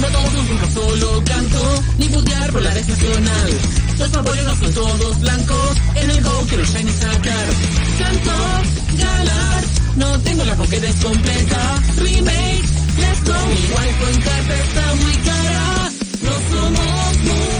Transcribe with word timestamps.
No 0.00 0.06
todos 0.08 0.50
un 0.50 0.74
solo 0.74 1.22
canto, 1.24 1.82
ni 1.98 2.06
putear 2.08 2.52
por 2.52 2.62
la 2.62 2.70
red 2.70 2.86
nacional. 2.86 3.50
Los 3.98 4.14
apoyos 4.14 4.44
no 4.44 4.56
son 4.56 4.74
todos 4.74 5.20
blancos, 5.20 5.76
en 5.96 6.10
el 6.10 6.22
go 6.22 6.46
quiero 6.48 6.64
shiny 6.64 6.92
sacar. 6.92 7.46
Canto, 7.98 8.32
galar, 8.98 9.64
no 9.96 10.20
tengo 10.20 10.44
la 10.44 10.54
Pokédex 10.54 10.94
completa. 11.02 11.82
Remake, 11.96 12.64
let's 12.98 13.24
go. 13.24 13.34
Mi 13.48 13.54
wifi 13.74 14.14
en 14.14 14.20
carta 14.22 14.54
está 14.54 14.94
muy 14.94 15.16
cara. 15.16 15.90
No 16.22 16.32
somos 16.50 17.16
muy 17.24 17.55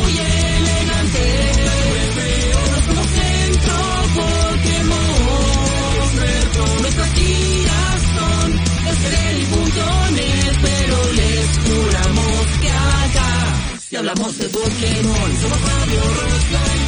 hablamos 14.08 14.38
de 14.38 14.48
Pokémon, 14.48 15.36
somos 15.42 15.58
Fabio 15.58 16.00
Rockline, 16.00 16.86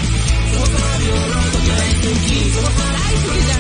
somos 0.53 0.69
Fabio 0.69 1.17
Rockline, 1.35 1.99
Tuki, 2.01 2.51
somos 2.55 2.73
Daisuke, 2.95 3.55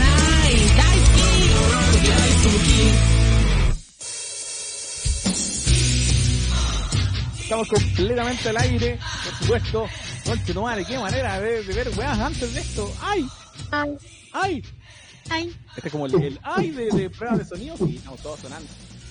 Rockline, 1.73 2.37
Tuki. 2.45 2.87
Estamos 7.43 7.69
completamente 7.69 8.49
al 8.49 8.57
aire, 8.59 8.99
por 9.25 9.35
supuesto. 9.39 9.87
Conche 10.25 10.55
tu 10.55 10.63
madre, 10.63 10.85
qué 10.85 10.99
manera 10.99 11.41
de, 11.41 11.65
de 11.65 11.75
ver 11.75 11.91
weas 11.99 12.19
antes 12.19 12.55
de 12.55 12.61
esto. 12.61 12.93
¡Ay! 13.03 13.27
Ay, 13.73 13.97
¡Ay! 14.33 14.63
ay. 15.31 15.57
Este 15.75 15.89
es 15.89 15.93
como 15.93 16.07
el, 16.07 16.15
el 16.23 16.39
ay 16.45 16.71
de, 16.71 16.91
de 16.91 17.11
prueba 17.11 17.37
de 17.37 17.45
sonido. 17.45 17.77
Sí, 17.77 17.97
estamos 17.97 18.21
todos 18.21 18.39
sonando. 18.39 18.69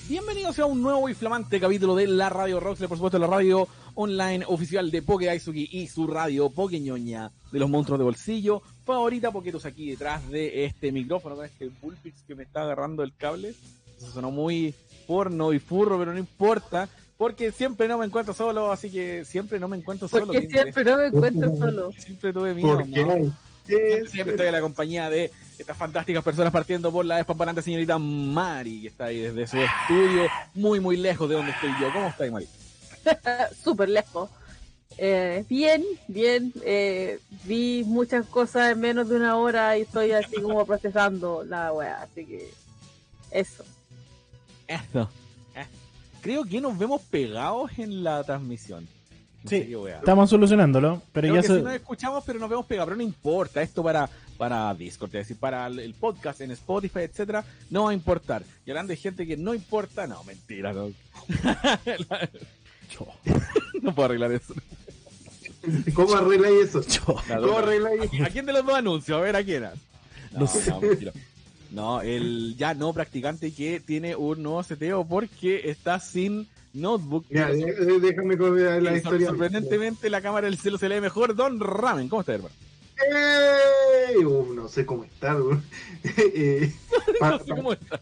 Bienvenidos 0.07 0.57
a 0.59 0.65
un 0.65 0.81
nuevo 0.81 1.09
y 1.09 1.13
flamante 1.13 1.59
capítulo 1.59 1.93
de 1.93 2.07
la 2.07 2.29
Radio 2.29 2.61
Roxley, 2.61 2.87
por 2.87 2.97
supuesto, 2.97 3.19
la 3.19 3.27
radio 3.27 3.67
online 3.97 4.45
oficial 4.47 4.91
de 4.91 5.01
Poke 5.01 5.25
Daisuki 5.25 5.69
y 5.71 5.87
su 5.87 6.05
radio 6.05 6.51
Pokeñoña 6.51 7.31
de 7.51 7.59
los 7.59 7.69
monstruos 7.69 7.99
de 7.99 8.05
bolsillo. 8.05 8.61
Favorita 8.85 9.31
Poketos 9.31 9.65
aquí 9.65 9.89
detrás 9.89 10.29
de 10.29 10.65
este 10.65 10.91
micrófono 10.91 11.35
con 11.35 11.45
este 11.45 11.69
Bullpix 11.81 12.21
que 12.21 12.35
me 12.35 12.43
está 12.43 12.61
agarrando 12.61 13.01
el 13.01 13.15
cable. 13.15 13.55
Eso 13.97 14.11
sonó 14.11 14.29
muy 14.29 14.75
porno 15.07 15.51
y 15.51 15.59
furro, 15.59 15.97
pero 15.97 16.13
no 16.13 16.19
importa. 16.19 16.87
Porque 17.17 17.51
siempre 17.51 17.87
no 17.87 17.97
me 17.97 18.05
encuentro 18.05 18.35
solo, 18.35 18.71
así 18.71 18.91
que 18.91 19.25
siempre 19.25 19.59
no 19.59 19.67
me 19.67 19.77
encuentro 19.77 20.07
solo. 20.07 20.27
Porque 20.27 20.47
¿qué 20.47 20.61
siempre 20.61 20.83
no 20.83 20.97
me 20.97 21.07
encuentro 21.07 21.57
solo. 21.57 21.91
Siempre 21.97 22.31
tuve 22.31 22.53
miedo. 22.53 22.77
¿Por 22.77 22.87
qué? 22.91 23.03
¿no? 23.03 23.35
Siempre 23.65 24.33
estoy 24.33 24.45
en 24.45 24.53
la 24.53 24.61
compañía 24.61 25.09
de 25.09 25.31
estas 25.57 25.75
fantásticas 25.75 26.23
personas 26.23 26.53
partiendo 26.53 26.91
por 26.91 27.03
la 27.03 27.17
despampanante 27.17 27.63
señorita 27.63 27.97
Mari, 27.97 28.81
que 28.81 28.87
está 28.89 29.05
ahí 29.05 29.21
desde 29.21 29.47
su 29.47 29.57
estudio, 29.57 30.27
muy, 30.53 30.79
muy 30.79 30.97
lejos 30.97 31.27
de 31.27 31.35
donde 31.35 31.51
estoy 31.51 31.71
yo. 31.81 31.91
¿Cómo 31.91 32.07
estás, 32.07 32.31
Mari? 32.31 32.47
Súper 33.63 33.89
lejos. 33.89 34.29
Eh, 34.97 35.45
bien, 35.47 35.83
bien. 36.07 36.53
Eh, 36.63 37.19
vi 37.45 37.83
muchas 37.85 38.25
cosas 38.25 38.71
en 38.71 38.79
menos 38.79 39.09
de 39.09 39.17
una 39.17 39.37
hora 39.37 39.77
y 39.77 39.81
estoy 39.81 40.11
así 40.11 40.41
como 40.41 40.65
procesando 40.65 41.43
la 41.43 41.71
wea. 41.71 42.01
Así 42.01 42.25
que 42.25 42.49
eso. 43.31 43.63
Eso. 44.67 45.09
Creo 46.21 46.43
que 46.43 46.59
nos 46.59 46.77
vemos 46.77 47.01
pegados 47.03 47.71
en 47.77 48.03
la 48.03 48.23
transmisión. 48.23 48.87
No 49.43 49.49
Sí, 49.49 49.61
qué. 49.61 49.91
Estamos 49.97 50.29
solucionándolo, 50.29 51.01
pero 51.13 51.27
Creo 51.27 51.35
ya 51.35 51.41
que 51.41 51.47
se... 51.47 51.55
sí 51.57 51.61
nos 51.61 51.73
escuchamos, 51.73 52.23
pero 52.25 52.39
nos 52.39 52.49
vemos 52.49 52.65
pegados. 52.65 52.87
Pero 52.87 52.97
no 52.97 53.03
importa, 53.03 53.61
esto 53.61 53.83
para, 53.83 54.09
para 54.37 54.73
Discord, 54.73 55.09
es 55.09 55.27
decir, 55.27 55.37
para 55.37 55.67
el, 55.67 55.79
el 55.79 55.93
podcast 55.93 56.41
en 56.41 56.51
Spotify, 56.51 57.01
etcétera, 57.01 57.45
no 57.69 57.83
va 57.83 57.91
a 57.91 57.93
importar. 57.93 58.43
Y 58.65 58.71
hablando 58.71 58.91
de 58.91 58.97
gente 58.97 59.25
que 59.25 59.37
no 59.37 59.53
importa, 59.53 60.07
no, 60.07 60.23
mentira, 60.25 60.73
no. 60.73 60.91
no 63.81 63.93
puedo 63.95 64.05
arreglar 64.05 64.31
eso. 64.31 64.53
¿Cómo 65.93 66.15
arregláis 66.15 66.75
eso? 66.75 66.81
La 67.27 67.37
¿Cómo 67.39 67.57
arregláis 67.57 68.01
¿A, 68.21 68.25
a 68.25 68.29
quién 68.29 68.45
de 68.45 68.53
los 68.53 68.65
dos 68.65 68.75
anuncios? 68.75 69.17
A 69.17 69.21
ver, 69.21 69.35
¿a 69.35 69.43
quién? 69.43 69.63
era? 69.63 69.73
No, 70.31 70.45
no, 70.67 70.81
mentira. 70.81 71.11
No, 71.71 72.01
el 72.01 72.55
ya 72.57 72.73
no 72.73 72.93
practicante 72.93 73.53
que 73.53 73.79
tiene 73.81 74.15
un 74.15 74.41
nuevo 74.41 74.63
seteo 74.63 75.05
porque 75.05 75.69
está 75.69 75.99
sin 75.99 76.47
notebook. 76.73 77.25
Ya, 77.29 77.47
Pero 77.49 77.99
déjame 77.99 78.37
contar 78.37 78.81
la 78.81 78.95
historia. 78.95 79.27
Sorprendentemente 79.27 80.09
la 80.09 80.21
cámara 80.21 80.45
del 80.47 80.57
cielo 80.57 80.77
se 80.77 80.87
lee 80.87 81.01
mejor. 81.01 81.35
Don 81.35 81.59
Ramen, 81.59 82.07
¿cómo 82.07 82.21
está, 82.21 82.35
hermano? 82.35 82.55
¡Ey! 84.09 84.23
Uh, 84.23 84.53
no 84.53 84.67
sé 84.69 84.85
cómo 84.85 85.03
está, 85.03 85.35
weón. 85.35 85.63
Eh, 86.03 86.73
pa- 87.19 87.31
No 87.31 87.39
sé 87.39 87.45
cómo 87.49 87.73
está. 87.73 88.01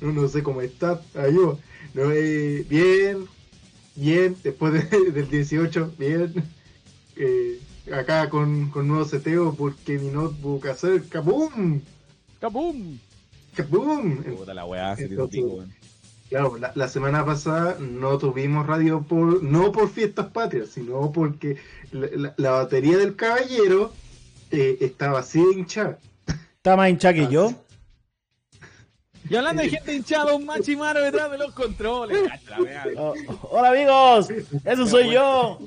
no, 0.00 0.12
no 0.12 0.28
sé 0.28 0.42
cómo 0.42 0.62
está. 0.62 1.00
Ayuda. 1.16 1.56
No, 1.94 2.12
eh, 2.12 2.64
bien, 2.68 3.26
bien. 3.98 4.36
Después 4.42 4.72
de- 4.90 5.10
del 5.12 5.28
18, 5.30 5.92
bien. 5.98 6.32
Eh, 7.16 7.58
acá 7.92 8.28
con, 8.28 8.70
con 8.70 8.86
nuevo 8.88 9.04
seteo 9.04 9.54
porque 9.54 9.98
mi 9.98 10.10
notebook 10.10 10.66
hacer 10.68 11.02
¡Kabum! 11.08 11.80
¡Kabum! 12.40 12.98
¡Kabum! 13.54 14.22
Puta 14.22 14.54
la 14.54 14.64
weá, 14.64 14.94
se 14.96 15.08
tiró 15.08 15.24
Entonces- 15.24 15.40
pico, 15.42 15.54
weón. 15.56 15.78
Claro, 16.28 16.58
la, 16.58 16.72
la 16.74 16.88
semana 16.88 17.24
pasada 17.24 17.78
no 17.80 18.18
tuvimos 18.18 18.66
radio 18.66 19.00
por 19.02 19.42
no 19.42 19.72
por 19.72 19.88
fiestas 19.88 20.26
patrias, 20.26 20.68
sino 20.68 21.10
porque 21.10 21.56
la, 21.90 22.06
la- 22.14 22.34
la 22.36 22.50
batería 22.50 22.98
del 22.98 23.16
caballero 23.16 23.94
eh, 24.50 24.76
estaba 24.82 25.20
así 25.20 25.42
de 25.42 25.52
hinchada. 25.54 25.98
Está 26.56 26.76
más 26.76 26.90
hinchada 26.90 27.14
que 27.14 27.28
yo. 27.28 27.54
Y 29.30 29.36
hablando 29.36 29.62
de 29.62 29.68
gente 29.70 29.94
hinchada, 29.94 30.34
un 30.34 30.44
machimaro 30.46 31.02
detrás 31.02 31.30
de 31.30 31.38
los 31.38 31.52
controles. 31.52 32.18
Oh, 32.96 33.14
hola 33.50 33.70
amigos, 33.70 34.28
eso 34.64 34.86
soy 34.86 35.12
yo. 35.12 35.58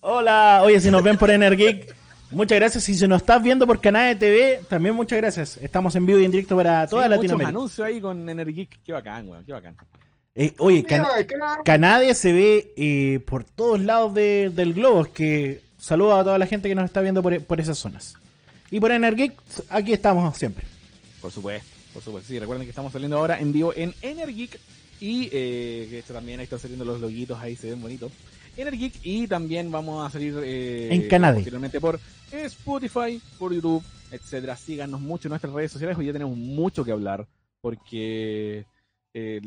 Hola, 0.00 0.60
oye, 0.64 0.80
si 0.80 0.90
nos 0.90 1.02
ven 1.02 1.16
por 1.16 1.30
Energeek, 1.30 1.94
muchas 2.30 2.58
gracias. 2.58 2.84
Si 2.84 2.94
se 2.94 3.08
nos 3.08 3.22
estás 3.22 3.42
viendo 3.42 3.66
por 3.66 3.80
Canal 3.80 4.08
de 4.18 4.26
TV, 4.26 4.60
también 4.68 4.94
muchas 4.94 5.16
gracias. 5.18 5.56
Estamos 5.58 5.94
en 5.96 6.04
vivo 6.04 6.18
y 6.18 6.24
en 6.26 6.30
directo 6.30 6.56
para 6.56 6.86
toda 6.86 7.04
Sí, 7.04 7.08
muchos 7.08 7.16
Latinoamérica. 7.22 7.48
anuncios 7.48 7.86
ahí 7.86 8.00
con 8.00 8.28
Energic. 8.28 8.78
Qué 8.84 8.92
bacán, 8.92 9.28
weón, 9.28 9.44
qué 9.44 9.52
bacán. 9.52 9.76
Eh, 10.34 10.52
oye, 10.58 10.84
Can-. 10.84 11.06
Canadá 11.64 12.12
se 12.14 12.32
ve 12.32 12.74
eh, 12.76 13.20
por 13.24 13.44
todos 13.44 13.80
lados 13.80 14.12
de- 14.14 14.50
del 14.54 14.74
globo. 14.74 15.02
Es 15.02 15.08
que 15.08 15.62
saludo 15.78 16.16
a 16.18 16.24
toda 16.24 16.36
la 16.38 16.46
gente 16.46 16.68
que 16.68 16.74
nos 16.74 16.84
está 16.84 17.00
viendo 17.00 17.22
por, 17.22 17.40
por 17.44 17.60
esas 17.60 17.78
zonas. 17.78 18.16
Y 18.70 18.80
por 18.80 18.90
Energeek, 18.90 19.32
aquí 19.70 19.92
estamos 19.92 20.36
siempre. 20.36 20.66
Por 21.22 21.30
supuesto, 21.30 21.66
por 21.94 22.02
supuesto. 22.02 22.28
Sí, 22.28 22.38
recuerden 22.38 22.66
que 22.66 22.70
estamos 22.70 22.92
saliendo 22.92 23.16
ahora 23.16 23.38
en 23.38 23.52
vivo 23.52 23.72
en 23.74 23.94
Energic 24.02 24.60
y 25.00 25.26
eh, 25.32 25.86
que 25.88 25.98
esto 26.00 26.12
también 26.12 26.40
ahí 26.40 26.44
están 26.44 26.58
saliendo 26.58 26.84
los 26.84 27.00
loguitos, 27.00 27.38
ahí 27.38 27.56
se 27.56 27.70
ven 27.70 27.80
bonitos. 27.80 28.12
Energic 28.56 28.94
y 29.02 29.26
también 29.26 29.70
vamos 29.70 30.06
a 30.06 30.10
salir 30.10 30.34
eh, 30.44 30.88
En 30.92 31.08
Canadá. 31.08 31.34
posteriormente 31.36 31.80
por 31.80 31.98
Spotify, 32.30 33.20
por 33.38 33.54
YouTube, 33.54 33.82
etcétera. 34.10 34.56
Síganos 34.56 35.00
mucho 35.00 35.28
en 35.28 35.30
nuestras 35.30 35.52
redes 35.52 35.72
sociales, 35.72 35.96
hoy 35.96 36.06
ya 36.06 36.12
tenemos 36.12 36.36
mucho 36.36 36.84
que 36.84 36.92
hablar 36.92 37.26
porque 37.60 38.66
eh, 39.14 39.40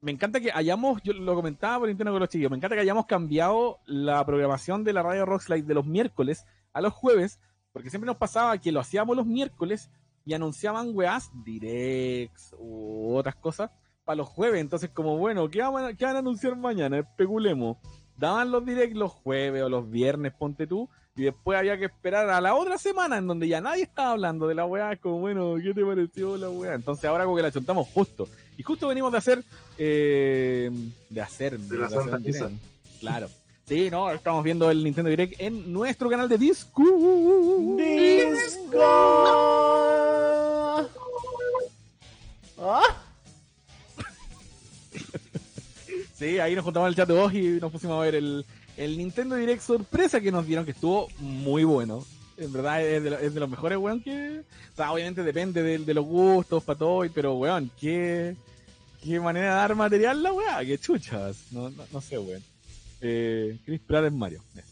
me 0.00 0.12
encanta 0.12 0.40
que 0.40 0.50
hayamos, 0.54 1.02
yo 1.02 1.12
lo 1.12 1.34
comentaba 1.34 1.80
por 1.80 1.90
interno 1.90 2.12
con 2.12 2.20
los 2.20 2.28
chiquillos, 2.28 2.50
me 2.50 2.56
encanta 2.56 2.76
que 2.76 2.82
hayamos 2.82 3.06
cambiado 3.06 3.78
la 3.84 4.24
programación 4.24 4.84
de 4.84 4.92
la 4.92 5.02
radio 5.02 5.26
Rockslide 5.26 5.66
de 5.66 5.74
los 5.74 5.84
miércoles 5.84 6.46
a 6.72 6.80
los 6.80 6.92
jueves, 6.92 7.40
porque 7.72 7.90
siempre 7.90 8.06
nos 8.06 8.16
pasaba 8.16 8.56
que 8.58 8.72
lo 8.72 8.80
hacíamos 8.80 9.16
los 9.16 9.26
miércoles 9.26 9.90
y 10.28 10.34
anunciaban 10.34 10.90
weás, 10.92 11.30
directs 11.42 12.54
u 12.58 13.14
otras 13.16 13.34
cosas 13.36 13.70
para 14.04 14.16
los 14.16 14.28
jueves. 14.28 14.60
Entonces, 14.60 14.90
como 14.90 15.16
bueno, 15.16 15.48
¿qué 15.48 15.62
van, 15.62 15.86
a, 15.86 15.94
qué 15.94 16.04
van 16.04 16.16
a 16.16 16.18
anunciar 16.18 16.54
mañana? 16.54 16.98
Especulemos. 16.98 17.78
Daban 18.14 18.50
los 18.50 18.62
directs 18.66 18.94
los 18.94 19.10
jueves 19.10 19.62
o 19.62 19.70
los 19.70 19.90
viernes, 19.90 20.34
ponte 20.38 20.66
tú, 20.66 20.86
y 21.16 21.22
después 21.22 21.58
había 21.58 21.78
que 21.78 21.86
esperar 21.86 22.28
a 22.28 22.42
la 22.42 22.54
otra 22.54 22.76
semana 22.76 23.16
en 23.16 23.26
donde 23.26 23.48
ya 23.48 23.62
nadie 23.62 23.84
estaba 23.84 24.10
hablando 24.10 24.46
de 24.46 24.54
la 24.54 24.66
weá. 24.66 24.96
Como 24.96 25.20
bueno, 25.20 25.54
¿qué 25.62 25.72
te 25.72 25.82
pareció 25.82 26.36
la 26.36 26.50
weá? 26.50 26.74
Entonces, 26.74 27.06
ahora 27.06 27.24
como 27.24 27.36
que 27.36 27.42
la 27.42 27.50
chuntamos 27.50 27.88
justo. 27.88 28.28
Y 28.58 28.62
justo 28.62 28.86
venimos 28.86 29.10
de 29.10 29.18
hacer. 29.18 29.42
eh, 29.78 30.70
de 31.08 31.20
hacer. 31.22 31.58
De 31.58 31.78
la 31.78 31.86
hacer 31.86 32.00
Santa 32.02 32.18
direct. 32.18 32.52
Claro. 33.00 33.28
Sí, 33.68 33.88
no, 33.90 34.10
estamos 34.10 34.42
viendo 34.44 34.70
el 34.70 34.82
Nintendo 34.82 35.10
Direct 35.10 35.40
en 35.40 35.70
nuestro 35.70 36.08
canal 36.08 36.26
de 36.26 36.38
Discord. 36.38 37.76
Disco. 37.76 38.78
¿Ah? 42.60 42.82
Sí, 46.14 46.38
ahí 46.40 46.54
nos 46.54 46.64
juntamos 46.64 46.88
en 46.88 46.90
el 46.90 46.96
chat 46.96 47.08
de 47.08 47.14
voz 47.14 47.32
y 47.34 47.60
nos 47.60 47.70
pusimos 47.70 47.96
a 47.98 48.04
ver 48.04 48.16
el, 48.16 48.44
el 48.76 48.98
Nintendo 48.98 49.36
Direct 49.36 49.62
sorpresa 49.62 50.20
que 50.20 50.32
nos 50.32 50.46
dieron, 50.46 50.64
que 50.64 50.72
estuvo 50.72 51.08
muy 51.20 51.62
bueno. 51.64 52.04
En 52.36 52.52
verdad 52.52 52.82
es 52.84 53.02
de, 53.02 53.10
lo- 53.10 53.18
es 53.18 53.34
de 53.34 53.40
los 53.40 53.48
mejores, 53.48 53.78
weón, 53.78 54.00
que... 54.02 54.40
O 54.72 54.76
sea, 54.76 54.92
obviamente 54.92 55.22
depende 55.22 55.62
de, 55.62 55.78
de 55.78 55.94
los 55.94 56.04
gustos, 56.04 56.62
para 56.62 56.78
todo, 56.78 57.04
y- 57.04 57.08
pero, 57.08 57.34
weón, 57.34 57.70
qué, 57.80 58.36
qué 59.02 59.18
manera 59.20 59.46
de 59.50 59.54
dar 59.56 59.74
material 59.76 60.22
la 60.22 60.32
weá, 60.32 60.64
qué 60.64 60.78
chuchas. 60.78 61.36
No, 61.52 61.70
no, 61.70 61.84
no 61.92 62.00
sé, 62.00 62.18
weón. 62.18 62.42
Eh, 63.00 63.56
Chris 63.64 63.80
Pratt 63.80 64.04
es 64.06 64.12
Mario. 64.12 64.42
Yes. 64.54 64.64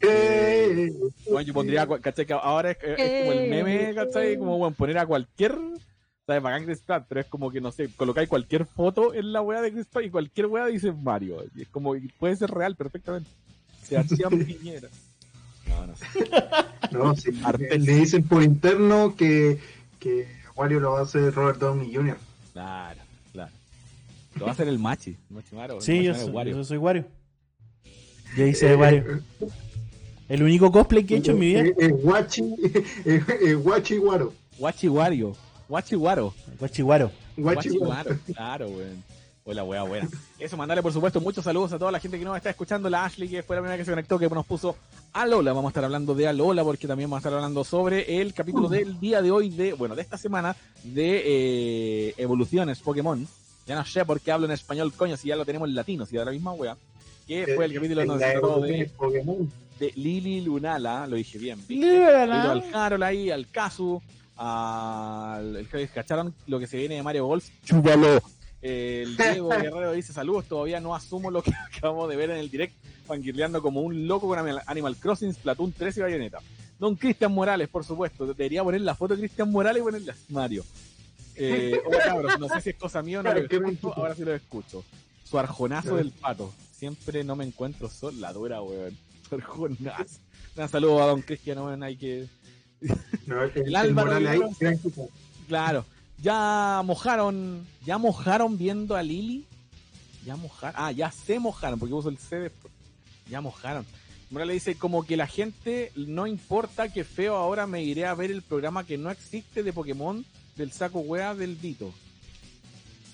Eh, 0.00 0.92
Bueno, 1.26 1.40
yo 1.42 1.54
pondría, 1.54 1.86
cua- 1.86 2.00
¿cachai? 2.00 2.26
Que 2.26 2.32
ahora 2.34 2.70
es, 2.70 2.78
es 2.82 2.96
como 3.26 3.32
el 3.32 3.48
meme, 3.50 3.94
¿cachai? 3.94 4.38
Como, 4.38 4.58
bueno, 4.58 4.74
poner 4.76 4.98
a 4.98 5.06
cualquier. 5.06 5.56
¿Sabes? 6.26 6.42
Bacán 6.42 6.64
Chris 6.64 6.80
Pratt, 6.80 7.06
pero 7.08 7.20
es 7.20 7.26
como 7.28 7.50
que, 7.52 7.60
no 7.60 7.70
sé, 7.70 7.88
colocáis 7.96 8.28
cualquier 8.28 8.66
foto 8.66 9.14
en 9.14 9.32
la 9.32 9.42
wea 9.42 9.60
de 9.62 9.72
Chris 9.72 9.86
Pratt 9.86 10.06
y 10.06 10.10
cualquier 10.10 10.46
wea 10.46 10.66
dice 10.66 10.90
Mario. 10.92 11.44
Y 11.54 11.62
es 11.62 11.68
como, 11.68 11.94
y 11.94 12.08
puede 12.18 12.34
ser 12.34 12.50
real 12.50 12.74
perfectamente. 12.74 13.30
Sebastián 13.84 14.30
Piñera. 14.46 14.88
No, 15.68 15.86
no 15.86 15.96
sé. 15.96 16.06
No, 16.92 17.14
sí. 17.16 17.30
Le 17.78 17.94
dicen 17.96 18.22
por 18.22 18.42
interno 18.42 19.16
que, 19.16 19.58
que 19.98 20.28
Wario 20.54 20.78
lo 20.80 20.92
va 20.92 21.00
a 21.00 21.02
hacer 21.02 21.34
Robert 21.34 21.58
Downey 21.58 21.92
Jr. 21.92 22.16
Claro, 22.52 23.00
claro. 23.32 23.52
Lo 24.36 24.44
va 24.44 24.50
a 24.50 24.54
hacer 24.54 24.68
el 24.68 24.78
Machi. 24.78 25.10
el 25.10 25.34
Machimaro. 25.34 25.80
Sí, 25.80 25.98
el 25.98 26.04
yo 26.04 26.14
soy, 26.14 26.30
Wario. 26.30 26.56
yo 26.56 26.64
soy 26.64 26.78
Wario. 26.78 27.04
Yo 28.36 28.46
hice 28.46 28.68
de 28.68 28.76
Wario. 28.76 29.20
El 30.28 30.42
único 30.42 30.70
cosplay 30.70 31.04
que 31.04 31.16
he 31.16 31.18
hecho 31.18 31.32
en 31.32 31.38
mi 31.38 31.46
vida. 31.46 31.60
Eh, 31.62 31.74
eh, 31.78 31.88
Guachi, 31.88 32.42
eh, 33.04 33.22
eh, 33.44 33.54
Guachi 33.54 33.96
Guaro. 33.96 34.32
Wachi 34.58 34.88
Wario. 34.88 35.28
Wachi 35.28 35.28
Waro. 35.28 35.45
Guachiguaro. 35.68 36.32
Guachi 36.58 36.82
Guachi 37.36 37.68
Guaro. 37.78 37.88
Waro. 37.88 38.18
Claro, 38.26 38.68
weón. 38.68 39.16
Hola, 39.48 39.62
wea, 39.62 39.82
buena. 39.84 40.08
Eso, 40.40 40.56
mandarle 40.56 40.82
por 40.82 40.92
supuesto 40.92 41.20
muchos 41.20 41.44
saludos 41.44 41.72
a 41.72 41.78
toda 41.78 41.92
la 41.92 42.00
gente 42.00 42.18
que 42.18 42.24
nos 42.24 42.36
está 42.36 42.50
escuchando. 42.50 42.90
La 42.90 43.04
Ashley, 43.04 43.28
que 43.28 43.44
fue 43.44 43.54
la 43.54 43.62
primera 43.62 43.78
que 43.78 43.84
se 43.84 43.92
conectó, 43.92 44.18
que 44.18 44.28
nos 44.28 44.44
puso 44.44 44.76
Alola. 45.12 45.52
Vamos 45.52 45.68
a 45.68 45.70
estar 45.70 45.84
hablando 45.84 46.16
de 46.16 46.26
Alola, 46.26 46.64
porque 46.64 46.88
también 46.88 47.08
vamos 47.08 47.24
a 47.24 47.28
estar 47.28 47.34
hablando 47.34 47.62
sobre 47.62 48.20
el 48.20 48.34
capítulo 48.34 48.68
del 48.68 48.98
día 48.98 49.22
de 49.22 49.30
hoy, 49.30 49.50
de, 49.50 49.72
bueno, 49.74 49.94
de 49.94 50.02
esta 50.02 50.18
semana, 50.18 50.56
de 50.82 51.22
eh, 51.24 52.14
evoluciones 52.16 52.80
Pokémon. 52.80 53.24
Ya 53.68 53.76
no 53.76 53.84
sé 53.84 54.04
por 54.04 54.20
qué 54.20 54.32
hablo 54.32 54.46
en 54.46 54.52
español, 54.52 54.92
coño, 54.92 55.16
si 55.16 55.28
ya 55.28 55.36
lo 55.36 55.44
tenemos 55.44 55.68
en 55.68 55.76
latino, 55.76 56.06
si 56.06 56.16
da 56.16 56.24
la 56.24 56.32
misma 56.32 56.52
wea. 56.52 56.76
Que 57.28 57.54
fue 57.54 57.66
el 57.66 57.74
capítulo 57.74 58.18
de, 58.18 59.92
Lili 59.94 60.40
Lunala, 60.40 61.06
lo 61.06 61.14
dije 61.14 61.38
bien. 61.38 61.60
Saludo 61.68 62.50
al 62.50 62.74
Harold 62.74 63.02
ahí, 63.04 63.30
al 63.30 63.46
Kazu, 63.48 64.02
al 64.36 65.56
el 65.56 65.68
que 65.68 65.88
cacharon 65.88 66.34
lo 66.46 66.58
que 66.58 66.66
se 66.66 66.76
viene 66.76 66.96
de 66.96 67.02
Mario 67.02 67.26
Golf, 67.26 67.48
chúpalo. 67.64 68.20
El 68.62 69.16
Diego 69.18 69.48
Guerrero 69.48 69.92
dice 69.92 70.12
saludos, 70.12 70.46
todavía 70.46 70.80
no 70.80 70.94
asumo 70.94 71.30
lo 71.30 71.42
que 71.42 71.52
acabamos 71.76 72.08
de 72.08 72.16
ver 72.16 72.30
en 72.30 72.38
el 72.38 72.50
direct, 72.50 72.74
fangirleando 73.06 73.62
como 73.62 73.80
un 73.82 74.06
loco 74.06 74.28
con 74.28 74.38
Animal- 74.66 74.96
Crossing, 74.96 75.32
Splatoon 75.32 75.72
3 75.72 75.96
y 75.96 76.00
Bayonetta. 76.00 76.38
Don 76.78 76.94
Cristian 76.96 77.32
Morales, 77.32 77.68
por 77.68 77.84
supuesto, 77.84 78.26
debería 78.26 78.62
poner 78.62 78.82
la 78.82 78.94
foto 78.94 79.14
de 79.14 79.20
Cristian 79.20 79.50
Morales 79.50 79.80
y 79.80 79.84
ponerle 79.84 80.14
Mario. 80.28 80.64
Eh, 81.34 81.80
cabros, 82.04 82.38
no 82.38 82.48
sé 82.48 82.60
si 82.60 82.70
es 82.70 82.76
cosa 82.76 83.02
mía 83.02 83.20
o 83.20 83.22
no, 83.22 83.30
Claro, 83.30 83.46
lo 83.60 83.68
escucho, 83.70 83.94
ahora 83.96 84.14
sí 84.14 84.24
lo 84.24 84.34
escucho. 84.34 84.84
Su 85.24 85.38
arjonazo 85.38 85.88
Claro. 85.88 85.96
del 85.96 86.10
pato. 86.12 86.52
Siempre 86.72 87.24
no 87.24 87.34
me 87.36 87.44
encuentro 87.44 87.88
sol, 87.88 88.20
la 88.20 88.32
dura, 88.32 88.60
weón. 88.62 88.96
Su 89.28 89.34
arjonazo. 89.36 90.18
Un 90.56 90.68
saludo 90.68 91.02
a 91.02 91.06
don 91.06 91.22
Cristian, 91.22 91.58
weón, 91.58 91.82
hay 91.82 91.96
que... 91.96 92.26
No, 93.26 93.42
el, 93.42 93.50
El 93.56 93.66
el 93.66 93.76
Álvaro 93.76 94.12
ahí. 94.14 94.40
Claro. 95.48 95.84
Ya 96.22 96.80
mojaron, 96.84 97.66
ya 97.84 97.98
mojaron 97.98 98.56
viendo 98.56 98.96
a 98.96 99.02
Lili. 99.02 99.44
Ya 100.24 100.36
mojaron. 100.36 100.80
Ah, 100.80 100.92
ya 100.92 101.10
se 101.10 101.38
mojaron, 101.38 101.78
porque 101.78 101.94
uso 101.94 102.08
el 102.08 102.18
C 102.18 102.36
después. 102.36 102.72
Ya 103.28 103.40
mojaron. 103.40 103.84
Morales 104.30 104.54
dice 104.54 104.76
como 104.76 105.04
que 105.04 105.16
la 105.16 105.26
gente 105.26 105.92
no 105.94 106.26
importa 106.26 106.92
que 106.92 107.04
feo 107.04 107.36
ahora 107.36 107.66
me 107.66 107.82
iré 107.82 108.06
a 108.06 108.14
ver 108.14 108.30
el 108.30 108.42
programa 108.42 108.84
que 108.84 108.98
no 108.98 109.10
existe 109.10 109.62
de 109.62 109.72
Pokémon 109.72 110.24
del 110.56 110.72
saco 110.72 111.00
wea 111.00 111.34
del 111.34 111.60
Dito. 111.60 111.92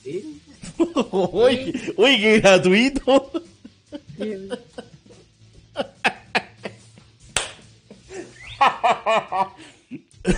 ¿Sí? 0.03 0.41
uy, 1.13 1.93
uy, 1.97 2.21
qué 2.21 2.41
gratuito. 2.41 3.31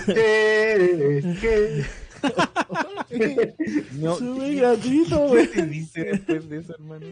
Eh, 0.07 1.21
que- 1.41 1.85
No, 3.93 4.15
Sube 4.17 4.55
gratuito, 4.55 5.27
güey. 5.27 5.49
¿Qué 5.51 5.61
dice 5.63 6.03
después 6.05 6.49
de 6.49 6.57
eso, 6.59 6.73
hermano? 6.73 7.05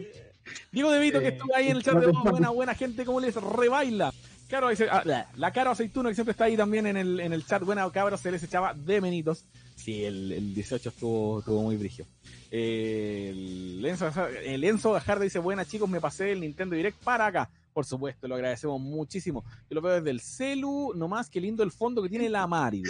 Diego 0.72 0.90
De 0.90 0.98
Vito, 1.00 1.20
que 1.20 1.28
Eh, 1.28 1.30
estuvo 1.30 1.54
ahí 1.54 1.68
en 1.68 1.76
el 1.76 1.82
chat 1.82 1.94
de 1.98 2.06
voz, 2.06 2.22
buena, 2.24 2.50
buena 2.50 2.74
gente, 2.74 3.04
¿cómo 3.04 3.20
les 3.20 3.34
rebaila? 3.36 4.12
Caro, 4.48 4.68
ah, 4.90 5.02
la- 5.04 5.28
la 5.36 5.52
Caro 5.52 5.70
Aceituno, 5.70 6.08
que 6.08 6.14
siempre 6.14 6.32
está 6.32 6.44
ahí 6.44 6.56
también 6.56 6.86
en 6.86 6.96
el, 6.96 7.20
en 7.20 7.32
el 7.32 7.46
chat, 7.46 7.62
buena 7.62 7.88
cabros, 7.90 8.20
se 8.20 8.30
les 8.30 8.42
echaba 8.42 8.74
de 8.74 9.00
menitos. 9.00 9.44
Sí, 9.76 10.04
el, 10.04 10.32
el 10.32 10.54
18 10.54 10.88
estuvo, 10.90 11.38
estuvo 11.40 11.62
muy 11.62 11.76
brigio. 11.76 12.06
Eh, 12.50 13.30
el, 13.32 13.84
Enzo, 13.86 14.10
el 14.44 14.64
Enzo 14.64 14.92
Gajardo 14.92 15.24
dice, 15.24 15.38
buena 15.38 15.64
chicos, 15.64 15.88
me 15.88 16.00
pasé 16.00 16.32
el 16.32 16.40
Nintendo 16.40 16.76
Direct 16.76 16.98
para 17.02 17.26
acá. 17.26 17.48
Por 17.74 17.84
supuesto, 17.84 18.26
lo 18.28 18.36
agradecemos 18.36 18.80
muchísimo. 18.80 19.44
Yo 19.68 19.74
lo 19.74 19.82
veo 19.82 19.94
desde 19.96 20.10
el 20.10 20.20
celu, 20.20 20.92
nomás, 20.94 21.28
qué 21.28 21.40
lindo 21.40 21.62
el 21.64 21.72
fondo 21.72 22.02
que 22.02 22.08
tiene 22.08 22.28
la 22.30 22.46
Mari. 22.46 22.82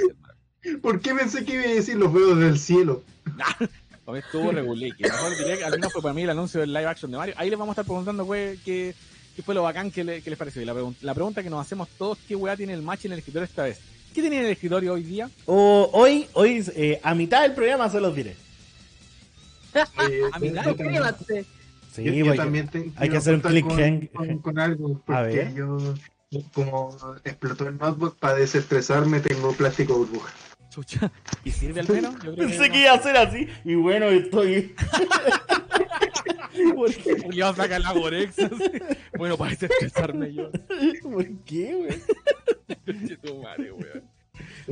el. 0.63 0.79
¿Por 0.81 1.01
qué 1.01 1.15
pensé 1.15 1.45
que 1.45 1.55
iba 1.55 1.65
a 1.65 1.69
decir 1.69 1.97
los 1.97 2.13
veo 2.13 2.37
del 2.37 2.59
cielo? 2.59 3.03
Para 4.05 4.17
mí 4.19 4.23
estuvo 4.25 4.51
reguleque. 4.53 5.05
Al 5.65 5.71
menos 5.73 5.91
fue 5.93 6.03
para 6.03 6.13
mí 6.13 6.23
el 6.23 6.31
anuncio 6.31 6.61
del 6.61 6.71
live 6.75 6.85
action 6.87 7.11
de 7.11 7.17
Mario. 7.17 7.35
Ahí 7.39 7.49
les 7.49 7.59
vamos 7.59 7.73
a 7.73 7.81
estar 7.81 7.87
preguntando 7.87 8.27
güey, 8.27 8.59
qué, 8.59 8.95
qué 9.35 9.43
fue 9.43 9.55
lo 9.55 9.63
bacán 9.63 9.91
que, 9.91 10.05
le- 10.05 10.21
que 10.21 10.29
les 10.29 10.39
pareció. 10.39 10.61
Y 10.61 10.67
la, 10.67 10.75
pregun- 10.75 10.95
la 11.01 11.15
pregunta 11.15 11.43
que 11.43 11.49
nos 11.49 11.65
hacemos 11.65 11.89
todos, 11.97 12.19
¿qué 12.29 12.37
weá 12.37 12.55
tiene 12.55 12.75
el 12.75 12.83
match 12.83 13.07
en 13.07 13.13
el 13.13 13.21
escritorio 13.21 13.45
esta 13.47 13.63
vez? 13.63 13.81
¿Qué 14.15 14.21
tenía 14.21 14.41
en 14.41 14.45
el 14.47 14.53
escritorio 14.53 14.93
hoy 14.93 15.05
día? 15.05 15.31
O- 15.47 15.89
hoy, 15.95 16.27
hoy 16.35 16.63
eh, 16.77 17.01
a 17.03 17.15
mitad 17.15 17.41
del 17.43 17.55
programa 17.55 17.89
se 17.89 17.99
los 17.99 18.15
diré. 18.15 18.37
Eh, 19.75 20.21
A 20.33 20.39
mí 20.39 20.49
yo 20.49 20.55
nadie. 20.55 21.47
Sí, 21.95 22.03
yo, 22.25 22.35
también 22.35 22.67
te- 22.69 22.91
hay 22.97 23.09
que 23.09 23.17
hacer 23.17 23.35
un 23.37 23.41
click 23.41 23.65
con, 23.67 23.79
hang- 23.79 24.11
con, 24.11 24.39
con 24.39 24.59
algo, 24.59 25.01
A 25.07 25.23
porque 25.23 25.37
ver. 25.37 25.55
yo, 25.55 25.79
como 26.53 26.97
explotó 27.25 27.69
el 27.69 27.79
notebook, 27.79 28.19
para 28.19 28.35
desestresarme 28.35 29.21
tengo 29.21 29.53
plástico 29.53 29.97
burbuja. 29.99 30.33
Chucha. 30.71 31.13
¿Y 31.45 31.53
sirve 31.53 31.81
al 31.81 31.89
menos? 31.89 32.15
Yo 32.17 32.35
creo 32.35 32.49
Pensé 32.49 32.69
que 32.69 32.81
iba 32.81 32.93
a 32.95 32.99
ser 33.01 33.17
así. 33.17 33.47
Y 33.65 33.77
bueno, 33.77 34.07
estoy. 34.07 34.75
¿Por 36.75 36.93
qué? 36.95 37.15
Porque 37.23 37.37
iba 37.37 37.49
a 37.49 37.55
sacar 37.55 37.81
la 37.81 37.93
Gorex. 37.93 38.39
así. 38.41 38.71
Bueno, 39.17 39.37
para 39.37 39.53
estresarme 39.53 40.35
yo. 40.35 40.51
¿Por 41.03 41.27
qué, 41.45 41.75
güey? 41.75 41.99
Conche 42.85 43.17
tu 43.19 43.41
madre, 43.43 43.71
weón. 43.73 44.03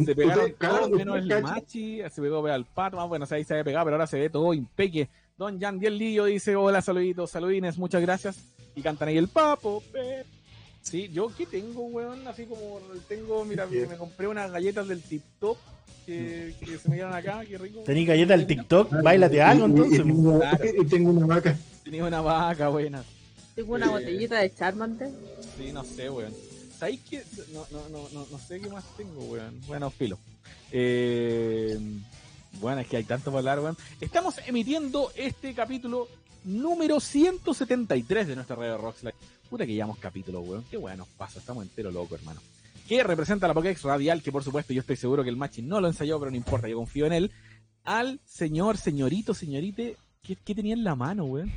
Se 0.05 0.15
pegaron 0.17 0.53
todos 0.59 0.91
menos 0.91 1.19
el 1.19 1.43
machi, 1.43 2.01
se 2.11 2.21
pegó 2.23 2.45
al 2.47 2.65
pato, 2.67 2.97
más 2.97 3.09
bueno, 3.09 3.25
o 3.25 3.29
sea, 3.29 3.37
ahí 3.37 3.45
se 3.45 3.55
había 3.55 3.63
pegado, 3.65 3.85
pero 3.85 3.95
ahora 3.97 4.07
se 4.09 4.19
ve 4.19 4.29
todo 4.31 4.53
impeque. 4.55 5.09
Don 5.43 5.59
Jan 5.61 5.81
Diel 5.81 5.99
Lillo 5.99 6.27
dice, 6.27 6.55
hola, 6.55 6.81
saluditos, 6.81 7.31
saludines, 7.33 7.77
muchas 7.77 8.01
gracias. 8.01 8.37
Y 8.77 8.81
cantan 8.83 9.09
ahí 9.09 9.19
el 9.19 9.27
papo, 9.27 9.83
pe. 9.93 10.25
Sí, 10.83 11.09
yo 11.13 11.33
qué 11.37 11.47
tengo, 11.47 11.83
weón, 11.87 12.27
así 12.29 12.45
como 12.45 12.81
tengo, 13.09 13.45
mira, 13.45 13.67
me 13.67 13.97
compré 13.97 14.29
unas 14.29 14.53
galletas 14.53 14.87
del 14.87 15.03
tip 15.03 15.23
top 15.41 15.57
que, 16.07 16.55
que 16.61 16.79
se 16.79 16.89
me 16.89 16.95
dieron 16.95 17.13
acá, 17.13 17.43
qué 17.49 17.59
rico. 17.59 17.81
¿Tenís 17.81 18.07
galleta 18.07 18.37
del 18.37 18.47
TikTok? 18.47 19.03
Bailate 19.03 19.43
algo 19.43 19.67
entonces. 19.67 19.99
Y, 19.99 20.03
tengo, 20.05 20.39
Claro. 20.39 20.65
y 20.81 20.87
tengo 20.87 21.11
una 21.11 21.27
vaca. 21.27 21.59
Tenía 21.85 22.05
una 22.05 22.21
vaca 22.21 22.69
buena. 22.69 23.03
Tengo 23.57 23.75
una 23.75 23.87
Eh. 23.87 23.91
botellita 23.91 24.39
de 24.39 24.55
Charmander. 24.55 25.11
Sí, 25.59 25.73
no 25.73 25.83
sé, 25.85 26.09
weón. 26.09 26.33
¿Sabéis 26.79 27.01
qué? 27.11 27.23
No, 27.53 27.67
no, 27.73 27.89
no, 27.89 28.09
no, 28.13 28.27
no 28.31 28.39
sé 28.39 28.61
qué 28.61 28.69
más 28.69 28.85
tengo, 28.97 29.23
weón. 29.25 29.61
Bueno, 29.67 29.91
filo. 29.91 30.19
Eh, 30.71 31.79
bueno, 32.61 32.81
es 32.81 32.89
que 32.89 32.97
hay 32.97 33.05
tanto 33.05 33.27
para 33.31 33.39
hablar, 33.39 33.61
weón. 33.61 33.77
Estamos 34.01 34.37
emitiendo 34.47 35.11
este 35.17 35.55
capítulo 35.55 36.09
número 36.45 37.01
173 37.01 38.29
de 38.29 38.35
nuestra 38.35 38.57
radio 38.57 38.79
Rockslide. 38.79 39.15
Puta 39.49 39.67
que 39.67 39.75
llevamos 39.75 39.99
capítulos, 39.99 40.47
weón. 40.47 40.65
Qué 40.71 40.79
nos 40.79 41.09
pasa. 41.09 41.39
Estamos 41.39 41.63
entero 41.65 41.91
locos, 41.91 42.19
hermano. 42.19 42.41
Que 42.89 43.03
representa 43.03 43.49
la 43.49 43.55
Pokédex 43.55 43.83
Radial, 43.83 44.23
que 44.23 44.33
por 44.33 44.43
supuesto 44.43 44.73
yo 44.73 44.81
estoy 44.81 44.97
seguro 44.97 45.23
que 45.23 45.31
el 45.31 45.37
Machi 45.37 45.63
no 45.63 45.81
lo 45.81 45.89
ensayó, 45.89 46.19
pero 46.19 46.31
no 46.31 46.37
importa, 46.37 46.69
yo 46.69 46.77
confío 46.77 47.07
en 47.07 47.13
él. 47.13 47.31
Al 47.85 48.21
señor, 48.25 48.77
señorito, 48.77 49.35
señorite, 49.35 49.97
¿qué, 50.23 50.37
qué 50.37 50.55
tenía 50.55 50.75
en 50.75 50.85
la 50.85 50.95
mano, 50.95 51.25
weón? 51.25 51.53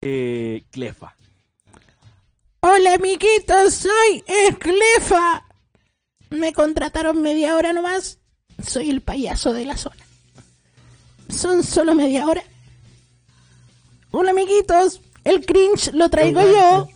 Eh, 0.00 0.64
Clefa. 0.70 1.14
Hola 2.60 2.94
amiguitos, 2.94 3.74
soy 3.74 4.24
Esclefa. 4.26 5.44
Me 6.30 6.52
contrataron 6.52 7.22
media 7.22 7.56
hora 7.56 7.72
nomás. 7.72 8.18
Soy 8.64 8.90
el 8.90 9.00
payaso 9.00 9.52
de 9.52 9.64
la 9.64 9.76
zona. 9.76 10.07
Son 11.28 11.62
solo 11.62 11.94
media 11.94 12.26
hora. 12.26 12.42
Hola 14.10 14.30
amiguitos, 14.30 15.00
el 15.24 15.44
cringe 15.44 15.92
lo 15.92 16.08
traigo 16.08 16.40
yo. 16.40 16.88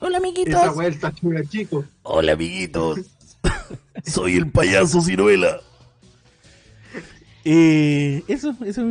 Hola 0.00 0.18
Esa 0.18 0.18
amiguitos. 0.18 0.74
vuelta 0.74 1.12
chula 1.12 1.44
chico. 1.44 1.84
Hola, 2.02 2.32
amiguitos. 2.32 3.00
Soy 4.06 4.36
el 4.36 4.50
payaso 4.50 5.00
ciruela. 5.02 5.60
Eh, 7.44 8.22
eso, 8.28 8.54
eso. 8.64 8.82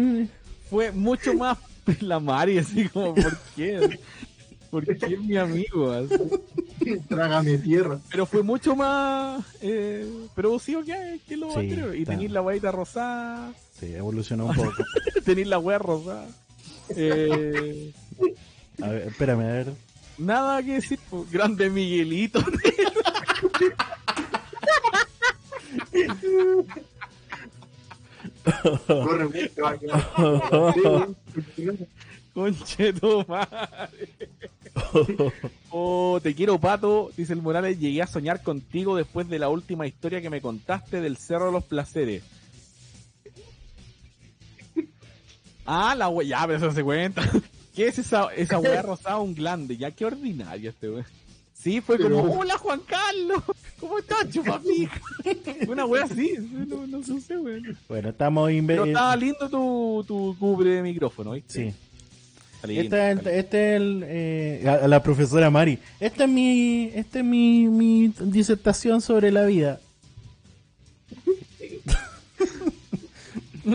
fue 0.70 0.92
mucho 0.92 1.34
más 1.34 1.58
la 2.02 2.20
Mari, 2.20 2.58
así 2.58 2.90
como, 2.90 3.14
¿por 3.16 3.38
qué? 3.56 4.00
¿Por 4.70 4.86
qué 4.98 5.18
mi 5.18 5.38
amigo? 5.38 5.92
Así. 5.92 6.16
Trágame 7.08 7.58
tierra. 7.60 8.00
Pero 8.10 8.26
fue 8.26 8.44
mucho 8.44 8.76
más 8.76 9.44
eh, 9.62 10.06
producido 10.36 10.84
que, 10.84 11.22
que 11.26 11.38
lo 11.38 11.52
Sí, 11.54 11.60
anterior. 11.60 11.96
Y 11.96 12.04
tenéis 12.04 12.32
la 12.32 12.42
guaita 12.42 12.72
rosada, 12.72 13.54
Sí, 13.80 13.94
evolucionó 13.94 14.46
un 14.48 14.56
poco. 14.56 14.72
tenéis 15.26 15.48
la 15.48 15.60
wea 15.60 15.78
rosada. 15.78 16.28
Eh, 16.96 17.94
A 18.82 18.88
ver, 18.88 19.08
espérame, 19.08 19.42
a 19.42 19.54
ver. 19.54 19.74
Nada 20.18 20.64
que 20.64 20.74
decir, 20.74 21.00
po. 21.10 21.26
grande 21.32 21.70
Miguelito. 21.70 22.44
Corre, 28.88 29.26
güey, 29.26 29.50
te 29.50 29.62
va 29.62 29.70
a 29.72 29.78
quedar. 29.78 30.04
Sí, 31.56 31.66
güey. 31.66 31.78
Conche 32.34 32.94
tu 32.94 33.26
madre. 33.28 34.10
Oh, 35.72 36.20
te 36.22 36.36
quiero, 36.36 36.60
pato. 36.60 37.12
Dice 37.18 37.34
el 37.34 37.42
Morales. 37.42 37.80
Llegué 37.80 38.02
a 38.04 38.08
soñar 38.08 38.44
contigo 38.44 38.96
después 38.96 39.28
de 39.28 39.40
la 39.40 39.50
última 39.50 39.88
historia 39.88 40.22
que 40.22 40.30
me 40.30 40.42
contaste 40.42 41.02
del 41.02 41.18
Cerro 41.18 41.48
de 41.48 41.52
los 41.54 41.64
Placeres. 41.64 42.24
Ah, 45.68 45.94
la 45.96 46.08
wea. 46.10 46.28
Ya, 46.28 46.42
pero 46.48 46.58
eso 46.58 46.72
se 46.72 46.84
cuenta. 46.84 47.22
¿Qué 47.76 47.88
es 47.88 48.00
esa, 48.00 48.30
esa 48.36 48.58
wea 48.58 48.82
rosada? 48.82 49.20
Un 49.20 49.36
glande. 49.36 49.78
Ya, 49.78 49.92
qué 49.92 50.06
ordinaria 50.06 50.72
este 50.72 50.90
wea. 50.90 51.06
Sí, 51.54 51.82
fue 51.82 51.98
como, 51.98 52.24
Pero- 52.24 52.40
hola 52.40 52.58
Juan 52.58 52.82
Carlos, 52.88 53.44
¿cómo 53.80 53.98
estás, 54.00 54.30
chupapi? 54.30 54.88
Una 55.68 55.86
wea 55.86 56.04
así, 56.04 56.34
no, 56.40 56.88
no 56.88 57.04
sé, 57.04 57.38
wea. 57.38 57.60
Bueno, 57.90 58.10
estamos 58.10 58.50
Pero 58.66 58.86
estaba 58.86 59.16
lindo 59.16 59.50
tu, 59.50 60.04
tu 60.08 60.36
cubre 60.40 60.70
de 60.70 60.82
micrófono, 60.84 61.32
¿viste? 61.32 61.54
Sí. 61.72 62.68
Lindo, 62.68 62.84
Este 62.84 63.12
es 63.12 63.20
el, 63.20 63.28
este 63.28 63.76
es 63.76 63.82
el, 63.82 64.04
eh, 64.08 64.82
la 64.88 65.04
profesora 65.04 65.50
Mari. 65.50 65.78
Esta 66.00 66.24
es 66.24 66.30
mi, 66.30 66.92
este 66.94 67.20
es 67.20 67.26
mi, 67.26 67.68
mi 67.68 68.14
disertación 68.20 69.02
sobre 69.02 69.32
la 69.32 69.46
vida. 69.46 69.80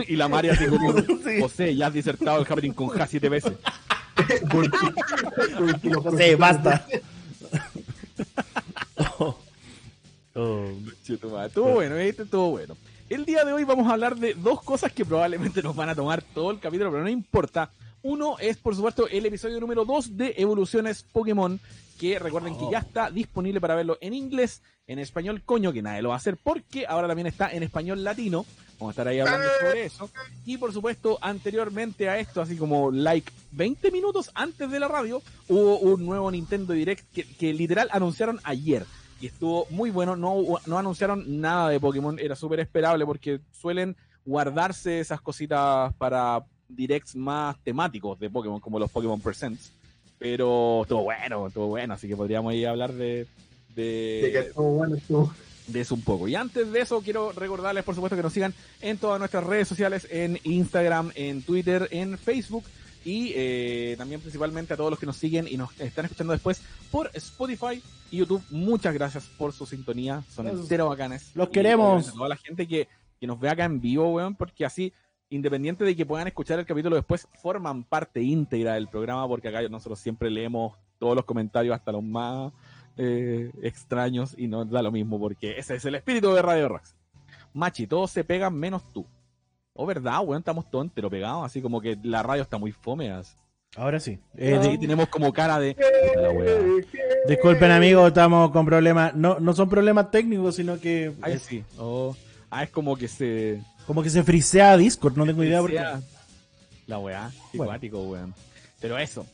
Y 0.07 0.15
la 0.15 0.27
María 0.27 0.53
así 0.53 0.65
como, 0.69 0.93
José, 1.41 1.75
ya 1.75 1.87
has 1.87 1.93
disertado 1.93 2.39
el 2.39 2.47
Happening 2.49 2.73
con 2.73 2.87
J 2.87 3.07
siete 3.07 3.29
veces. 3.29 3.53
Sí, 6.17 6.35
basta. 6.35 6.85
Oh. 10.35 10.71
Chetumare. 11.03 11.47
Estuvo 11.47 11.69
bueno, 11.73 11.95
este 11.97 12.23
estuvo 12.23 12.51
bueno. 12.51 12.75
El 13.09 13.25
día 13.25 13.45
de 13.45 13.53
hoy 13.53 13.63
vamos 13.63 13.87
a 13.87 13.93
hablar 13.93 14.15
de 14.15 14.33
dos 14.33 14.63
cosas 14.63 14.91
que 14.91 15.05
probablemente 15.05 15.61
nos 15.61 15.75
van 15.75 15.89
a 15.89 15.95
tomar 15.95 16.23
todo 16.23 16.49
el 16.49 16.59
capítulo, 16.59 16.89
pero 16.89 17.03
no 17.03 17.09
importa. 17.09 17.69
Uno 18.01 18.37
es, 18.39 18.57
por 18.57 18.75
supuesto, 18.75 19.07
el 19.07 19.25
episodio 19.25 19.59
número 19.59 19.85
2 19.85 20.17
de 20.17 20.33
Evoluciones 20.37 21.03
Pokémon, 21.03 21.59
que 21.99 22.17
recuerden 22.17 22.57
que 22.57 22.69
ya 22.71 22.79
está 22.79 23.11
disponible 23.11 23.61
para 23.61 23.75
verlo 23.75 23.97
en 24.01 24.13
inglés, 24.13 24.61
en 24.87 24.99
español, 24.99 25.43
coño, 25.45 25.71
que 25.71 25.81
nadie 25.81 26.01
lo 26.01 26.09
va 26.09 26.15
a 26.15 26.17
hacer, 26.17 26.37
porque 26.41 26.85
ahora 26.87 27.07
también 27.07 27.27
está 27.27 27.51
en 27.51 27.63
español 27.63 28.03
latino. 28.03 28.45
Vamos 28.83 28.89
a 28.97 29.01
estar 29.01 29.07
ahí 29.07 29.19
hablando 29.19 29.47
sobre 29.61 29.85
eso. 29.85 30.09
Y 30.45 30.57
por 30.57 30.73
supuesto, 30.73 31.17
anteriormente 31.21 32.09
a 32.09 32.19
esto, 32.19 32.41
así 32.41 32.57
como 32.57 32.91
like 32.91 33.31
20 33.51 33.91
minutos 33.91 34.29
antes 34.35 34.69
de 34.69 34.79
la 34.79 34.87
radio, 34.87 35.21
hubo 35.47 35.79
un 35.79 36.05
nuevo 36.05 36.29
Nintendo 36.29 36.73
Direct 36.73 37.05
que, 37.13 37.23
que 37.23 37.53
literal 37.53 37.87
anunciaron 37.91 38.39
ayer. 38.43 38.85
Y 39.21 39.27
estuvo 39.27 39.65
muy 39.69 39.89
bueno. 39.89 40.15
No, 40.17 40.35
no 40.65 40.77
anunciaron 40.77 41.39
nada 41.39 41.69
de 41.69 41.79
Pokémon. 41.79 42.19
Era 42.19 42.35
súper 42.35 42.59
esperable 42.59 43.05
porque 43.05 43.39
suelen 43.53 43.95
guardarse 44.25 44.99
esas 44.99 45.21
cositas 45.21 45.93
para 45.93 46.43
directs 46.67 47.15
más 47.15 47.55
temáticos 47.63 48.19
de 48.19 48.29
Pokémon, 48.29 48.59
como 48.59 48.79
los 48.79 48.91
Pokémon 48.91 49.21
Presents. 49.21 49.71
Pero 50.19 50.81
estuvo 50.83 51.03
bueno, 51.03 51.47
estuvo 51.47 51.67
bueno. 51.67 51.93
Así 51.93 52.07
que 52.07 52.17
podríamos 52.17 52.53
ir 52.53 52.67
a 52.67 52.71
hablar 52.71 52.91
de, 52.93 53.27
de, 53.75 54.19
de 54.23 54.29
que 54.31 54.39
estuvo 54.39 54.71
bueno, 54.73 54.95
estuvo- 54.95 55.33
de 55.67 55.81
eso 55.81 55.95
un 55.95 56.01
poco. 56.01 56.27
Y 56.27 56.35
antes 56.35 56.71
de 56.71 56.81
eso, 56.81 57.01
quiero 57.01 57.31
recordarles, 57.31 57.83
por 57.83 57.95
supuesto, 57.95 58.15
que 58.15 58.23
nos 58.23 58.33
sigan 58.33 58.53
en 58.81 58.97
todas 58.97 59.19
nuestras 59.19 59.43
redes 59.45 59.67
sociales, 59.67 60.07
en 60.11 60.39
Instagram, 60.43 61.11
en 61.15 61.41
Twitter, 61.43 61.87
en 61.91 62.17
Facebook 62.17 62.63
y 63.05 63.33
eh, 63.35 63.95
también 63.97 64.21
principalmente 64.21 64.73
a 64.73 64.77
todos 64.77 64.89
los 64.89 64.99
que 64.99 65.05
nos 65.05 65.17
siguen 65.17 65.45
y 65.49 65.57
nos 65.57 65.77
están 65.79 66.05
escuchando 66.05 66.31
después 66.33 66.61
por 66.89 67.09
Spotify 67.13 67.81
y 68.11 68.17
YouTube. 68.17 68.41
Muchas 68.49 68.93
gracias 68.93 69.25
por 69.37 69.51
su 69.53 69.65
sintonía, 69.65 70.23
son 70.29 70.45
Los- 70.47 70.61
entero 70.61 70.87
bacanes. 70.87 71.31
los 71.35 71.49
queremos. 71.49 72.09
a 72.09 72.11
toda 72.13 72.29
la 72.29 72.37
gente 72.37 72.67
que, 72.67 72.87
que 73.19 73.27
nos 73.27 73.39
ve 73.39 73.49
acá 73.49 73.65
en 73.65 73.81
vivo, 73.81 74.09
weón, 74.13 74.35
porque 74.35 74.63
así, 74.65 74.93
independiente 75.29 75.83
de 75.83 75.95
que 75.95 76.05
puedan 76.05 76.27
escuchar 76.27 76.59
el 76.59 76.65
capítulo 76.65 76.95
después, 76.95 77.27
forman 77.41 77.83
parte 77.83 78.21
íntegra 78.21 78.75
del 78.75 78.87
programa, 78.87 79.27
porque 79.27 79.49
acá 79.49 79.61
nosotros 79.67 79.99
siempre 79.99 80.29
leemos 80.29 80.77
todos 80.99 81.15
los 81.15 81.25
comentarios, 81.25 81.75
hasta 81.75 81.91
los 81.91 82.03
más 82.03 82.53
eh, 82.97 83.51
extraños, 83.61 84.35
y 84.37 84.47
nos 84.47 84.69
da 84.69 84.81
lo 84.81 84.91
mismo, 84.91 85.19
porque 85.19 85.57
ese 85.57 85.75
es 85.75 85.85
el 85.85 85.95
espíritu 85.95 86.33
de 86.33 86.41
Radio 86.41 86.69
Rax. 86.69 86.95
Machi, 87.53 87.87
todos 87.87 88.11
se 88.11 88.23
pegan 88.23 88.55
menos 88.55 88.81
tú. 88.93 89.05
Oh, 89.73 89.85
verdad, 89.85 90.19
weón, 90.23 90.39
estamos 90.39 90.69
todos 90.69 90.85
enteros 90.85 91.09
pegados, 91.11 91.45
así 91.45 91.61
como 91.61 91.81
que 91.81 91.97
la 92.03 92.21
radio 92.21 92.43
está 92.43 92.57
muy 92.57 92.71
fomeas. 92.71 93.35
Ahora 93.75 93.99
sí. 93.99 94.19
Eh, 94.37 94.77
tenemos 94.79 95.07
como 95.09 95.33
cara 95.33 95.59
de... 95.59 95.75
disculpen 97.27 97.71
amigos, 97.71 98.07
estamos 98.07 98.51
con 98.51 98.65
problemas. 98.65 99.15
No, 99.15 99.39
no 99.39 99.53
son 99.53 99.67
problemas 99.67 100.11
técnicos, 100.11 100.55
sino 100.55 100.79
que 100.79 101.11
Ay, 101.21 101.33
es 101.33 101.41
sí. 101.41 101.63
Oh, 101.79 102.15
ah, 102.51 102.63
es 102.63 102.69
como 102.69 102.95
que 102.95 103.07
se... 103.07 103.61
como 103.87 104.03
que 104.03 104.11
se 104.11 104.21
frisea 104.23 104.77
Discord. 104.77 105.17
No 105.17 105.25
tengo 105.25 105.43
idea 105.43 105.59
por 105.59 105.71
qué. 105.71 105.83
La 106.85 106.99
weá, 106.99 107.31
Bueno. 107.53 107.73
weón. 107.81 108.33
Pero 108.79 108.97
eso. 108.99 109.25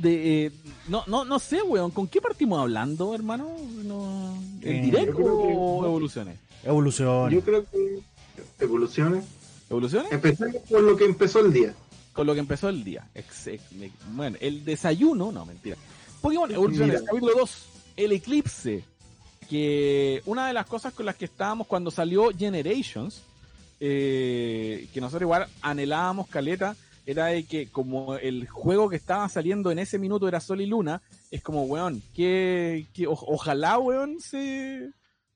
De, 0.00 0.46
eh, 0.46 0.50
no, 0.88 1.04
no, 1.06 1.24
no 1.24 1.38
sé, 1.38 1.62
weón, 1.62 1.90
¿con 1.90 2.08
qué 2.08 2.20
partimos 2.20 2.60
hablando, 2.60 3.14
hermano? 3.14 3.48
No, 3.84 4.36
¿El 4.60 4.76
Eh, 4.76 4.80
directo 4.82 5.16
que- 5.18 5.54
o 5.56 5.84
evoluciones? 5.84 6.38
Evolución. 6.64 7.30
Yo 7.30 7.40
creo 7.42 7.64
que 7.70 8.00
evoluciones. 8.60 9.24
¿Evoluciones? 9.70 10.10
Empecemos 10.12 10.56
por 10.68 10.82
lo 10.82 10.96
que 10.96 11.04
empezó 11.04 11.40
el 11.40 11.52
día. 11.52 11.74
Con 12.12 12.26
lo 12.26 12.34
que 12.34 12.40
empezó 12.40 12.68
el 12.68 12.82
día. 12.84 13.06
Ex- 13.14 13.46
ex- 13.48 13.72
me- 13.72 13.90
bueno, 14.12 14.36
el 14.40 14.64
desayuno, 14.64 15.30
no, 15.32 15.44
mentira. 15.46 15.76
Pokémon 16.20 16.50
Evoluciones, 16.50 17.00
Mira. 17.00 17.06
capítulo 17.10 17.32
2, 17.38 17.66
el 17.96 18.12
eclipse. 18.12 18.84
Que 19.48 20.22
una 20.26 20.46
de 20.46 20.54
las 20.54 20.66
cosas 20.66 20.92
con 20.94 21.04
las 21.06 21.16
que 21.16 21.26
estábamos 21.26 21.66
cuando 21.66 21.90
salió 21.90 22.30
Generations, 22.36 23.22
eh, 23.80 24.88
que 24.94 25.00
nosotros 25.00 25.22
igual 25.22 25.46
anhelábamos 25.60 26.26
caleta, 26.28 26.76
era 27.06 27.26
de 27.26 27.44
que 27.44 27.68
como 27.70 28.14
el 28.16 28.48
juego 28.48 28.88
que 28.88 28.96
estaba 28.96 29.28
saliendo 29.28 29.70
en 29.70 29.78
ese 29.78 29.98
minuto 29.98 30.26
era 30.28 30.40
Sol 30.40 30.60
y 30.60 30.66
Luna, 30.66 31.02
es 31.30 31.42
como, 31.42 31.64
weón, 31.64 32.02
que, 32.14 32.86
que 32.94 33.06
o- 33.06 33.12
ojalá, 33.12 33.78
weón, 33.78 34.20
se, 34.20 34.90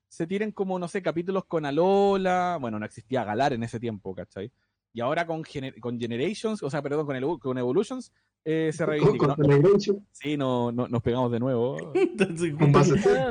se 0.09 0.27
tiren 0.27 0.51
como, 0.53 0.79
no 0.79 0.89
sé, 0.89 1.03
capítulos 1.03 1.45
con 1.45 1.67
Alola, 1.67 2.57
bueno, 2.61 2.79
no 2.79 2.87
existía 2.87 3.25
Galar 3.25 3.53
en 3.53 3.63
ese 3.63 3.79
tiempo, 3.79 4.15
¿cachai? 4.15 4.51
Y 4.95 5.01
ahora 5.01 5.27
con, 5.27 5.43
Gener- 5.45 5.79
con 5.81 6.01
Generations, 6.01 6.63
o 6.63 6.71
sea, 6.71 6.81
perdón, 6.83 7.05
con, 7.07 7.15
el, 7.17 7.25
con 7.39 7.59
Evolutions, 7.59 8.11
eh, 8.45 8.71
se 8.73 8.85
Con, 8.85 8.93
reivindica. 8.95 9.27
con 9.27 9.29
¿no? 9.29 9.45
Celebration, 9.45 10.07
Sí, 10.11 10.37
no, 10.39 10.73
no- 10.73 10.89
nos 10.89 11.03
pegamos 11.03 11.31
de 11.31 11.39
nuevo. 11.39 11.93
Entonces, 11.95 12.55
con 12.55 12.73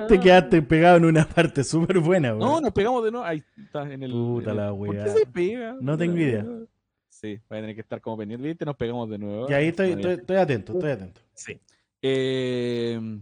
te 0.08 0.20
quedaste 0.20 0.62
pegado 0.62 0.98
en 0.98 1.06
una 1.06 1.28
parte 1.28 1.64
súper 1.64 2.00
buena, 2.00 2.34
No, 2.34 2.52
weón. 2.52 2.64
nos 2.64 2.72
pegamos 2.74 3.04
de 3.04 3.10
nuevo. 3.12 3.26
Ahí 3.26 3.42
está 3.58 3.92
en 3.92 4.04
el. 4.04 4.12
Puta 4.12 4.52
en 4.52 4.58
el- 4.60 4.64
la 4.64 4.70
¿Por 4.70 4.90
weá. 4.90 5.04
qué 5.06 5.10
se 5.10 5.26
pega? 5.26 5.76
No 5.82 5.98
tengo 5.98 6.18
idea. 6.18 6.46
Sí, 7.20 7.40
va 7.52 7.58
a 7.58 7.62
tener 7.62 7.74
que 7.74 7.82
estar 7.82 8.00
como 8.00 8.16
pendiente. 8.18 8.48
¿viste? 8.48 8.64
Nos 8.64 8.76
pegamos 8.76 9.10
de 9.10 9.18
nuevo. 9.18 9.50
Y 9.50 9.54
ahí 9.54 9.70
estoy, 9.70 9.94
estoy, 9.94 10.12
estoy 10.14 10.36
atento, 10.38 10.74
estoy 10.74 10.92
atento. 10.92 11.22
Sí. 11.34 11.60
Eh, 12.00 13.20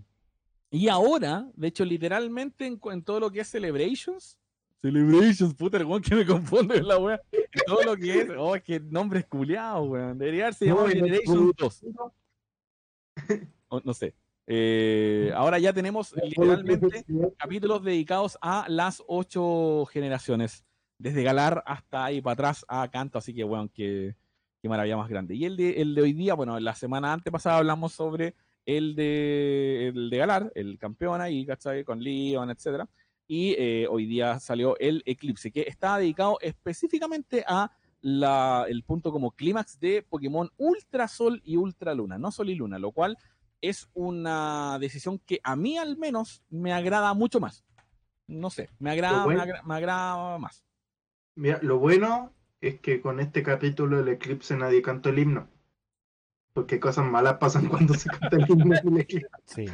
y 0.70 0.90
ahora, 0.90 1.48
de 1.56 1.68
hecho, 1.68 1.86
literalmente 1.86 2.66
en, 2.66 3.02
todo 3.04 3.22
lo 3.22 3.32
que 3.32 3.40
es 3.40 3.50
Celebrations. 3.50 4.38
Celebrations, 4.82 5.54
puta, 5.54 5.78
el 5.78 5.86
weón 5.86 6.02
que 6.02 6.14
me 6.14 6.26
confunde 6.26 6.76
en 6.76 6.88
la 6.90 6.98
wea. 6.98 7.22
En 7.32 7.62
todo 7.66 7.84
lo 7.84 7.96
que 7.96 8.20
es. 8.22 8.30
Oh, 8.38 8.54
es 8.54 8.64
que 8.64 8.82
nombre 8.82 9.20
es 9.20 9.26
culiado, 9.28 9.84
weón. 9.84 10.18
Debería 10.18 10.44
haberse 10.44 10.66
No, 10.66 10.76
llamado 10.76 10.88
no- 10.90 10.94
Generations 11.06 11.52
2. 11.58 11.86
O- 13.70 13.82
no 13.82 13.94
sé. 13.94 14.14
Eh, 14.46 15.32
ahora 15.34 15.58
ya 15.58 15.72
tenemos 15.72 16.14
literalmente 16.22 17.06
capítulos 17.38 17.82
dedicados 17.82 18.38
a 18.42 18.66
las 18.68 19.02
ocho 19.08 19.86
generaciones, 19.90 20.66
desde 20.98 21.24
Galar 21.24 21.64
hasta 21.66 22.06
ahí 22.06 22.22
para 22.22 22.34
atrás 22.34 22.66
a 22.68 22.88
Canto, 22.90 23.18
así 23.18 23.34
que 23.34 23.44
bueno, 23.44 23.70
qué, 23.74 24.16
qué 24.62 24.70
maravilla 24.70 24.98
más 24.98 25.10
grande. 25.10 25.36
Y 25.36 25.46
el 25.46 25.58
de, 25.58 25.82
el 25.82 25.94
de 25.96 26.02
hoy 26.02 26.14
día, 26.14 26.34
bueno, 26.34 26.60
la 26.60 26.76
semana 26.76 27.14
antepasada 27.14 27.58
hablamos 27.58 27.94
sobre 27.94 28.36
el 28.66 28.96
de, 28.96 29.88
el 29.90 30.10
de 30.10 30.18
Galar, 30.18 30.52
el 30.56 30.78
campeón 30.80 31.22
ahí, 31.22 31.46
¿cachai? 31.46 31.84
Con 31.84 32.02
Leon, 32.04 32.50
etcétera. 32.50 32.88
Y 33.28 33.56
eh, 33.58 33.88
hoy 33.90 34.06
día 34.06 34.40
salió 34.40 34.78
el 34.80 35.02
Eclipse, 35.06 35.52
que 35.52 35.62
está 35.68 35.98
dedicado 35.98 36.38
específicamente 36.42 37.44
a 37.48 37.72
la, 38.02 38.66
el 38.68 38.84
punto 38.84 39.12
como 39.12 39.32
clímax 39.32 39.80
de 39.80 40.04
Pokémon 40.04 40.50
Ultra 40.58 41.08
Sol 41.08 41.42
y 41.44 41.56
Ultra 41.58 41.94
Luna, 41.96 42.18
no 42.20 42.32
Sol 42.32 42.50
y 42.50 42.56
Luna, 42.56 42.78
lo 42.78 42.92
cual 42.92 43.18
es 43.62 43.90
una 43.96 44.78
decisión 44.80 45.18
que 45.20 45.40
a 45.44 45.56
mí 45.56 45.78
al 45.78 45.98
menos 45.98 46.44
me 46.50 46.72
agrada 46.72 47.14
mucho 47.16 47.40
más. 47.40 47.64
No 48.28 48.50
sé, 48.50 48.70
me 48.80 48.92
agrada, 48.92 49.24
bueno- 49.26 49.38
me, 49.38 49.44
agra- 49.44 49.64
me 49.64 49.76
agrada 49.76 50.38
más. 50.38 50.65
Mira, 51.36 51.60
lo 51.62 51.80
bueno 51.80 52.34
es 52.62 52.80
que 52.80 53.02
con 53.02 53.20
este 53.20 53.44
capítulo 53.44 53.98
del 53.98 54.10
eclipse 54.10 54.56
nadie 54.56 54.82
cantó 54.82 55.10
el 55.10 55.20
himno. 55.20 55.48
Porque 56.54 56.80
cosas 56.80 57.06
malas 57.06 57.38
pasan 57.38 57.68
cuando 57.68 57.94
se 57.94 58.10
canta 58.10 58.38
el 58.38 58.46
himno 58.50 58.76
del 58.84 59.00
eclipse. 59.02 59.30
Sí. 59.46 59.66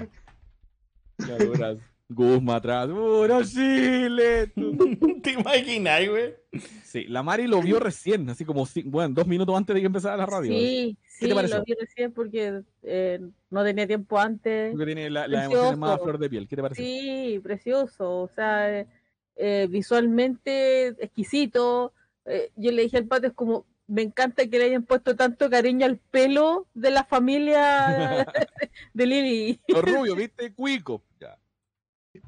Guzma 2.09 2.55
atrás. 2.55 2.89
¡Puro 2.89 3.43
Chile! 3.43 4.47
¿Te 5.23 5.31
imaginas, 5.31 6.09
güey? 6.09 6.35
Sí, 6.83 7.05
la 7.05 7.23
Mari 7.23 7.47
lo 7.47 7.61
vio 7.61 7.79
recién, 7.79 8.29
así 8.29 8.43
como, 8.43 8.67
bueno, 8.85 9.13
dos 9.13 9.27
minutos 9.27 9.55
antes 9.55 9.73
de 9.73 9.79
que 9.79 9.85
empezara 9.85 10.17
la 10.17 10.25
radio. 10.25 10.51
Sí, 10.51 10.97
Sí, 11.21 11.27
lo 11.27 11.63
vi 11.63 11.73
recién 11.79 12.11
porque 12.13 12.63
eh, 12.81 13.19
no 13.51 13.63
tenía 13.63 13.85
tiempo 13.85 14.17
antes. 14.17 14.71
Tú 14.71 14.79
que 14.79 14.85
tienes 14.85 15.11
la, 15.11 15.25
emociones 15.25 15.77
más 15.77 15.91
a 15.91 15.99
flor 15.99 16.17
de 16.17 16.29
piel. 16.29 16.47
¿Qué 16.47 16.55
te 16.55 16.61
parece? 16.63 16.81
Sí, 16.81 17.39
precioso. 17.43 18.21
O 18.21 18.27
sea, 18.33 18.79
eh, 18.79 18.87
eh, 19.35 19.67
visualmente 19.69 20.87
exquisito. 20.87 21.93
Eh, 22.25 22.51
yo 22.55 22.71
le 22.71 22.83
dije 22.83 22.97
al 22.97 23.07
pato, 23.07 23.27
es 23.27 23.33
como, 23.33 23.65
me 23.87 24.01
encanta 24.01 24.47
que 24.47 24.57
le 24.57 24.65
hayan 24.65 24.83
puesto 24.83 25.15
tanto 25.15 25.49
cariño 25.49 25.85
al 25.85 25.97
pelo 25.97 26.67
de 26.73 26.91
la 26.91 27.03
familia 27.03 28.25
de 28.93 29.05
Lily. 29.05 29.59
Los 29.67 29.83
rubios, 29.83 30.15
¿viste? 30.15 30.53
Cuico. 30.53 31.03
Ya. 31.19 31.37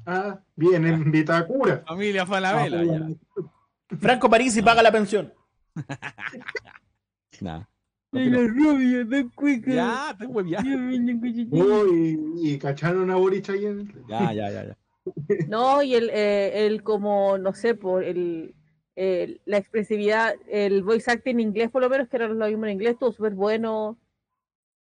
Ah, 0.06 0.40
bien, 0.56 0.86
en 0.86 1.10
Vitacura. 1.10 1.82
Familia 1.86 2.26
Falabella. 2.26 2.84
ya. 2.84 3.08
Franco 3.98 4.28
Parisi 4.28 4.62
paga 4.62 4.82
la 4.82 4.92
pensión. 4.92 5.32
Nah. 7.40 7.64
Y 8.12 8.30
los 8.30 8.48
rubios, 8.48 9.08
de 9.10 9.28
cuica. 9.34 9.72
Ya, 9.72 10.16
hueviando. 10.28 10.70
Oh, 11.50 11.86
y, 11.92 12.16
y 12.42 12.58
cacharon 12.58 13.10
a 13.10 13.16
Boric 13.16 13.48
ahí 13.50 13.66
en 13.66 13.92
Ya, 14.08 14.32
ya, 14.32 14.50
ya, 14.50 14.64
ya. 14.66 14.78
No, 15.48 15.82
y 15.82 15.94
el, 15.94 16.10
eh, 16.10 16.66
el 16.66 16.82
como, 16.82 17.38
no 17.38 17.52
sé, 17.54 17.74
por 17.74 18.04
el, 18.04 18.54
el- 18.96 19.40
la 19.44 19.58
expresividad, 19.58 20.34
el 20.48 20.82
voice 20.82 21.10
acting 21.10 21.34
en 21.34 21.40
inglés, 21.40 21.70
por 21.70 21.82
lo 21.82 21.90
menos, 21.90 22.08
que 22.08 22.16
era 22.16 22.28
lo 22.28 22.46
mismo 22.46 22.64
en 22.66 22.72
inglés, 22.72 22.92
estuvo 22.94 23.12
súper 23.12 23.34
bueno. 23.34 23.98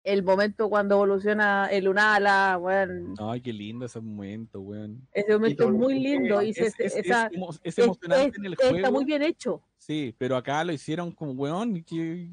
El 0.05 0.23
momento 0.23 0.69
cuando 0.69 0.95
evoluciona 0.95 1.67
el 1.67 1.89
Unala, 1.89 2.57
bueno, 2.59 3.15
Ay, 3.19 3.41
qué 3.41 3.53
lindo 3.53 3.87
ese 3.87 4.01
momento, 4.01 4.61
weón. 4.61 5.01
ese 5.13 5.33
momento 5.33 5.65
todo 5.65 5.73
es 5.73 5.79
muy 5.81 5.99
lindo. 5.99 6.41
Y 6.43 6.51
Es, 6.51 6.57
se- 6.57 6.67
es- 6.67 6.75
es 6.79 6.97
esa- 6.97 7.29
emo- 7.33 7.51
es 7.65 7.77
es- 7.77 7.85
emocionante 7.85 8.29
es- 8.29 8.39
en 8.39 8.45
el 8.45 8.53
está 8.53 8.69
juego. 8.71 8.93
muy 8.93 9.05
bien 9.05 9.23
hecho. 9.23 9.63
Sí, 9.77 10.15
pero 10.17 10.37
acá 10.37 10.63
lo 10.63 10.73
hicieron 10.73 11.11
como, 11.11 11.33
weón, 11.33 11.83
que 11.83 12.29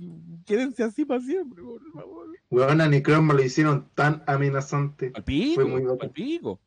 quédense 0.46 0.84
así 0.84 1.04
para 1.04 1.22
siempre, 1.22 1.64
por 1.64 1.82
favor. 1.94 2.28
Weón, 2.52 2.80
a 2.82 2.88
Necroma 2.88 3.34
lo 3.34 3.42
hicieron 3.44 3.90
tan 3.96 4.22
amenazante. 4.28 5.12
Al 5.16 5.24
pico, 5.24 5.56
Fue 5.56 5.66
muy 5.66 5.82
al 6.00 6.12
pico. 6.12 6.60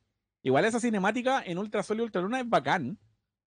Igual 0.42 0.64
esa 0.64 0.80
cinemática 0.80 1.42
en 1.44 1.58
Ultra 1.58 1.82
Sol 1.82 1.98
y 1.98 2.02
Ultra 2.02 2.22
Luna 2.22 2.40
es 2.40 2.48
bacán, 2.48 2.98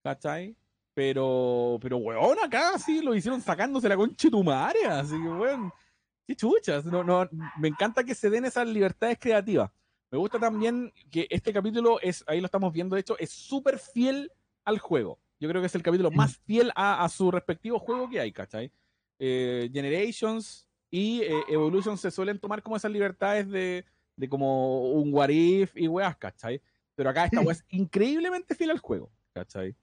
¿cachai? 0.02 0.56
Pero, 0.92 1.78
pero 1.80 1.96
weón, 1.98 2.38
acá 2.42 2.78
sí 2.78 3.00
lo 3.00 3.14
hicieron 3.14 3.40
sacándose 3.40 3.88
la 3.88 3.96
concha 3.96 4.28
de 4.28 4.30
tu 4.30 4.44
madre, 4.44 4.84
así 4.86 5.14
que 5.14 5.28
weón, 5.28 5.72
qué 6.26 6.36
chuchas. 6.36 6.84
No, 6.84 7.02
no, 7.02 7.28
me 7.58 7.68
encanta 7.68 8.04
que 8.04 8.14
se 8.14 8.28
den 8.28 8.44
esas 8.44 8.66
libertades 8.66 9.18
creativas. 9.18 9.70
Me 10.10 10.18
gusta 10.18 10.38
también 10.38 10.92
que 11.10 11.26
este 11.30 11.52
capítulo 11.52 12.00
es, 12.00 12.24
ahí 12.26 12.40
lo 12.40 12.46
estamos 12.46 12.72
viendo, 12.72 12.96
de 12.96 13.00
hecho, 13.00 13.16
es 13.18 13.30
súper 13.30 13.78
fiel 13.78 14.30
al 14.64 14.78
juego. 14.78 15.20
Yo 15.38 15.48
creo 15.48 15.62
que 15.62 15.68
es 15.68 15.74
el 15.74 15.82
capítulo 15.82 16.10
más 16.10 16.36
fiel 16.38 16.70
a, 16.74 17.02
a 17.02 17.08
su 17.08 17.30
respectivo 17.30 17.78
juego 17.78 18.10
que 18.10 18.20
hay, 18.20 18.32
¿cachai? 18.32 18.70
Eh, 19.18 19.70
Generations 19.72 20.66
y 20.90 21.22
eh, 21.22 21.44
Evolution 21.48 21.96
se 21.96 22.10
suelen 22.10 22.38
tomar 22.38 22.62
como 22.62 22.76
esas 22.76 22.90
libertades 22.90 23.48
de, 23.48 23.84
de 24.16 24.28
como 24.28 24.90
un 24.92 25.14
what 25.14 25.28
if 25.28 25.76
y 25.76 25.86
weas, 25.88 26.16
¿cachai? 26.16 26.60
Pero 27.00 27.08
acá 27.08 27.24
esta 27.24 27.40
es 27.50 27.64
increíblemente 27.70 28.54
fiel 28.54 28.72
al 28.72 28.78
juego, 28.78 29.10
¿cachai? 29.32 29.74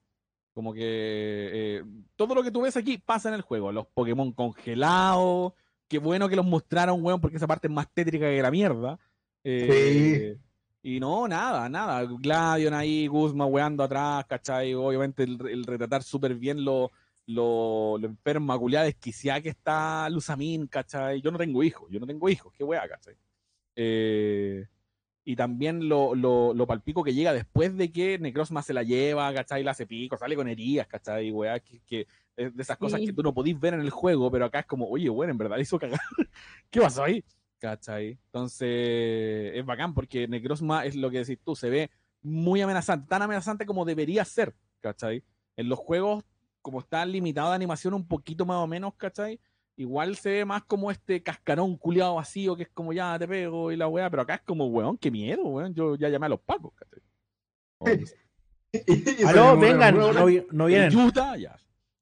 Como 0.53 0.71
que 0.71 0.81
eh, 0.83 1.83
todo 2.15 2.35
lo 2.35 2.43
que 2.43 2.51
tú 2.51 2.61
ves 2.61 2.77
aquí 2.77 2.99
pasa 2.99 3.29
en 3.29 3.33
el 3.33 3.41
juego. 3.41 3.71
Los 3.71 3.87
Pokémon 3.87 4.31
congelados, 4.33 5.53
qué 5.87 5.97
bueno 5.97 6.29
que 6.29 6.35
los 6.35 6.45
mostraron, 6.45 7.03
weón, 7.03 7.19
porque 7.19 7.37
esa 7.37 7.47
parte 7.47 7.65
es 7.65 7.73
más 7.73 7.91
tétrica 7.91 8.27
que 8.27 8.39
la 8.39 8.51
mierda. 8.51 8.99
Eh, 9.43 10.37
Y 10.83 10.99
no, 10.99 11.27
nada, 11.27 11.67
nada. 11.69 12.03
Gladion 12.05 12.75
ahí, 12.75 13.07
Guzma 13.07 13.47
weando 13.47 13.83
atrás, 13.83 14.23
¿cachai? 14.29 14.75
Obviamente 14.75 15.23
el, 15.23 15.39
el 15.49 15.63
retratar 15.63 16.03
súper 16.03 16.35
bien 16.35 16.63
lo, 16.63 16.91
lo, 17.25 17.97
lo 17.97 18.07
enferma, 18.07 18.59
culiada, 18.59 18.85
desquiciada 18.85 19.41
que 19.41 19.49
está 19.49 20.07
Luzamin, 20.11 20.67
¿cachai? 20.67 21.19
Yo 21.19 21.31
no 21.31 21.39
tengo 21.39 21.63
hijos, 21.63 21.89
yo 21.89 21.99
no 21.99 22.05
tengo 22.05 22.29
hijos, 22.29 22.53
qué 22.55 22.63
wea, 22.63 22.87
¿cachai? 22.87 23.15
Eh, 23.75 24.67
y 25.29 25.35
también 25.35 25.89
lo, 25.89 26.15
lo, 26.15 26.53
lo 26.53 26.65
palpico 26.65 27.03
que 27.03 27.13
llega 27.13 27.33
después 27.33 27.75
de 27.75 27.91
que 27.91 28.17
Necrozma 28.17 28.61
se 28.61 28.73
la 28.73 28.83
lleva, 28.83 29.33
¿cachai? 29.33 29.61
La 29.61 29.71
hace 29.71 29.85
pico, 29.85 30.15
sale 30.15 30.37
con 30.37 30.47
heridas, 30.47 30.87
¿cachai? 30.87 31.33
Weá, 31.33 31.59
que, 31.59 31.81
que 31.85 32.07
es 32.37 32.55
de 32.55 32.63
esas 32.63 32.77
cosas 32.77 33.01
Sí. 33.01 33.07
que 33.07 33.11
tú 33.11 33.23
no 33.23 33.33
podís 33.33 33.59
ver 33.59 33.73
en 33.73 33.81
el 33.81 33.89
juego, 33.89 34.31
pero 34.31 34.45
acá 34.45 34.59
es 34.59 34.65
como, 34.65 34.87
oye, 34.87 35.09
bueno, 35.09 35.31
en 35.31 35.37
verdad 35.37 35.57
hizo 35.57 35.77
cagar. 35.77 35.99
¿Qué 36.69 36.79
pasó 36.79 37.03
ahí? 37.03 37.25
¿Cachai? 37.59 38.17
Entonces, 38.27 39.51
es 39.53 39.65
bacán 39.65 39.93
porque 39.93 40.29
Necrozma 40.29 40.85
es 40.85 40.95
lo 40.95 41.09
que 41.11 41.17
decís 41.19 41.39
tú, 41.43 41.57
se 41.57 41.69
ve 41.69 41.91
muy 42.21 42.61
amenazante, 42.61 43.07
tan 43.09 43.21
amenazante 43.21 43.65
como 43.65 43.83
debería 43.83 44.23
ser, 44.23 44.55
¿cachai? 44.79 45.25
En 45.57 45.67
los 45.67 45.77
juegos, 45.77 46.23
como 46.61 46.79
está 46.79 47.05
limitada 47.05 47.49
de 47.49 47.55
animación 47.55 47.93
un 47.93 48.07
poquito 48.07 48.45
más 48.45 48.57
o 48.63 48.67
menos, 48.67 48.93
¿cachai? 48.95 49.41
Igual 49.79 50.15
se 50.15 50.31
ve 50.31 50.45
más 50.45 50.63
como 50.63 50.89
este 50.89 51.21
cascarón 51.21 51.77
culiado 51.77 52.15
vacío 52.15 52.55
que 52.55 52.63
es 52.63 52.69
como 52.73 52.93
ya 52.93 53.17
te 53.19 53.27
pego 53.27 53.71
y 53.71 53.77
la 53.77 53.87
weá, 53.87 54.09
pero 54.09 54.23
acá 54.23 54.35
es 54.35 54.41
como, 54.41 54.65
weón, 54.67 54.97
qué 54.97 55.11
miedo, 55.11 55.43
weón. 55.45 55.73
Yo 55.75 55.95
ya 55.95 56.09
llamé 56.09 56.25
a 56.25 56.29
los 56.29 56.39
pacos, 56.39 56.73
Aló, 59.25 59.55
demoraron 59.55 59.59
vengan, 59.59 59.95
una 59.95 60.05
hora. 60.07 60.19
no, 60.19 60.25
vi- 60.25 60.47
no 60.51 60.63
en 60.65 60.67
vienen. 60.89 60.97
Utah, 60.99 61.37
ya. 61.37 61.55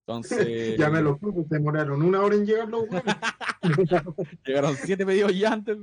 Entonces, 0.07 0.77
Ya 0.79 0.89
me 0.89 1.01
lo 1.01 1.17
puse, 1.17 1.43
se 1.49 1.55
demoraron 1.55 2.01
una 2.01 2.21
hora 2.21 2.35
en 2.35 2.45
llegar 2.45 2.69
los 2.69 2.83
weones. 2.89 3.15
llegaron 4.45 4.75
siete 4.77 5.05
pedidos 5.05 5.37
ya 5.37 5.51
antes. 5.53 5.77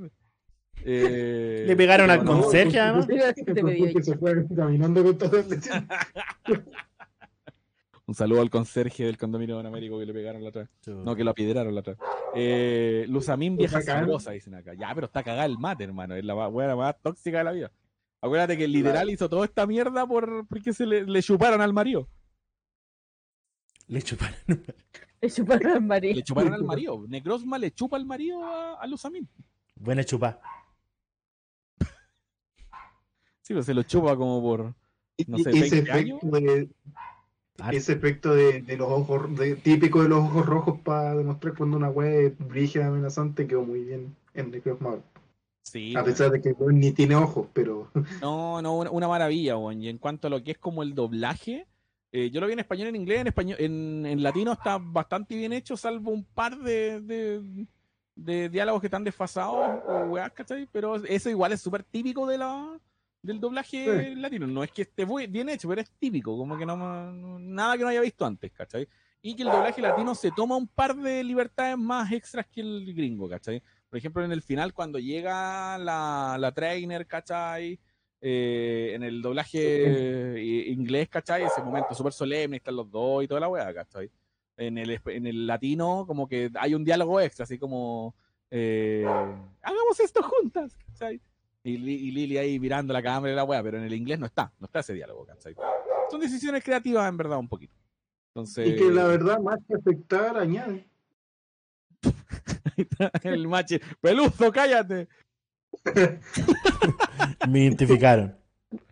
Eh, 0.84 1.64
Le 1.66 1.76
pegaron 1.76 2.10
al 2.10 2.24
no, 2.24 2.40
conserje, 2.40 2.80
además. 2.80 3.06
Te 3.06 3.54
pedí 3.54 3.70
ahí. 3.70 3.92
Porque 3.92 4.02
se 4.02 4.16
fue 4.16 4.46
caminando 4.56 5.04
con. 5.04 5.18
Un 8.06 8.14
saludo 8.16 8.40
al 8.42 8.50
conserje 8.50 9.04
del 9.04 9.16
condominio 9.16 9.54
Don 9.56 9.66
Américo 9.66 9.98
que 9.98 10.06
le 10.06 10.12
pegaron 10.12 10.42
la 10.42 10.48
otra. 10.48 10.68
No, 10.86 11.14
que 11.14 11.22
lo 11.24 11.30
apiedraron 11.30 11.72
la 11.74 11.80
otra. 11.80 11.96
Eh, 12.34 13.06
Luzamín 13.08 13.56
vieja 13.56 13.80
sabrosa, 13.80 14.32
dicen 14.32 14.54
acá. 14.56 14.74
Ya, 14.74 14.92
pero 14.94 15.06
está 15.06 15.22
cagada 15.22 15.46
el 15.46 15.56
mate, 15.58 15.84
hermano. 15.84 16.14
Es 16.16 16.24
la 16.24 16.34
weá 16.48 16.74
más 16.74 17.00
tóxica 17.00 17.38
de 17.38 17.44
la 17.44 17.52
vida. 17.52 17.70
Acuérdate 18.20 18.56
que 18.58 18.66
literal 18.68 19.08
hizo 19.10 19.28
toda 19.28 19.44
esta 19.44 19.66
mierda 19.66 20.06
por 20.06 20.46
porque 20.48 20.72
se 20.72 20.84
le, 20.86 21.04
le 21.06 21.22
chuparon 21.22 21.60
al 21.60 21.72
marido. 21.72 22.08
Le 23.86 24.02
chuparon. 24.02 24.34
Le 25.20 25.30
chuparon 25.30 25.72
al 25.72 25.82
marido. 25.82 26.14
Le 26.16 26.22
chuparon 26.22 26.54
al 26.54 26.64
marido. 26.64 27.04
Necrozma 27.08 27.58
le 27.58 27.70
chupa 27.72 27.96
al 27.96 28.04
marido 28.06 28.42
a, 28.44 28.74
a 28.80 28.86
Luzamín. 28.88 29.28
Buena 29.76 30.02
chupa. 30.04 30.40
Sí, 33.42 33.54
pues 33.54 33.66
se 33.66 33.74
lo 33.74 33.82
chupa 33.82 34.16
como 34.16 34.40
por. 34.42 34.74
No 35.26 35.38
sé, 35.38 35.50
Y- 35.52 35.56
y 35.56 35.62
ese 35.62 35.74
20 35.82 35.92
años. 35.92 36.18
efecto 36.22 36.40
de, 36.40 36.68
Ese 37.70 37.92
efecto 37.92 38.34
de, 38.34 38.62
de 38.62 38.76
los 38.76 38.90
ojos, 38.90 39.36
de- 39.36 39.56
típico 39.56 40.02
de 40.02 40.08
los 40.08 40.18
ojos 40.20 40.46
rojos 40.46 40.80
para 40.80 41.14
demostrar 41.14 41.54
cuando 41.56 41.76
una 41.76 41.90
wea 41.90 42.10
es 42.28 42.38
brígida, 42.38 42.86
amenazante, 42.88 43.46
quedó 43.46 43.62
muy 43.62 43.84
bien 43.84 44.16
en 44.34 44.50
The 44.50 44.60
Cross. 44.60 44.78
Sí, 45.64 45.94
A 45.96 46.02
pesar 46.04 46.30
de 46.30 46.40
que 46.42 46.52
weón, 46.52 46.80
ni 46.80 46.90
tiene 46.92 47.14
ojos, 47.14 47.46
pero 47.52 47.90
No, 48.20 48.60
no, 48.60 48.76
una, 48.78 48.90
una 48.90 49.08
maravilla, 49.08 49.56
weón. 49.56 49.80
Y 49.80 49.88
en 49.88 49.98
cuanto 49.98 50.26
a 50.26 50.30
lo 50.30 50.42
que 50.42 50.52
es 50.52 50.58
como 50.58 50.82
el 50.82 50.94
doblaje, 50.94 51.66
eh, 52.10 52.30
yo 52.30 52.40
lo 52.40 52.46
vi 52.46 52.52
en 52.54 52.58
español, 52.58 52.88
en 52.88 52.96
inglés, 52.96 53.20
en 53.20 53.26
español, 53.28 53.56
en, 53.60 54.04
en 54.06 54.22
latino 54.22 54.52
está 54.52 54.78
bastante 54.78 55.34
bien 55.36 55.52
hecho, 55.52 55.76
salvo 55.76 56.10
un 56.10 56.24
par 56.24 56.58
de, 56.58 57.00
de, 57.00 57.66
de 58.16 58.48
diálogos 58.48 58.80
que 58.80 58.88
están 58.88 59.04
desfasados 59.04 59.80
o 59.86 59.98
weas, 60.10 60.30
¿cachai? 60.32 60.68
Pero 60.70 60.96
eso 60.96 61.30
igual 61.30 61.52
es 61.52 61.60
súper 61.62 61.84
típico 61.84 62.26
de 62.26 62.38
la, 62.38 62.78
del 63.22 63.40
doblaje 63.40 64.04
Sí. 64.14 64.14
latino. 64.16 64.46
No 64.46 64.64
es 64.64 64.72
que 64.72 64.82
esté 64.82 65.06
bien 65.28 65.48
hecho, 65.48 65.68
pero 65.68 65.80
es 65.80 65.90
típico, 65.92 66.36
como 66.36 66.56
que 66.58 66.66
no, 66.66 66.76
no- 66.76 67.38
nada 67.38 67.76
que 67.76 67.82
no 67.84 67.88
haya 67.88 68.00
visto 68.00 68.26
antes, 68.26 68.50
¿cachai? 68.52 68.88
Y 69.22 69.36
que 69.36 69.44
el 69.44 69.50
doblaje 69.52 69.80
latino 69.80 70.14
se 70.16 70.32
toma 70.32 70.56
un 70.56 70.66
par 70.66 70.96
de 70.96 71.22
libertades 71.22 71.78
más 71.78 72.10
extras 72.12 72.46
que 72.48 72.60
el 72.60 72.92
gringo, 72.92 73.28
¿cachai? 73.28 73.62
Por 73.88 73.96
ejemplo, 73.98 74.24
en 74.24 74.32
el 74.32 74.42
final, 74.42 74.74
cuando 74.74 74.98
llega 74.98 75.78
la, 75.78 76.36
la 76.38 76.52
trainer, 76.52 77.06
¿cachai? 77.06 77.78
Eh, 78.20 78.92
en 78.94 79.02
el 79.04 79.22
doblaje 79.22 80.64
inglés, 80.68 81.08
¿cachai? 81.08 81.44
Ese 81.44 81.62
momento 81.62 81.94
súper 81.94 82.12
solemne, 82.12 82.56
están 82.56 82.74
los 82.76 82.90
dos 82.90 83.22
y 83.24 83.28
toda 83.28 83.40
la 83.40 83.48
weá, 83.48 83.72
¿cachai? 83.72 84.10
En 84.56 84.76
el, 84.78 85.00
en 85.06 85.26
el 85.26 85.46
latino, 85.46 86.04
como 86.06 86.26
que 86.28 86.50
hay 86.54 86.74
un 86.74 86.84
diálogo 86.84 87.20
extra, 87.20 87.44
así 87.44 87.58
como, 87.58 88.14
eh, 88.50 89.04
hagamos 89.62 90.00
esto 90.00 90.22
juntas, 90.22 90.76
¿cachai? 90.86 91.20
Y, 91.64 91.74
y 91.74 92.10
Lily 92.10 92.38
ahí 92.38 92.58
mirando 92.58 92.92
la 92.92 93.02
cámara 93.02 93.32
y 93.32 93.36
la 93.36 93.44
weá, 93.44 93.62
pero 93.62 93.78
en 93.78 93.84
el 93.84 93.94
inglés 93.94 94.18
no 94.18 94.26
está, 94.26 94.52
no 94.58 94.66
está 94.66 94.80
ese 94.80 94.94
diálogo, 94.94 95.24
¿cachai? 95.26 95.54
Son 96.10 96.20
decisiones 96.20 96.64
creativas, 96.64 97.08
en 97.08 97.16
verdad, 97.16 97.38
un 97.38 97.48
poquito. 97.48 97.74
Entonces, 98.34 98.68
y 98.68 98.76
que 98.76 98.90
la 98.90 99.04
verdad, 99.04 99.38
más 99.40 99.58
que 99.68 99.74
afectar, 99.74 100.36
añade. 100.36 100.86
el 103.22 103.46
mache, 103.48 103.80
peluzo, 104.00 104.50
cállate. 104.50 105.08
Me 107.48 107.60
identificaron. 107.60 108.36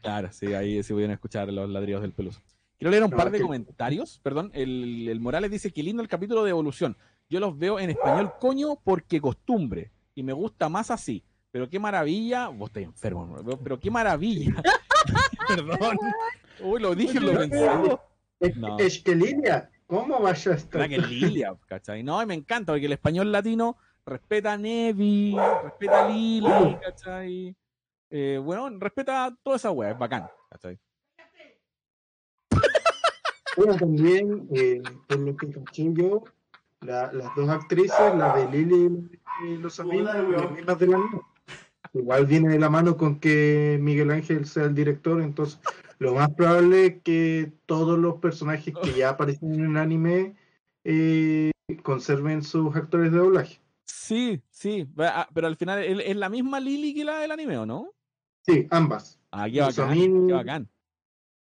Claro, 0.02 0.28
sí, 0.32 0.52
ahí 0.54 0.82
sí 0.82 0.92
pudieron 0.92 1.14
escuchar 1.14 1.52
los 1.52 1.68
ladridos 1.68 2.02
del 2.02 2.12
peluso. 2.12 2.40
Quiero 2.78 2.90
leer 2.90 3.04
un 3.04 3.10
No, 3.10 3.16
par 3.16 3.30
de 3.30 3.38
que- 3.38 3.44
comentarios. 3.44 4.20
Perdón, 4.22 4.50
el, 4.54 5.08
el 5.08 5.20
Morales 5.20 5.50
dice 5.50 5.70
que 5.72 5.82
lindo 5.82 6.02
el 6.02 6.08
capítulo 6.08 6.44
de 6.44 6.50
evolución. 6.50 6.96
Yo 7.28 7.40
los 7.40 7.58
veo 7.58 7.78
en 7.78 7.90
español 7.90 8.32
coño 8.40 8.76
porque 8.82 9.20
costumbre. 9.20 9.90
Y 10.14 10.22
me 10.22 10.32
gusta 10.32 10.68
más 10.68 10.90
así. 10.90 11.22
Pero 11.52 11.68
qué 11.68 11.78
maravilla. 11.78 12.48
Vos 12.48 12.70
estás 12.70 12.82
enfermo, 12.84 13.36
pero 13.62 13.78
qué 13.80 13.90
maravilla. 13.90 14.54
Perdón. 15.48 15.98
Uy, 16.62 16.80
lo 16.80 16.94
dije, 16.94 17.18
lo 17.20 17.36
pensé. 17.38 17.68
Es, 18.38 18.56
No. 18.56 18.78
es 18.78 19.02
que 19.02 19.14
Lilia, 19.14 19.70
¿cómo 19.86 20.20
vaya 20.20 20.52
a 20.52 20.54
estar? 20.54 20.88
Que 20.88 20.98
Lilia, 20.98 21.54
¿cachai? 21.66 22.02
No, 22.02 22.22
y 22.22 22.26
me 22.26 22.34
encanta 22.34 22.72
porque 22.72 22.86
el 22.86 22.92
español 22.92 23.30
latino 23.32 23.76
respeta 24.06 24.52
a 24.52 24.56
Nevi, 24.56 25.36
respeta 25.62 26.06
a 26.06 26.08
Lily, 26.08 26.76
¿cachai? 26.82 27.56
Eh, 28.10 28.40
bueno, 28.42 28.70
respeta 28.78 29.36
toda 29.42 29.56
esa 29.56 29.70
wea, 29.70 29.90
es 29.90 29.98
bacán, 29.98 30.28
¿cachai? 30.50 30.78
Bueno, 33.56 33.76
también, 33.76 34.48
eh, 34.54 34.80
por 35.08 35.18
lo 35.18 35.36
que 35.36 35.50
caché 35.50 35.88
yo, 35.92 36.24
la- 36.80 37.12
las 37.12 37.34
dos 37.36 37.48
actrices, 37.50 38.14
la 38.16 38.34
de 38.36 38.48
Lily 38.50 39.10
y 39.46 39.56
los 39.58 39.78
amigos, 39.80 40.14
las 40.14 40.50
mismas 40.50 40.78
de 40.78 40.86
la 40.86 40.96
niña. 40.98 41.20
Igual 41.92 42.26
viene 42.26 42.48
de 42.50 42.58
la 42.58 42.70
mano 42.70 42.96
con 42.96 43.18
que 43.18 43.78
Miguel 43.80 44.10
Ángel 44.12 44.46
sea 44.46 44.64
el 44.64 44.74
director, 44.74 45.20
entonces 45.20 45.58
lo 45.98 46.14
más 46.14 46.30
probable 46.30 46.86
es 46.86 47.02
que 47.02 47.52
todos 47.66 47.98
los 47.98 48.16
personajes 48.20 48.74
que 48.82 48.92
ya 48.96 49.10
aparecen 49.10 49.54
en 49.54 49.64
el 49.72 49.76
anime 49.76 50.36
eh, 50.84 51.50
conserven 51.82 52.42
sus 52.44 52.74
actores 52.76 53.10
de 53.10 53.18
doblaje. 53.18 53.60
Sí, 53.86 54.40
sí, 54.50 54.88
ah, 54.98 55.28
pero 55.34 55.48
al 55.48 55.56
final 55.56 55.82
es 55.82 56.16
la 56.16 56.28
misma 56.28 56.60
Lily 56.60 56.94
que 56.94 57.04
la 57.04 57.18
del 57.18 57.32
anime, 57.32 57.58
¿o 57.58 57.66
no? 57.66 57.92
Sí, 58.46 58.66
ambas. 58.70 59.18
Ah, 59.32 59.48
qué 59.50 59.60
bacán, 59.60 59.90
Amin- 59.90 60.26
qué 60.28 60.32
bacán. 60.32 60.68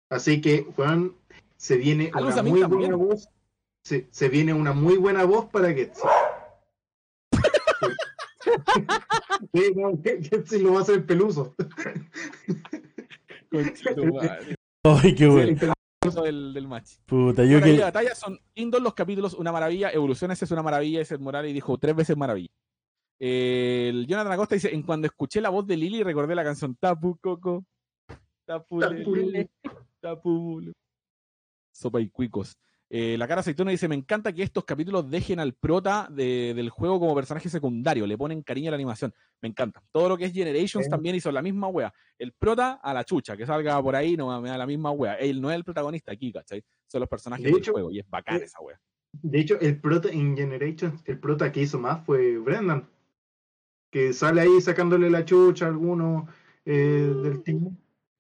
Así 0.10 0.42
que, 0.42 0.68
Juan, 0.76 1.14
se 1.56 1.78
viene 1.78 2.12
Ah, 2.14 2.20
una 2.22 2.44
muy 2.44 2.60
también. 2.60 2.92
buena 2.92 2.96
voz. 2.98 3.30
Se, 3.84 4.08
se 4.12 4.30
viene 4.30 4.54
una 4.54 4.74
muy 4.74 4.98
buena 4.98 5.24
voz 5.24 5.46
para 5.50 5.74
Getsi. 5.74 6.02
Sí, 9.54 9.74
no, 9.76 9.92
Getsi 10.04 10.60
lo 10.60 10.74
va 10.74 10.80
a 10.80 10.82
hacer 10.84 11.06
peluso. 11.06 11.56
Ay, 14.84 15.16
qué 15.16 15.26
Sí, 15.26 15.26
bueno. 15.28 15.50
el 15.50 15.58
pedazo 16.02 16.24
del, 16.24 16.54
del 16.54 16.68
match. 16.68 16.98
Puta, 17.06 17.46
yo 17.46 17.62
que. 17.62 17.78
batalla 17.80 18.16
son 18.16 18.40
lindos 18.56 18.82
los 18.82 18.94
capítulos, 18.94 19.34
una 19.34 19.52
maravilla. 19.52 19.92
Evoluciones 19.92 20.42
es 20.42 20.52
una 20.52 20.64
maravilla. 20.64 21.02
Ese 21.02 21.18
Morales 21.18 21.54
dijo 21.54 21.78
tres 21.78 21.96
veces 21.96 22.18
maravilla. 22.18 22.50
El 23.20 24.06
Jonathan 24.08 24.34
Acosta 24.34 24.56
dice: 24.56 24.74
En 24.74 24.84
cuando 24.84 25.08
escuché 25.08 25.40
la 25.40 25.50
voz 25.50 25.66
de 25.68 25.78
Lily, 25.78 26.04
recordé 26.04 26.36
la 26.36 26.44
canción 26.44 26.76
Tapu 26.76 27.18
Coco. 27.22 27.64
Tapu 28.46 28.80
Tapu 28.80 29.16
Lele, 29.16 29.50
Tapu 30.02 30.30
Bulu". 30.40 30.74
Sopa 31.72 32.02
y 32.02 32.10
cuicos. 32.10 32.58
Eh, 32.90 33.18
la 33.18 33.28
cara 33.28 33.42
aceituna 33.42 33.72
dice: 33.72 33.88
Me 33.88 33.96
encanta 33.96 34.32
que 34.34 34.44
estos 34.44 34.66
capítulos 34.66 35.10
dejen 35.10 35.40
al 35.40 35.54
prota 35.54 36.08
de- 36.12 36.54
del 36.56 36.70
juego 36.70 37.00
como 37.00 37.16
personaje 37.16 37.50
secundario. 37.50 38.06
Le 38.06 38.18
ponen 38.18 38.44
cariño 38.44 38.68
a 38.70 38.72
la 38.72 38.76
animación. 38.76 39.12
Me 39.42 39.50
encanta. 39.50 39.82
Todo 39.92 40.10
lo 40.10 40.18
que 40.18 40.26
es 40.26 40.34
Generations 40.34 40.86
Sí. 40.86 40.92
también 40.92 41.16
hizo 41.16 41.32
la 41.32 41.42
misma 41.42 41.68
wea. 41.68 41.92
El 42.20 42.34
prota 42.34 42.74
a 42.84 42.94
la 42.94 43.04
chucha, 43.04 43.36
que 43.36 43.46
salga 43.46 43.82
por 43.82 43.96
ahí, 43.96 44.16
no 44.16 44.40
me 44.42 44.50
da 44.50 44.58
la 44.58 44.68
misma 44.68 44.92
wea. 44.92 45.16
Él 45.16 45.42
no 45.42 45.50
es 45.50 45.56
el 45.56 45.64
protagonista 45.64 46.12
aquí, 46.12 46.32
¿cachai? 46.32 46.64
Son 46.88 47.00
los 47.00 47.10
personajes 47.10 47.44
De 47.44 47.50
del 47.52 47.60
hecho, 47.60 47.72
juego 47.72 47.90
y 47.92 48.00
es 48.00 48.10
bacán 48.10 48.42
esa 48.44 48.62
wea. 48.62 48.80
De 49.14 49.40
hecho, 49.40 49.60
el 49.60 49.80
prota 49.80 50.10
en 50.10 50.36
Generations, 50.38 51.02
el 51.06 51.20
prota 51.20 51.52
que 51.52 51.62
hizo 51.62 51.80
más 51.80 52.06
fue 52.06 52.38
Brendan. 52.38 52.88
Que 53.92 54.12
sale 54.14 54.42
ahí 54.42 54.60
sacándole 54.62 55.10
la 55.10 55.24
chucha 55.26 55.66
a 55.66 55.70
alguno 55.70 56.28
eh, 56.66 57.12
del 57.24 57.44
team. 57.44 57.76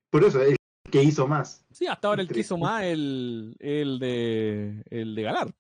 Por 0.09 0.23
eso, 0.23 0.41
el 0.41 0.55
que 0.93 1.03
hizo 1.03 1.27
más. 1.27 1.65
Sí, 1.71 1.87
hasta 1.87 2.07
ahora 2.07 2.21
el 2.21 2.27
que 2.27 2.41
hizo 2.41 2.55
más 2.55 2.83
el, 2.83 3.55
el 3.57 3.97
de 3.97 4.83
el 4.91 5.15
de 5.15 5.23
Galar. 5.23 5.51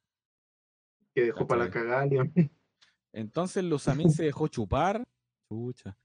Que 1.15 1.23
dejó 1.23 1.47
para 1.47 1.65
la 1.65 1.71
cagada. 1.71 2.07
Entonces 3.11 3.63
Lusamín 3.63 4.11
se 4.11 4.25
dejó 4.25 4.47
chupar. 4.47 5.03
Chucha. 5.49 5.97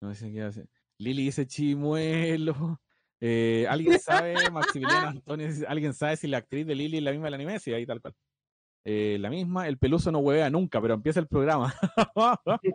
No 0.00 0.14
sé 0.14 0.32
qué 0.32 0.42
hace. 0.42 0.66
Lili 0.98 1.24
dice 1.24 1.46
chimuelo. 1.46 2.80
Eh, 3.20 3.66
¿Alguien 3.68 4.00
sabe, 4.00 4.34
Maximiliano 4.50 5.08
Antonio, 5.08 5.48
¿alguien 5.68 5.92
sabe 5.92 6.16
si 6.16 6.26
la 6.26 6.38
actriz 6.38 6.66
de 6.66 6.74
Lili 6.74 6.96
es 6.96 7.02
la 7.02 7.10
misma 7.10 7.26
del 7.26 7.34
anime? 7.34 7.58
Sí, 7.58 7.74
ahí 7.74 7.84
tal 7.84 8.00
cual. 8.00 8.14
Eh, 8.86 9.18
la 9.20 9.28
misma, 9.28 9.68
el 9.68 9.76
peluso 9.76 10.10
no 10.10 10.20
huevea 10.20 10.48
nunca, 10.48 10.80
pero 10.80 10.94
empieza 10.94 11.20
el 11.20 11.26
programa. 11.26 11.74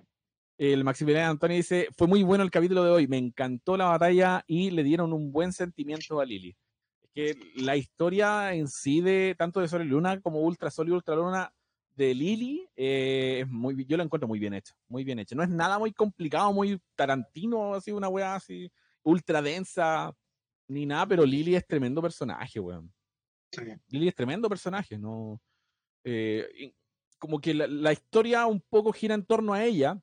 el 0.57 0.83
Maximiliano 0.83 1.31
Antonio 1.31 1.57
dice, 1.57 1.87
fue 1.97 2.07
muy 2.07 2.23
bueno 2.23 2.43
el 2.43 2.51
capítulo 2.51 2.83
de 2.83 2.91
hoy, 2.91 3.07
me 3.07 3.17
encantó 3.17 3.75
la 3.75 3.85
batalla 3.85 4.43
y 4.47 4.71
le 4.71 4.83
dieron 4.83 5.11
un 5.11 5.31
buen 5.31 5.51
sentimiento 5.51 6.19
a 6.19 6.25
Lili. 6.25 6.55
Es 7.03 7.09
que 7.13 7.51
la 7.55 7.75
historia 7.75 8.53
en 8.53 8.67
sí 8.67 9.01
de 9.01 9.35
tanto 9.37 9.59
de 9.59 9.67
Sol 9.67 9.81
y 9.81 9.85
Luna 9.85 10.19
como 10.21 10.41
Ultra 10.41 10.71
Sol 10.71 10.87
y 10.87 10.91
Ultra 10.91 11.15
Luna 11.15 11.53
de 11.95 12.13
Lily 12.13 12.67
eh, 12.75 13.39
es 13.41 13.47
muy, 13.49 13.85
yo 13.85 13.97
lo 13.97 14.03
encuentro 14.03 14.27
muy 14.27 14.39
bien 14.39 14.53
hecho, 14.53 14.73
muy 14.87 15.03
bien 15.03 15.19
hecho. 15.19 15.35
No 15.35 15.43
es 15.43 15.49
nada 15.49 15.79
muy 15.79 15.91
complicado, 15.91 16.51
muy 16.53 16.79
tarantino, 16.95 17.73
así 17.73 17.91
una 17.91 18.09
weá 18.09 18.35
así, 18.35 18.71
ultra 19.03 19.41
densa, 19.41 20.13
ni 20.67 20.85
nada, 20.85 21.05
pero 21.05 21.25
Lily 21.25 21.55
es 21.55 21.67
tremendo 21.67 22.01
personaje, 22.01 22.59
weón. 22.59 22.91
Lily 23.89 24.09
es 24.09 24.15
tremendo 24.15 24.49
personaje, 24.49 24.97
no. 24.97 25.41
eh, 26.03 26.73
como 27.17 27.39
que 27.39 27.53
la, 27.53 27.67
la 27.67 27.93
historia 27.93 28.45
un 28.45 28.61
poco 28.61 28.91
gira 28.91 29.15
en 29.15 29.25
torno 29.25 29.53
a 29.53 29.63
ella, 29.63 29.97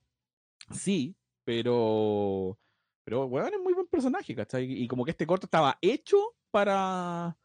sí, 0.70 1.16
pero. 1.44 2.58
Pero, 3.04 3.26
weón, 3.26 3.52
es 3.52 3.60
muy 3.60 3.72
buen 3.74 3.88
personaje, 3.88 4.34
¿cachai? 4.34 4.64
Y 4.64 4.86
como 4.86 5.04
que 5.04 5.10
este 5.10 5.26
corto 5.26 5.46
estaba 5.46 5.78
hecho 5.80 6.16
para. 6.50 7.36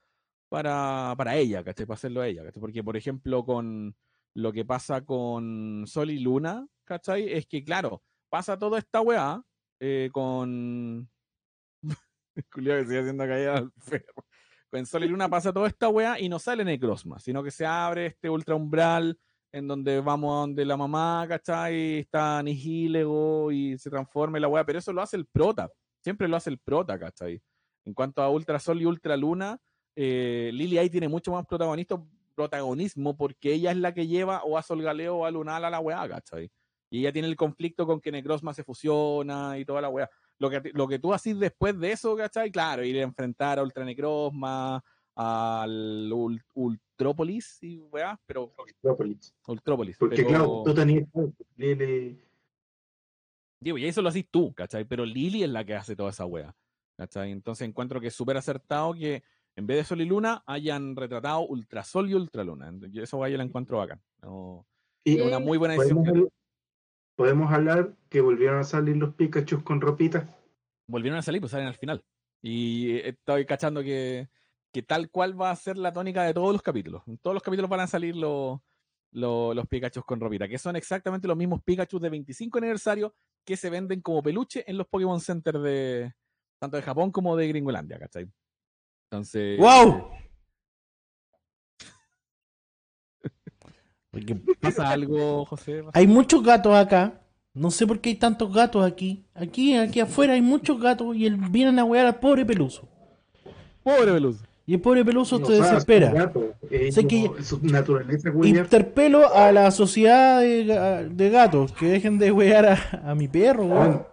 Para, 0.50 1.14
para 1.18 1.36
ella, 1.36 1.64
¿cachai? 1.64 1.86
Para 1.86 1.96
hacerlo 1.96 2.22
a 2.22 2.28
ella, 2.28 2.44
¿cachai? 2.44 2.62
Porque, 2.62 2.84
por 2.84 2.96
ejemplo, 2.96 3.44
con 3.44 3.96
lo 4.34 4.54
que 4.54 4.64
pasa 4.64 5.04
con 5.04 5.84
Sol 5.88 6.12
y 6.12 6.20
Luna, 6.20 6.68
¿cachai? 6.86 7.34
Es 7.34 7.48
que, 7.48 7.64
claro, 7.64 8.04
pasa 8.30 8.58
toda 8.58 8.80
esta 8.80 9.02
weá 9.02 9.42
eh, 9.80 10.10
con. 10.14 11.10
Julio 12.52 12.76
que 12.76 12.86
sigue 12.86 13.00
haciendo 13.00 13.26
caída 13.26 13.58
al 13.58 13.72
perro. 13.90 14.26
Con 14.70 14.86
Sol 14.86 15.04
y 15.06 15.08
Luna 15.08 15.30
pasa 15.30 15.52
toda 15.52 15.68
esta 15.68 15.90
weá 15.90 16.20
y 16.20 16.30
no 16.30 16.40
sale 16.40 16.64
Necrosma, 16.64 17.20
sino 17.20 17.44
que 17.44 17.52
se 17.52 17.66
abre 17.66 18.08
este 18.08 18.30
ultra 18.30 18.56
umbral 18.56 19.18
en 19.58 19.68
donde 19.68 20.00
vamos 20.02 20.32
a 20.32 20.40
donde 20.42 20.66
la 20.66 20.78
mamá, 20.78 21.26
¿cachai? 21.28 22.00
Está 22.00 22.42
Nihilego 22.44 23.52
y 23.52 23.78
se 23.78 23.90
transforma 23.90 24.38
en 24.38 24.44
la 24.44 24.48
weá, 24.48 24.66
pero 24.66 24.80
eso 24.80 24.94
lo 24.94 25.02
hace 25.02 25.18
el 25.18 25.26
prota, 25.26 25.70
siempre 26.04 26.28
lo 26.28 26.38
hace 26.38 26.50
el 26.50 26.60
prota, 26.60 26.98
¿cachai? 26.98 27.42
En 27.86 27.94
cuanto 27.94 28.22
a 28.22 28.30
Ultra 28.30 28.60
Sol 28.60 28.82
y 28.82 28.86
Ultra 28.86 29.18
Luna, 29.18 29.60
eh, 29.96 30.52
Lily 30.54 30.78
ahí 30.78 30.90
tiene 30.90 31.08
mucho 31.08 31.32
más 31.32 31.46
protagonismo 32.36 33.18
porque 33.18 33.54
ella 33.54 33.72
es 33.72 33.78
la 33.78 33.94
que 33.94 34.08
lleva 34.08 34.44
o 34.44 34.58
a 34.58 34.62
Sol 34.62 34.82
Galeo 34.82 35.18
o 35.18 35.26
a 35.26 35.32
Lunal 35.32 35.66
a 35.66 35.70
la 35.70 35.80
weá, 35.80 36.08
¿cachai? 36.08 36.52
Y 36.90 37.00
ella 37.00 37.12
tiene 37.12 37.28
el 37.28 37.36
conflicto 37.36 37.86
con 37.86 38.00
que 38.00 38.12
Necrosma 38.12 38.54
se 38.54 38.64
fusiona 38.64 39.58
y 39.58 39.66
toda 39.66 39.82
la 39.82 39.90
weá. 39.90 40.10
Lo 40.40 40.50
que, 40.50 40.62
lo 40.74 40.88
que 40.88 41.00
tú 41.00 41.14
haces 41.14 41.40
después 41.40 41.78
de 41.80 41.92
eso, 41.92 42.16
¿cachai? 42.16 42.52
Claro, 42.52 42.84
ir 42.84 42.98
a 43.00 43.02
enfrentar 43.04 43.60
a 43.60 43.64
Ultra 43.64 43.84
Necrosma, 43.84 44.84
al 45.16 46.12
Ul- 46.12 46.80
Ultrópolis 46.98 47.60
y 47.62 47.78
weá, 47.80 48.20
pero 48.26 48.52
Metrópolis. 48.66 49.32
Ultrópolis. 49.46 49.98
Porque 49.98 50.16
pero, 50.18 50.28
claro, 50.28 50.64
tú 50.66 50.74
tenías 50.74 51.08
Lili, 51.56 52.20
digo, 53.62 53.78
y 53.78 53.86
eso 53.86 54.02
lo 54.02 54.10
haces 54.10 54.26
tú, 54.32 54.52
¿cachai? 54.56 54.84
Pero 54.86 55.06
Lily 55.06 55.44
es 55.44 55.50
la 55.50 55.64
que 55.64 55.76
hace 55.76 55.96
toda 55.96 56.10
esa 56.10 56.26
wea, 56.26 56.56
¿cachai? 56.98 57.32
Entonces 57.32 57.68
encuentro 57.68 58.02
que 58.02 58.08
es 58.08 58.16
súper 58.16 58.36
acertado 58.38 58.96
que 58.96 59.22
en 59.56 59.68
vez 59.68 59.78
de 59.78 59.84
Sol 59.84 60.02
y 60.02 60.06
Luna 60.06 60.44
hayan 60.48 60.96
retratado 60.96 61.42
Ultrasol 61.42 62.10
y 62.10 62.16
Ultraluna. 62.16 62.74
Yo 62.90 63.04
Eso 63.04 63.18
wea 63.18 63.30
yo 63.30 63.38
la 63.38 63.44
encuentro 63.44 63.78
bacán. 63.78 64.02
No, 64.24 64.66
y 65.04 65.18
es 65.20 65.26
una 65.26 65.38
muy 65.40 65.60
buena 65.60 65.76
decisión. 65.76 65.98
podemos, 66.04 66.14
que- 66.14 66.18
hablar- 66.20 66.32
podemos 67.16 67.52
hablar 67.54 67.96
que 68.10 68.22
volvieron 68.22 68.58
a 68.60 68.64
salir 68.64 68.98
los 68.98 69.14
Pikachu 69.14 69.64
con 69.64 69.82
ropita. 69.82 70.36
volvieron 70.90 71.20
a 71.20 71.22
salir, 71.22 71.42
pues 71.42 71.52
salen 71.52 71.68
al 71.68 71.76
final. 71.76 72.04
Y 72.42 72.92
eh, 72.92 73.10
estoy 73.10 73.46
cachando 73.46 73.84
que, 73.84 74.30
que 74.78 74.84
tal 74.84 75.10
cual 75.10 75.34
va 75.42 75.50
a 75.50 75.56
ser 75.56 75.76
la 75.76 75.92
tónica 75.92 76.22
de 76.22 76.36
todos 76.36 76.54
los 76.54 76.62
capítulos. 76.62 77.02
En 77.08 77.18
todos 77.18 77.34
los 77.34 77.42
capítulos 77.42 77.68
van 77.68 77.80
a 77.80 77.88
salir 77.88 78.16
los, 78.16 78.60
los, 79.12 79.56
los 79.56 79.66
Pikachu 79.66 80.04
con 80.04 80.20
ropita, 80.20 80.48
que 80.48 80.60
son 80.60 80.76
exactamente 80.76 81.28
los 81.28 81.36
mismos 81.36 81.64
Pikachu 81.64 81.98
de 81.98 82.12
25 82.12 82.60
aniversario 82.60 83.16
que 83.44 83.58
se 83.58 83.72
venden 83.72 84.02
como 84.02 84.22
peluche 84.22 84.64
en 84.70 84.78
los 84.78 84.86
Pokémon 84.86 85.20
Center 85.20 85.58
de 85.58 86.14
tanto 86.60 86.78
de 86.78 86.84
Japón 86.84 87.12
como 87.12 87.36
de 87.36 87.48
Gringolandia, 87.48 87.98
¿cachai? 87.98 88.30
Entonces. 89.10 89.58
¡Wow! 89.60 90.12
¿Pasa 94.62 94.92
algo, 94.92 95.44
José? 95.46 95.86
Hay 95.94 96.06
muchos 96.06 96.44
gatos 96.44 96.76
acá. 96.76 97.20
No 97.56 97.72
sé 97.72 97.88
por 97.88 98.00
qué 98.00 98.10
hay 98.10 98.16
tantos 98.18 98.54
gatos 98.54 98.86
aquí. 98.86 99.26
Aquí, 99.34 99.76
aquí 99.76 100.02
afuera 100.02 100.34
hay 100.34 100.42
muchos 100.44 100.80
gatos 100.80 101.16
y 101.16 101.26
el- 101.26 101.38
vienen 101.38 101.80
a 101.80 101.84
wear 101.84 102.06
al 102.06 102.20
pobre 102.20 102.46
peluso. 102.46 102.88
Pobre 103.82 104.12
Veloz. 104.12 104.44
Y 104.70 104.74
el 104.76 104.82
pobre 104.82 105.04
peluso 105.06 105.38
se 105.38 105.44
O 105.44 105.48
sea, 105.48 105.72
desespera. 105.72 106.32
Ellos- 106.70 106.94
Sé 106.94 107.08
que- 107.08 107.32
naturaleza, 107.62 108.30
huevear. 108.32 108.66
Interpelo 108.66 109.34
a 109.34 109.52
la 109.54 109.72
sociedad 109.72 110.42
de, 110.42 110.66
ga- 110.66 111.08
de 111.08 111.30
gatos 111.30 111.72
que 111.72 111.88
dejen 111.88 112.18
de 112.20 112.32
wear 112.34 112.66
a, 112.66 113.02
a 113.12 113.16
mi 113.16 113.28
perro, 113.30 113.66
weón. 113.66 114.04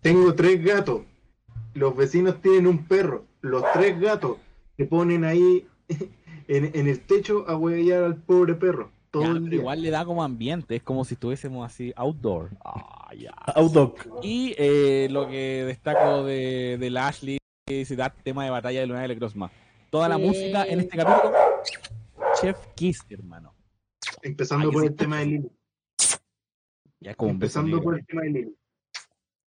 Tengo 0.00 0.32
tres 0.34 0.64
gatos. 0.64 1.00
Los 1.74 1.96
vecinos 1.96 2.40
tienen 2.40 2.68
un 2.68 2.84
perro. 2.86 3.24
Los 3.40 3.64
tres 3.72 3.98
gatos 4.00 4.36
se 4.76 4.84
ponen 4.84 5.24
ahí 5.24 5.66
en, 6.48 6.70
en 6.74 6.86
el 6.86 7.00
techo 7.00 7.44
a 7.48 7.56
huevear 7.56 8.04
al 8.04 8.14
pobre 8.16 8.54
perro. 8.54 8.90
Todo 9.10 9.24
Ya, 9.24 9.28
el 9.30 9.34
pero 9.40 9.46
día. 9.50 9.58
igual 9.58 9.82
le 9.82 9.90
da 9.90 10.04
como 10.04 10.22
ambiente, 10.22 10.76
es 10.76 10.82
como 10.84 11.04
si 11.04 11.14
estuviésemos 11.14 11.66
así 11.66 11.92
outdoor. 11.96 12.50
Ah, 12.64 13.10
ya. 13.18 13.32
Outdoc. 13.56 14.06
Y 14.22 14.54
eh, 14.56 15.08
lo 15.10 15.28
que 15.28 15.64
destaco 15.66 16.22
de, 16.24 16.76
de 16.78 16.88
la 16.90 17.08
Ashley 17.08 17.38
es 17.68 17.94
dar 17.96 18.14
tema 18.22 18.44
de 18.44 18.50
batalla 18.50 18.78
de 18.80 18.86
Luna 18.86 19.02
de 19.06 19.16
Crossma. 19.16 19.50
Toda 19.92 20.08
la 20.08 20.16
música 20.16 20.64
en 20.64 20.80
este 20.80 20.96
capítulo, 20.96 21.34
Chef 22.40 22.56
Kiss, 22.74 23.04
hermano. 23.10 23.54
Empezando 24.22 24.68
Ay, 24.68 24.72
por 24.72 24.84
el 24.86 24.96
tema 24.96 25.18
de 25.18 25.26
Lili. 25.26 25.50
Ya 27.00 27.10
es 27.10 27.16
como 27.18 27.32
beso 27.38 27.60
Empezando 27.60 27.82
por 27.82 27.98
el 27.98 28.06
tema 28.06 28.22
de 28.22 28.30
Lily. 28.30 28.56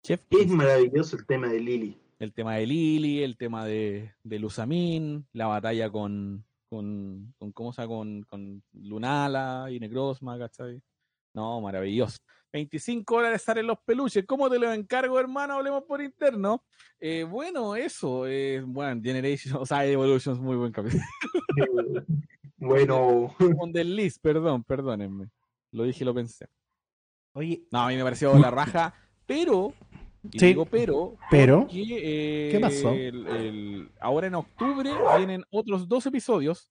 Chef 0.01 0.21
Es 0.29 0.37
Kiss. 0.39 0.47
maravilloso 0.47 1.17
el 1.17 1.25
tema 1.25 1.49
de 1.49 1.59
Lily. 1.59 2.01
el 2.19 2.31
tema 2.33 2.55
de 2.55 2.67
Lily, 2.67 3.21
el 3.21 3.35
tema 3.35 3.65
de, 3.65 4.13
de 4.23 4.39
Lusamin, 4.39 5.27
la 5.33 5.47
batalla 5.47 5.89
con, 5.89 6.45
con, 6.69 7.33
con 7.37 7.51
¿cómo 7.51 7.73
se 7.73 7.81
llama? 7.81 7.93
Con, 7.95 8.23
con 8.23 8.63
Lunala 8.71 9.67
y 9.69 9.77
Necrozma, 9.81 10.39
¿cachai? 10.39 10.81
No, 11.33 11.59
maravilloso. 11.59 12.17
25 12.51 13.15
dólares 13.15 13.41
salen 13.41 13.67
los 13.67 13.77
peluches. 13.79 14.25
¿Cómo 14.25 14.49
te 14.49 14.57
lo 14.59 14.71
encargo, 14.73 15.19
hermano? 15.19 15.53
Hablemos 15.55 15.83
por 15.83 16.01
interno. 16.01 16.63
Eh, 16.99 17.23
bueno, 17.23 17.75
eso. 17.75 18.25
eh, 18.27 18.61
bueno, 18.65 19.01
Generation, 19.03 19.55
o 19.57 19.65
sea, 19.65 19.85
Evolution 19.85 20.35
es 20.35 20.41
muy 20.41 20.55
buen 20.55 20.71
capítulo. 20.71 21.03
Bueno, 22.61 23.33
Con 23.57 23.71
del 23.71 23.95
Liz, 23.95 24.19
perdón, 24.19 24.65
perdónenme. 24.65 25.29
Lo 25.71 25.83
dije 25.83 26.03
y 26.03 26.05
lo 26.05 26.13
pensé. 26.13 26.45
Oye, 27.33 27.63
No, 27.71 27.79
a 27.83 27.87
mí 27.87 27.95
me 27.95 28.03
pareció 28.03 28.37
la 28.37 28.51
raja, 28.51 28.93
pero. 29.25 29.73
Y 30.29 30.37
Sí, 30.39 30.47
digo 30.47 30.65
pero. 30.65 31.15
pero, 31.31 31.61
porque, 31.61 31.85
eh, 32.01 32.49
¿qué 32.51 32.59
pasó? 32.59 32.91
el- 32.91 33.25
el- 33.27 33.91
ahora 34.01 34.27
en 34.27 34.35
octubre 34.35 34.91
vienen 35.17 35.45
otros 35.51 35.87
dos 35.87 36.05
episodios. 36.05 36.69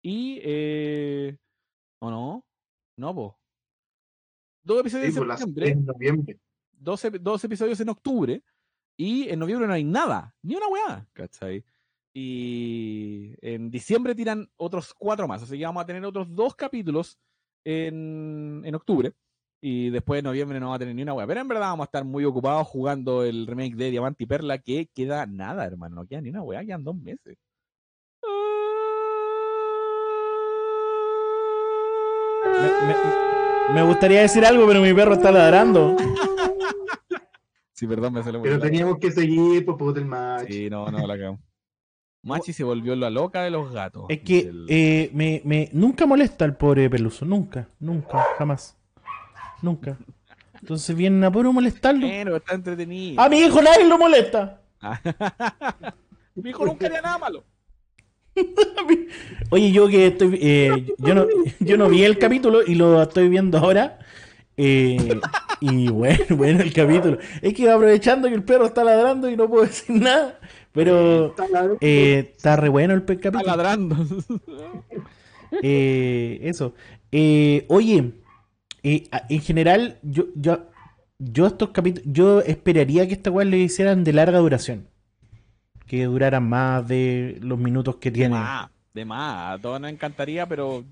Y. 0.00 0.40
Eh, 0.42 1.36
¿O 2.00 2.10
no? 2.10 2.46
No, 2.96 3.14
po. 3.14 3.38
Dos 4.64 4.80
episodios 4.80 5.14
sí, 5.14 5.20
en 5.20 5.26
septiembre, 5.36 5.68
en 5.70 5.84
noviembre. 5.86 6.38
dos, 6.72 7.04
ep- 7.04 7.18
dos 7.20 7.44
episodios 7.44 7.78
en 7.80 7.88
octubre. 7.90 8.42
Y 8.96 9.28
en 9.28 9.38
noviembre 9.40 9.66
no 9.66 9.74
hay 9.74 9.82
nada, 9.84 10.34
ni 10.42 10.54
una 10.54 10.68
weá, 10.68 11.06
¿cachai? 11.12 11.64
Y 12.14 13.34
en 13.40 13.70
diciembre 13.70 14.14
tiran 14.14 14.48
otros 14.56 14.94
cuatro 14.94 15.26
más. 15.26 15.42
Así 15.42 15.58
que 15.58 15.64
vamos 15.64 15.82
a 15.82 15.86
tener 15.86 16.04
otros 16.04 16.32
dos 16.34 16.54
capítulos 16.54 17.18
en, 17.64 18.62
en 18.64 18.74
octubre. 18.74 19.12
Y 19.60 19.90
después 19.90 20.18
de 20.18 20.22
noviembre 20.22 20.60
no 20.60 20.68
va 20.70 20.76
a 20.76 20.78
tener 20.78 20.94
ni 20.94 21.02
una 21.02 21.14
weá. 21.14 21.26
Pero 21.26 21.40
en 21.40 21.48
verdad 21.48 21.70
vamos 21.70 21.84
a 21.84 21.88
estar 21.88 22.04
muy 22.04 22.24
ocupados 22.24 22.68
jugando 22.68 23.24
el 23.24 23.46
remake 23.48 23.74
de 23.74 23.90
Diamante 23.90 24.24
y 24.24 24.26
Perla, 24.26 24.58
que 24.58 24.86
queda 24.94 25.26
nada, 25.26 25.64
hermano. 25.64 25.96
No 25.96 26.06
queda 26.06 26.20
ni 26.20 26.28
una 26.30 26.42
weá, 26.42 26.64
quedan 26.64 26.84
dos 26.84 26.94
meses. 26.96 27.36
me, 32.44 32.86
me- 32.86 33.33
me 33.72 33.82
gustaría 33.82 34.20
decir 34.22 34.44
algo, 34.44 34.66
pero 34.66 34.80
mi 34.80 34.92
perro 34.92 35.14
está 35.14 35.30
ladrando. 35.32 35.96
Sí, 37.72 37.86
perdón, 37.86 38.12
me 38.12 38.22
salió 38.22 38.38
muy 38.40 38.48
Pero 38.48 38.60
teníamos 38.60 38.98
que 38.98 39.10
seguir 39.10 39.64
por 39.64 39.76
poder 39.76 39.96
del 39.96 40.04
match. 40.06 40.48
Sí, 40.48 40.70
no, 40.70 40.86
no, 40.90 41.06
la 41.06 41.16
cagamos. 41.16 41.40
Machi 42.22 42.52
se 42.54 42.64
volvió 42.64 42.96
la 42.96 43.10
loca 43.10 43.42
de 43.42 43.50
los 43.50 43.70
gatos. 43.72 44.04
Es 44.08 44.20
que 44.20 44.50
eh, 44.68 45.10
me, 45.12 45.42
me- 45.44 45.68
nunca 45.72 46.06
molesta 46.06 46.44
el 46.46 46.54
pobre 46.54 46.88
peluso. 46.88 47.24
Nunca, 47.26 47.68
nunca, 47.80 48.24
jamás. 48.38 48.76
Nunca. 49.60 49.98
Entonces 50.60 50.96
vienen 50.96 51.22
a 51.24 51.30
puro 51.30 51.52
molestarlo. 51.52 52.06
Bueno, 52.06 52.36
está 52.36 52.54
entretenido. 52.54 53.20
A 53.20 53.28
mi 53.28 53.38
hijo 53.40 53.60
nadie 53.60 53.86
lo 53.86 53.98
molesta. 53.98 54.62
Mi 56.36 56.50
hijo 56.50 56.64
nunca 56.66 56.86
haría 56.86 57.00
nada 57.00 57.18
malo. 57.18 57.44
Oye, 59.50 59.72
yo 59.72 59.88
que 59.88 60.08
estoy. 60.08 60.38
eh, 60.40 60.86
yo, 60.98 61.14
no, 61.14 61.26
yo 61.60 61.76
no 61.76 61.88
vi 61.88 62.02
el 62.04 62.18
capítulo 62.18 62.60
y 62.66 62.74
lo 62.74 63.00
estoy 63.02 63.28
viendo 63.28 63.58
ahora. 63.58 63.98
eh, 64.56 65.20
y 65.60 65.88
bueno, 65.88 66.24
bueno, 66.36 66.60
el 66.62 66.72
capítulo. 66.72 67.18
Es 67.42 67.54
que 67.54 67.70
aprovechando 67.70 68.28
que 68.28 68.34
el 68.34 68.42
perro 68.44 68.66
está 68.66 68.84
ladrando 68.84 69.30
y 69.30 69.36
no 69.36 69.48
puedo 69.48 69.64
decir 69.66 69.96
nada. 70.00 70.38
Pero 70.72 71.28
Está 71.28 71.46
eh, 71.80 72.32
está 72.36 72.56
re 72.56 72.68
bueno 72.68 72.94
el 72.94 73.02
pe- 73.02 73.14
Está 73.14 73.30
capítulo. 73.30 73.56
ladrando. 73.56 73.96
Eh, 75.62 76.40
eso. 76.42 76.74
Eh, 77.12 77.64
oye, 77.68 78.12
eh, 78.82 79.04
en 79.28 79.40
general, 79.40 79.98
yo, 80.02 80.24
yo, 80.34 80.66
yo 81.18 81.46
estos 81.46 81.70
capítulos, 81.70 82.08
yo 82.12 82.40
esperaría 82.40 83.06
que 83.06 83.14
esta 83.14 83.30
weá 83.30 83.44
le 83.46 83.58
hicieran 83.58 84.02
de 84.04 84.12
larga 84.12 84.38
duración. 84.38 84.88
Que 85.86 86.04
duraran 86.04 86.48
más 86.48 86.86
de 86.88 87.38
los 87.42 87.58
minutos 87.58 87.96
que 87.96 88.10
De 88.10 88.14
tiene. 88.16 88.34
más, 88.36 88.70
de 88.94 89.04
más. 89.04 89.58
A 89.58 89.62
todos 89.62 89.80
nos 89.80 89.90
encantaría, 89.90 90.46
pero 90.46 90.84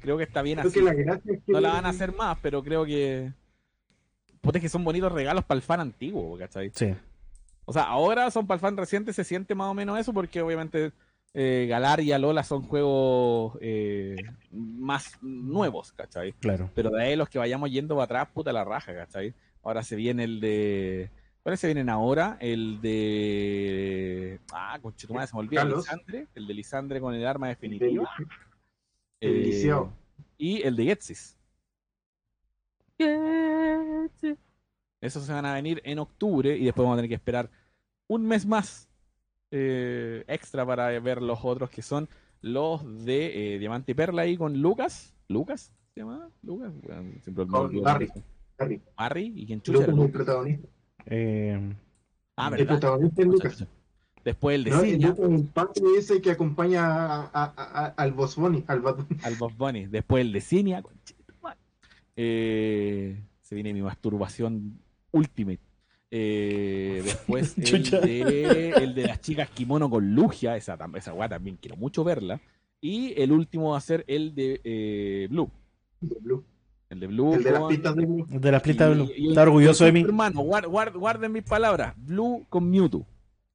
creo 0.00 0.16
que 0.16 0.24
está 0.24 0.42
bien 0.42 0.58
Creo 0.58 0.70
así. 0.70 0.78
que 0.80 0.84
la 0.84 0.94
gracia 0.94 1.32
es 1.34 1.42
que 1.44 1.52
No 1.52 1.60
la 1.60 1.72
van 1.72 1.86
a 1.86 1.90
hacer 1.90 2.14
más, 2.14 2.38
pero 2.40 2.62
creo 2.62 2.84
que. 2.84 3.32
Puta, 4.40 4.58
es 4.58 4.62
que 4.62 4.68
son 4.68 4.84
bonitos 4.84 5.12
regalos 5.12 5.44
para 5.44 5.56
el 5.56 5.62
fan 5.62 5.80
antiguo, 5.80 6.38
¿cachai? 6.38 6.70
Sí. 6.74 6.94
O 7.64 7.72
sea, 7.72 7.82
ahora 7.82 8.30
son 8.30 8.46
para 8.46 8.56
el 8.56 8.60
fan 8.60 8.76
reciente, 8.76 9.12
se 9.12 9.24
siente 9.24 9.54
más 9.54 9.66
o 9.68 9.74
menos 9.74 9.98
eso, 9.98 10.14
porque 10.14 10.40
obviamente 10.40 10.92
eh, 11.34 11.66
Galar 11.68 12.00
y 12.00 12.12
Alola 12.12 12.42
son 12.44 12.62
juegos 12.62 13.58
eh, 13.60 14.16
más 14.50 15.18
nuevos, 15.20 15.92
¿cachai? 15.92 16.32
Claro. 16.34 16.70
Pero 16.74 16.88
de 16.90 17.02
ahí 17.02 17.16
los 17.16 17.28
que 17.28 17.38
vayamos 17.38 17.70
yendo 17.70 17.94
para 17.96 18.04
atrás, 18.04 18.28
puta 18.32 18.52
la 18.52 18.64
raja, 18.64 18.94
¿cachai? 18.94 19.34
Ahora 19.62 19.82
se 19.82 19.96
viene 19.96 20.24
el 20.24 20.40
de. 20.40 21.10
¿Cuáles 21.48 21.60
se 21.60 21.68
vienen 21.68 21.88
ahora? 21.88 22.36
El 22.40 22.78
de. 22.82 24.38
Ah, 24.52 24.78
conchetumare, 24.82 25.26
se 25.26 25.34
me 25.34 25.40
olvidó. 25.40 25.62
El. 25.62 25.76
Lisandre. 25.76 26.26
El 26.34 26.46
de 26.46 26.52
Lisandre 26.52 27.00
con 27.00 27.14
el 27.14 27.26
arma 27.26 27.48
definitiva. 27.48 28.06
El 29.18 29.46
Eh, 29.50 29.88
y 30.36 30.60
el 30.60 30.76
de 30.76 30.84
Getsis. 30.84 31.38
Esos 35.00 35.24
se 35.24 35.32
van 35.32 35.46
a 35.46 35.54
venir 35.54 35.80
en 35.86 36.00
octubre 36.00 36.54
y 36.54 36.66
después 36.66 36.84
vamos 36.84 36.96
a 36.96 36.98
tener 36.98 37.08
que 37.08 37.14
esperar 37.14 37.48
un 38.08 38.26
mes 38.26 38.44
más 38.44 38.90
eh, 39.50 40.24
extra 40.28 40.66
para 40.66 41.00
ver 41.00 41.22
los 41.22 41.38
otros 41.42 41.70
que 41.70 41.80
son 41.80 42.10
los 42.42 43.06
de 43.06 43.54
eh, 43.54 43.58
Diamante 43.58 43.92
y 43.92 43.94
Perla 43.94 44.20
ahí 44.20 44.36
con 44.36 44.60
Lucas. 44.60 45.14
¿Lucas? 45.28 45.72
¿Se 45.94 46.00
llama? 46.00 46.28
¿Lucas? 46.42 46.74
Bueno, 46.82 47.10
siempre 47.22 47.46
Con. 47.46 47.80
Barry. 47.80 48.10
Harry. 48.58 48.82
Barry 48.94 49.32
y 49.34 49.46
quién 49.46 49.62
chucha 49.62 49.78
Lucas 49.78 49.88
era 49.88 49.96
es 49.96 50.04
el 50.04 50.12
protagonista. 50.12 50.68
Eh, 51.06 51.74
Ah, 52.40 52.46
El 52.48 52.50
¿verdad? 52.58 52.66
protagonista 52.78 53.22
es 53.22 53.28
Lucas. 53.28 53.64
Después 54.24 54.54
el 54.54 54.64
de 54.64 54.70
No, 54.70 54.80
el 54.82 54.90
Ciña, 54.92 55.14
el 55.18 55.96
ese 55.98 56.20
que 56.20 56.30
acompaña 56.30 56.84
a- 56.84 57.30
a- 57.32 57.54
a- 57.56 57.94
al 57.96 58.12
Boss 58.12 58.36
Bunny, 58.36 58.62
al 58.68 58.80
Bad 58.80 58.96
Bunny. 58.96 59.20
al 59.24 59.34
Bob 59.34 59.52
Bunny. 59.56 59.86
Después 59.86 60.20
el 60.20 60.32
de 60.32 60.40
Cinia. 60.40 60.82
Eh, 62.16 63.20
se 63.42 63.54
viene 63.54 63.72
mi 63.72 63.82
masturbación 63.82 64.78
ultimate. 65.12 65.60
Eh, 66.10 67.02
después 67.04 67.54
el 67.58 67.90
de, 67.90 68.70
el 68.70 68.94
de 68.94 69.06
las 69.06 69.20
chicas 69.20 69.50
kimono 69.50 69.88
con 69.90 70.14
Lugia. 70.14 70.56
Esa, 70.56 70.78
esa 70.94 71.12
weá 71.14 71.28
también 71.28 71.56
quiero 71.60 71.76
mucho 71.76 72.04
verla. 72.04 72.40
Y 72.80 73.20
el 73.20 73.32
último 73.32 73.70
va 73.72 73.78
a 73.78 73.80
ser 73.80 74.04
el 74.06 74.34
de 74.34 74.60
eh, 74.64 75.26
Blue. 75.30 75.50
de 76.00 76.16
Blue. 76.20 76.44
El 76.90 77.00
de 77.00 77.06
Blue. 77.06 77.34
El 77.34 77.42
de 77.44 77.50
las 77.50 77.60
con- 77.60 77.68
pistas 77.68 77.96
de 77.96 78.06
Blue. 78.06 78.26
de 78.28 78.52
las 78.52 78.62
pistas 78.62 78.88
de 78.88 78.94
Blue. 78.94 79.10
y- 79.16 79.26
y- 79.26 79.28
Está 79.28 79.42
orgulloso 79.42 79.84
de 79.84 79.92
mí. 79.92 80.00
Hermano, 80.02 80.40
guard- 80.42 80.66
guard- 80.68 80.96
guarden 80.96 81.32
mis 81.32 81.44
palabras. 81.44 81.94
Blue 81.96 82.46
con 82.48 82.70
Mewtwo. 82.70 83.06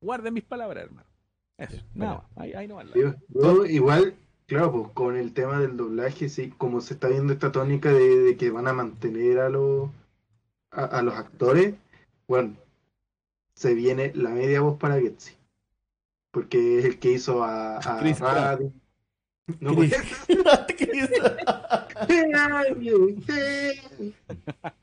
Guarden 0.01 0.33
mis 0.33 0.43
palabras, 0.43 0.83
hermano. 0.85 1.07
Eso, 1.57 1.77
nada 1.93 2.15
más. 2.15 2.23
Ahí, 2.35 2.53
ahí 2.53 2.67
no 2.67 2.75
va 2.75 2.83
la- 2.83 2.93
Yo- 2.95 3.65
igual, 3.65 4.15
claro, 4.47 4.71
pues 4.71 4.87
con 4.93 5.15
el 5.15 5.33
tema 5.33 5.59
del 5.59 5.77
doblaje, 5.77 6.29
sí, 6.29 6.51
como 6.57 6.81
se 6.81 6.93
está 6.95 7.07
viendo 7.07 7.31
esta 7.33 7.51
tónica 7.51 7.91
de, 7.91 8.19
de 8.19 8.37
que 8.37 8.49
van 8.51 8.67
a 8.67 8.73
mantener 8.73 9.39
a 9.39 9.49
los 9.49 9.89
a, 10.71 10.85
a 10.85 11.01
los 11.03 11.13
actores, 11.13 11.75
bueno, 12.27 12.55
se 13.55 13.75
viene 13.75 14.11
la 14.15 14.31
media 14.31 14.61
voz 14.61 14.79
para 14.79 14.99
Getsi. 14.99 15.35
Porque 16.31 16.79
es 16.79 16.85
el 16.85 16.97
que 16.99 17.11
hizo 17.11 17.43
a, 17.43 17.77
a 17.77 17.99
Chris 17.99 18.17
Pratt. 18.17 18.61
No, 19.59 19.75
Chris- 19.75 19.93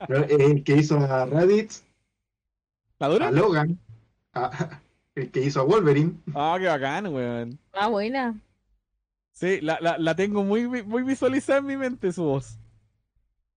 No, 0.08 0.16
es 0.24 0.30
el 0.30 0.64
que 0.64 0.76
hizo 0.76 0.98
a 0.98 1.26
Raditz, 1.26 1.82
¿La 2.98 3.06
a 3.06 3.10
dura? 3.10 3.30
Logan, 3.30 3.78
a- 4.34 4.80
el 5.14 5.30
que 5.30 5.40
hizo 5.42 5.60
a 5.60 5.64
Wolverine. 5.64 6.14
Ah, 6.34 6.56
qué 6.58 6.66
bacán, 6.66 7.06
weón. 7.08 7.58
Ah, 7.72 7.88
buena. 7.88 8.38
Sí, 9.32 9.60
la, 9.60 9.78
la, 9.80 9.96
la 9.98 10.14
tengo 10.14 10.44
muy, 10.44 10.66
muy 10.84 11.02
visualizada 11.02 11.60
en 11.60 11.66
mi 11.66 11.76
mente 11.76 12.12
su 12.12 12.24
voz. 12.24 12.58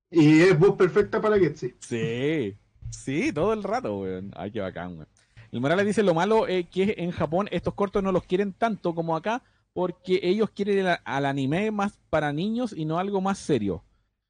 Y 0.10 0.42
es 0.42 0.58
voz 0.58 0.76
perfecta 0.76 1.20
para 1.22 1.38
Getsi. 1.40 1.74
Sí, 1.80 2.56
sí, 2.90 3.34
todo 3.34 3.54
el 3.54 3.64
rato, 3.64 3.98
weón. 4.00 4.32
Ay, 4.36 4.52
qué 4.52 4.62
bacán, 4.62 4.94
weón. 4.94 5.08
El 5.52 5.62
Morales 5.62 5.86
dice 5.86 6.02
lo 6.04 6.14
malo 6.14 6.48
es 6.48 6.68
que 6.70 6.96
en 6.98 7.12
Japón 7.12 7.48
estos 7.52 7.74
cortos 7.76 8.02
no 8.02 8.12
los 8.12 8.24
quieren 8.24 8.54
tanto 8.54 8.96
como 8.96 9.16
acá 9.16 9.44
porque 9.74 10.20
ellos 10.24 10.50
quieren 10.52 10.86
el- 10.86 10.98
al 11.04 11.26
anime 11.26 11.72
más 11.72 12.00
para 12.10 12.32
niños 12.32 12.74
y 12.76 12.86
no 12.86 13.00
algo 13.00 13.22
más 13.22 13.40
serio. 13.40 13.84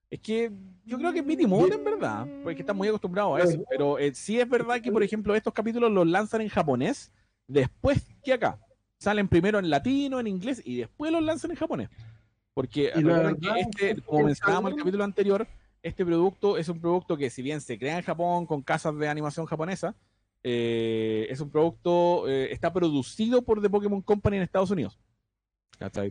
Es 0.10 0.20
que 0.20 0.52
yo 0.86 0.98
creo 0.98 1.12
que 1.12 1.20
es 1.20 1.48
Moon 1.48 1.74
en 1.74 1.84
verdad, 1.84 2.28
porque 2.44 2.62
están 2.62 2.78
muy 2.78 2.88
acostumbrados 2.88 3.40
a 3.40 3.44
eso. 3.44 3.64
Pero 3.70 3.98
eh, 3.98 4.14
sí 4.14 4.40
es 4.40 4.48
verdad 4.48 4.80
que, 4.80 4.92
por 4.92 5.02
ejemplo, 5.04 5.36
estos 5.36 5.54
capítulos 5.54 5.92
los 5.92 6.08
lanzan 6.08 6.42
en 6.42 6.50
japonés 6.50 7.12
después 7.48 8.06
que 8.24 8.34
acá. 8.34 8.60
Salen 9.00 9.28
primero 9.28 9.60
en 9.60 9.70
latino, 9.70 10.20
en 10.20 10.28
inglés 10.28 10.62
y 10.64 10.78
después 10.78 11.12
los 11.12 11.24
lanzan 11.24 11.52
en 11.52 11.58
japonés. 11.58 11.90
Porque 12.54 12.92
que 13.40 13.60
este, 13.60 14.02
como 14.02 14.24
mencionábamos 14.26 14.70
en 14.72 14.78
el 14.78 14.80
capítulo 14.84 15.04
anterior, 15.04 15.48
este 15.82 16.06
producto 16.06 16.58
es 16.58 16.70
un 16.70 16.80
producto 16.80 17.18
que 17.18 17.30
si 17.30 17.42
bien 17.42 17.60
se 17.60 17.78
crea 17.80 17.98
en 17.98 18.04
Japón 18.04 18.46
con 18.46 18.62
casas 18.62 18.96
de 18.98 19.08
animación 19.10 19.46
japonesa, 19.48 19.96
eh, 20.44 21.26
es 21.30 21.40
un 21.42 21.50
producto, 21.50 22.28
eh, 22.30 22.54
está 22.54 22.72
producido 22.72 23.42
por 23.42 23.62
The 23.62 23.70
Pokémon 23.70 24.02
Company 24.02 24.38
en 24.38 24.44
Estados 24.44 24.70
Unidos. 24.72 25.00
¿Cachai? 25.84 26.08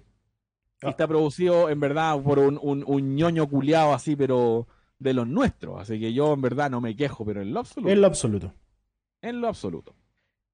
Y 0.83 0.87
Ah. 0.87 0.91
está 0.91 1.07
producido 1.09 1.71
en 1.71 1.81
verdad 1.81 2.21
por 2.21 2.39
un, 2.41 2.59
un, 2.61 2.85
un 2.87 3.15
ñoño 3.17 3.49
culiado 3.49 3.95
así, 3.95 4.17
pero 4.17 4.67
de 4.99 5.15
los 5.15 5.27
nuestros. 5.27 5.81
Así 5.81 5.99
que 5.99 6.13
yo 6.13 6.35
en 6.35 6.43
verdad 6.43 6.71
no 6.71 6.81
me 6.81 6.95
quejo, 6.95 7.25
pero 7.25 7.41
en 7.41 7.55
lo 7.55 7.61
absoluto. 7.61 7.91
En 7.91 8.01
lo 8.01 8.07
absoluto. 8.07 8.53
En 9.23 9.41
lo 9.41 9.49
absoluto. 9.49 9.95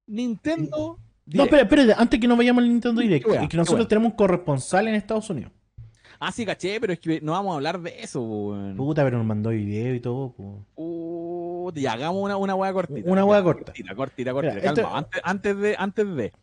Nintendo. 0.07 0.97
No, 1.25 1.43
espera, 1.43 1.63
espera, 1.63 1.95
antes 1.97 2.19
que 2.19 2.27
nos 2.27 2.37
vayamos 2.37 2.63
al 2.63 2.69
Nintendo 2.69 3.01
Direct, 3.01 3.27
y 3.43 3.47
que 3.47 3.57
nosotros 3.57 3.87
tenemos 3.87 4.11
un 4.11 4.17
corresponsal 4.17 4.87
en 4.87 4.95
Estados 4.95 5.29
Unidos. 5.29 5.51
Ah, 6.19 6.31
sí, 6.31 6.45
caché, 6.45 6.79
pero 6.81 6.93
es 6.93 6.99
que 6.99 7.21
no 7.21 7.31
vamos 7.33 7.53
a 7.53 7.55
hablar 7.55 7.79
de 7.81 7.99
eso, 8.01 8.21
weón. 8.21 8.75
Puta, 8.75 9.03
pero 9.03 9.17
nos 9.17 9.25
mandó 9.27 9.49
video 9.51 9.93
y 9.95 9.99
todo. 9.99 10.33
Uh, 10.75 11.71
ya, 11.75 11.93
hagamos 11.93 12.23
una, 12.23 12.35
una 12.37 12.55
hueá 12.55 12.73
cortita. 12.73 13.09
Una 13.09 13.23
hueá 13.25 13.43
corta. 13.43 13.65
Cortita, 13.65 13.95
cortita, 13.95 14.33
cortita. 14.33 14.55
Mira, 14.55 14.67
esto- 14.69 14.81
calma. 14.83 14.97
Antes, 14.97 15.21
antes 15.23 15.57
de, 15.57 15.75
antes 15.77 16.15
de. 16.15 16.33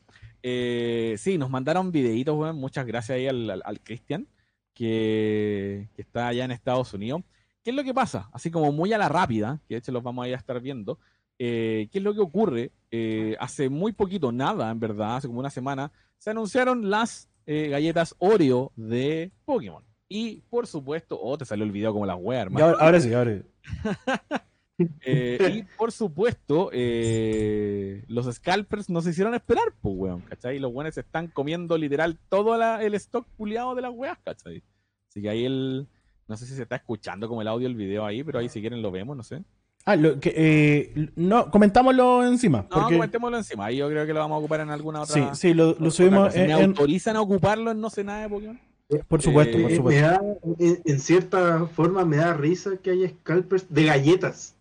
Eh, 0.48 1.16
sí, 1.18 1.38
nos 1.38 1.50
mandaron 1.50 1.90
videitos, 1.90 2.37
weón. 2.38 2.56
Muchas 2.56 2.87
gracias 2.87 3.16
ahí 3.16 3.26
al, 3.26 3.50
al, 3.50 3.62
al 3.64 3.80
Cristian, 3.80 4.28
que, 4.74 5.88
que 5.94 6.02
está 6.02 6.28
allá 6.28 6.44
en 6.44 6.52
Estados 6.52 6.94
Unidos. 6.94 7.22
¿Qué 7.64 7.70
es 7.70 7.76
lo 7.76 7.82
que 7.82 7.92
pasa? 7.92 8.28
Así 8.32 8.50
como 8.52 8.70
muy 8.70 8.92
a 8.92 8.98
la 8.98 9.09
rápida, 9.09 9.61
que 9.66 9.74
de 9.74 9.78
hecho 9.78 9.90
los 9.90 10.02
vamos 10.04 10.24
a 10.24 10.28
ir 10.28 10.35
a 10.35 10.38
estar 10.38 10.61
viendo. 10.61 10.98
eh, 11.38 11.88
¿Qué 11.90 11.98
es 11.98 12.04
lo 12.04 12.14
que 12.14 12.20
ocurre? 12.20 12.70
Eh, 12.92 13.37
hace 13.40 13.68
muy 13.68 13.90
poquito, 13.92 14.30
nada, 14.30 14.70
en 14.70 14.78
verdad, 14.78 15.16
hace 15.16 15.26
como 15.26 15.40
una 15.40 15.50
semana, 15.50 15.90
se 16.18 16.30
anunciaron 16.30 16.88
las 16.90 17.28
eh, 17.46 17.68
galletas 17.68 18.14
Oreo 18.18 18.70
de 18.76 19.32
Pokémon. 19.44 19.82
Y 20.09 20.42
por 20.48 20.68
supuesto, 20.68 21.18
oh, 21.20 21.37
te 21.37 21.44
salió 21.44 21.64
el 21.64 21.72
video 21.72 21.92
como 21.92 22.06
las 22.06 22.16
weas, 22.20 22.42
Y 22.42 22.46
hermano. 22.46 22.66
ahora, 22.66 22.78
ahora 22.85 23.00
sí, 23.00 23.12
ahora 23.12 23.37
sí. 23.37 23.42
Eh, 24.78 25.38
y 25.54 25.62
por 25.78 25.90
supuesto, 25.92 26.70
eh, 26.72 28.04
los 28.08 28.26
scalpers 28.34 28.90
nos 28.90 29.06
hicieron 29.06 29.34
esperar, 29.34 29.64
pues, 29.80 29.94
weón, 29.96 30.20
¿cachai? 30.22 30.56
Y 30.56 30.58
los 30.58 30.72
weones 30.72 30.96
están 30.98 31.28
comiendo 31.28 31.78
literal 31.78 32.18
todo 32.28 32.56
la- 32.56 32.82
el 32.82 32.94
stock 32.94 33.26
puliado 33.36 33.74
de 33.74 33.82
las 33.82 33.92
weas, 33.94 34.18
¿cachai? 34.24 34.62
Así 35.10 35.22
que 35.22 35.28
ahí 35.30 35.44
el. 35.44 35.86
No 36.28 36.36
sé 36.36 36.44
si 36.46 36.54
se 36.54 36.62
está 36.62 36.76
escuchando 36.76 37.28
como 37.28 37.40
el 37.40 37.48
audio 37.48 37.68
del 37.68 37.76
video 37.76 38.04
ahí, 38.04 38.24
pero 38.24 38.38
ahí 38.40 38.48
si 38.48 38.60
quieren 38.60 38.82
lo 38.82 38.90
vemos, 38.90 39.16
no 39.16 39.22
sé. 39.22 39.42
Ah, 39.84 39.94
lo 39.94 40.18
que, 40.18 40.34
eh, 40.36 41.10
no, 41.14 41.48
comentámoslo 41.52 42.26
encima. 42.26 42.62
No, 42.62 42.68
porque, 42.68 42.94
comentémoslo 42.96 43.36
encima. 43.38 43.66
Ahí 43.66 43.76
yo 43.76 43.88
creo 43.88 44.04
que 44.04 44.12
lo 44.12 44.18
vamos 44.18 44.34
a 44.34 44.38
ocupar 44.40 44.58
en 44.60 44.70
alguna 44.70 45.02
otra. 45.02 45.14
sí, 45.14 45.40
sí, 45.40 45.54
lo, 45.54 45.74
subimos. 45.92 46.34
¿Me 46.34 46.44
en- 46.46 46.50
autorizan 46.50 47.14
a 47.14 47.20
ocuparlo 47.20 47.70
en 47.70 47.80
no 47.80 47.88
sé 47.90 48.02
nada 48.02 48.22
de 48.22 48.28
Pokémon? 48.28 48.60
Por 49.06 49.22
supuesto, 49.22 49.56
Eh, 49.56 49.60
por 49.62 49.70
me 49.70 49.76
supuesto. 49.76 50.02
da, 50.08 50.20
en, 50.58 50.82
en 50.84 51.00
cierta 51.00 51.66
forma 51.66 52.04
me 52.04 52.16
da 52.16 52.34
risa 52.34 52.72
que 52.82 52.90
haya 52.90 53.08
scalpers 53.08 53.72
de 53.72 53.84
galletas. 53.84 54.55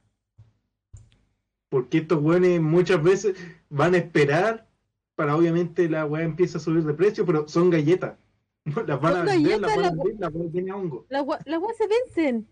Porque 1.69 1.99
estos 1.99 2.21
weones 2.21 2.61
muchas 2.61 3.01
veces 3.01 3.35
van 3.69 3.93
a 3.95 3.97
esperar 3.97 4.67
para 5.15 5.35
obviamente 5.35 5.89
la 5.89 6.05
weá 6.05 6.23
empieza 6.23 6.57
a 6.57 6.61
subir 6.61 6.83
de 6.83 6.93
precio, 6.93 7.25
pero 7.25 7.47
son 7.47 7.69
galletas. 7.69 8.17
Las 8.87 8.99
van 8.99 9.15
a 9.15 9.23
vender, 9.23 9.61
las 9.61 9.75
van 9.75 9.85
a 9.85 9.89
vender, 9.91 10.15
las 10.17 10.29
a 10.29 10.51
tener 10.51 10.73
hongo. 10.73 11.05
Las 11.09 11.23
las 11.45 11.59
weas 11.61 11.77
se 11.77 11.87
vencen. 11.87 12.47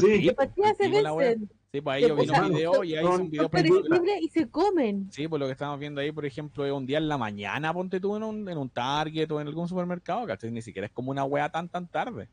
Sí. 0.00 0.26
De 0.26 0.34
partida 0.34 0.74
se 0.74 0.88
vencen. 0.88 1.50
Sí, 1.70 1.82
pues 1.82 1.96
ahí 1.96 2.08
yo 2.08 2.16
vi 2.16 2.30
un 2.30 2.48
video 2.48 2.84
y 2.84 2.94
ahí 2.94 3.04
hice 3.04 3.10
un 3.10 3.16
son- 3.18 3.30
video 3.30 4.18
y 4.22 4.28
se 4.28 4.48
comen. 4.48 5.12
Sí, 5.12 5.28
pues 5.28 5.38
lo 5.38 5.44
que 5.46 5.52
estamos 5.52 5.78
viendo 5.78 6.00
ahí, 6.00 6.10
por 6.12 6.24
ejemplo, 6.24 6.64
es 6.64 6.72
un 6.72 6.86
día 6.86 6.96
en 6.96 7.08
la 7.08 7.18
mañana, 7.18 7.74
ponte 7.74 8.00
tú 8.00 8.16
en 8.16 8.22
un, 8.22 8.48
en 8.48 8.56
un 8.56 8.70
Target 8.70 9.30
o 9.30 9.40
en 9.40 9.48
algún 9.48 9.68
supermercado, 9.68 10.26
¿cachai? 10.26 10.50
Ni 10.50 10.62
siquiera 10.62 10.86
es 10.86 10.92
como 10.92 11.10
una 11.10 11.24
wea 11.24 11.50
tan 11.50 11.68
tan 11.68 11.86
tarde, 11.86 12.30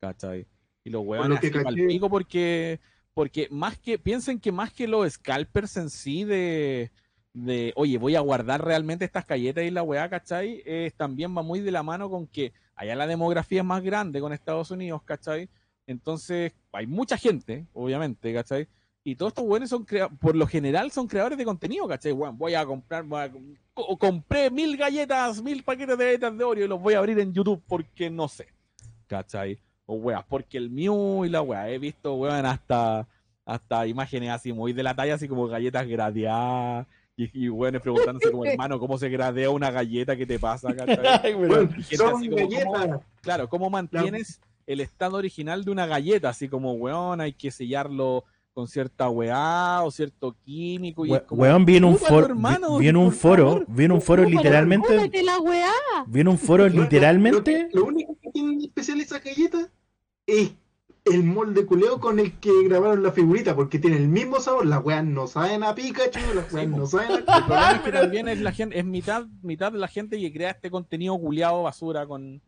¿cachai? 0.00 0.46
Y 0.84 0.90
los 0.90 1.02
lo 1.02 1.08
weones 1.08 1.40
que 1.40 1.46
así 1.58 1.86
pico 1.86 2.10
porque, 2.10 2.78
porque 3.14 3.48
más 3.50 3.78
que, 3.78 3.98
piensen 3.98 4.40
que 4.40 4.52
más 4.52 4.72
que 4.72 4.88
los 4.88 5.12
scalpers 5.12 5.76
en 5.76 5.88
sí 5.88 6.24
de, 6.24 6.90
de 7.32 7.72
oye, 7.76 7.96
voy 7.98 8.16
a 8.16 8.20
guardar 8.20 8.64
realmente 8.64 9.04
estas 9.04 9.26
galletas 9.26 9.64
y 9.64 9.70
la 9.70 9.82
weá, 9.82 10.08
¿cachai? 10.10 10.62
Eh, 10.66 10.90
también 10.96 11.36
va 11.36 11.42
muy 11.42 11.60
de 11.60 11.70
la 11.70 11.82
mano 11.82 12.10
con 12.10 12.26
que 12.26 12.52
allá 12.74 12.94
la 12.96 13.06
demografía 13.06 13.60
es 13.60 13.66
más 13.66 13.82
grande 13.82 14.20
con 14.20 14.32
Estados 14.32 14.70
Unidos, 14.70 15.02
¿cachai? 15.04 15.48
Entonces, 15.86 16.52
hay 16.72 16.86
mucha 16.86 17.16
gente, 17.16 17.66
obviamente, 17.72 18.32
¿cachai? 18.34 18.68
Y 19.04 19.16
todos 19.16 19.30
estos 19.30 19.44
buenos 19.44 19.68
son 19.68 19.86
por 20.18 20.34
lo 20.34 20.46
general 20.46 20.90
son 20.90 21.06
creadores 21.06 21.36
de 21.36 21.44
contenido, 21.44 21.86
¿cachai? 21.86 22.12
Bueno, 22.12 22.34
voy 22.34 22.54
a 22.54 22.64
comprar, 22.64 23.04
compré 23.98 24.50
mil 24.50 24.76
galletas, 24.76 25.42
mil 25.42 25.62
paquetes 25.62 25.98
de 25.98 26.04
galletas 26.04 26.38
de 26.38 26.44
Oreo 26.44 26.64
y 26.64 26.68
los 26.68 26.80
voy 26.80 26.94
a 26.94 26.98
abrir 26.98 27.18
en 27.18 27.34
YouTube 27.34 27.62
porque 27.68 28.10
no 28.10 28.28
sé, 28.28 28.48
¿cachai? 29.06 29.60
O 29.86 29.94
weas, 29.94 30.24
porque 30.28 30.56
el 30.56 30.70
Mew 30.70 31.24
y 31.24 31.28
la 31.28 31.42
wea, 31.42 31.68
he 31.68 31.78
visto, 31.78 32.14
weón, 32.14 32.46
hasta, 32.46 33.06
hasta 33.44 33.86
imágenes 33.86 34.30
así 34.30 34.52
muy 34.52 34.72
de 34.72 34.82
la 34.82 34.94
talla, 34.94 35.14
así 35.14 35.28
como 35.28 35.46
galletas 35.46 35.86
gradeadas. 35.86 36.86
Y, 37.16 37.44
y 37.44 37.48
weones 37.48 37.80
preguntándose 37.80 38.30
como 38.30 38.44
hermano, 38.46 38.78
¿cómo 38.80 38.98
se 38.98 39.08
gradea 39.08 39.50
una 39.50 39.70
galleta? 39.70 40.16
¿Qué 40.16 40.26
te 40.26 40.38
pasa? 40.38 40.68
Ay, 41.22 41.34
son 41.96 42.16
así 42.16 42.28
como. 42.28 43.04
Claro, 43.20 43.48
¿cómo 43.48 43.70
mantienes 43.70 44.40
el 44.66 44.80
estado 44.80 45.18
original 45.18 45.64
de 45.64 45.70
una 45.70 45.86
galleta? 45.86 46.30
Así 46.30 46.48
como, 46.48 46.72
weón, 46.72 47.20
hay 47.20 47.32
que 47.32 47.50
sellarlo 47.50 48.24
con 48.54 48.68
cierta 48.68 49.10
weá 49.10 49.82
o 49.82 49.90
cierto 49.90 50.36
químico. 50.44 51.04
Y 51.04 51.12
es 51.12 51.18
We- 51.20 51.26
como, 51.26 51.42
Weón, 51.42 51.64
vi 51.64 51.76
en 51.76 51.84
un 51.84 51.94
"Chúpalo, 51.94 52.14
foro, 52.14 52.26
hermano, 52.26 52.78
vi 52.78 52.88
en 52.88 52.96
un 52.96 53.12
foro, 53.12 53.48
favor". 53.50 53.66
vi 53.68 53.84
en 53.84 53.92
un 53.92 54.00
foro 54.00 54.24
literalmente, 54.24 55.22
la 55.22 55.38
weá. 55.40 55.72
vi 56.06 56.20
en 56.20 56.28
un 56.28 56.38
foro 56.38 56.68
literalmente, 56.68 57.68
Lo, 57.72 57.86
único 57.86 58.16
que 58.22 58.30
tienen 58.30 58.60
especial 58.62 59.00
esas 59.00 59.22
galletas 59.24 59.68
es 60.26 60.52
el 61.04 61.22
molde 61.24 61.66
culeo 61.66 62.00
con 62.00 62.18
el 62.20 62.38
que 62.38 62.50
grabaron 62.66 63.02
la 63.02 63.12
figurita, 63.12 63.54
porque 63.54 63.78
tiene 63.78 63.96
el 63.98 64.08
mismo 64.08 64.38
sabor. 64.40 64.64
Las 64.64 64.82
weas 64.84 65.04
no 65.04 65.26
saben 65.26 65.62
a 65.64 65.74
Pikachu, 65.74 66.20
las 66.34 66.50
weas 66.52 66.68
no 66.68 66.86
saben 66.86 67.10
a 67.10 67.14
El 67.16 67.24
problema 67.44 67.72
es 67.72 67.80
que 67.82 67.92
también 67.92 68.28
es 68.28 68.40
la 68.40 68.52
gente, 68.52 68.78
es 68.78 68.84
mitad, 68.86 69.26
mitad 69.42 69.72
de 69.72 69.78
la 69.78 69.88
gente 69.88 70.18
que 70.18 70.32
crea 70.32 70.50
este 70.52 70.70
contenido 70.70 71.18
culiado 71.18 71.64
basura 71.64 72.06
con, 72.06 72.40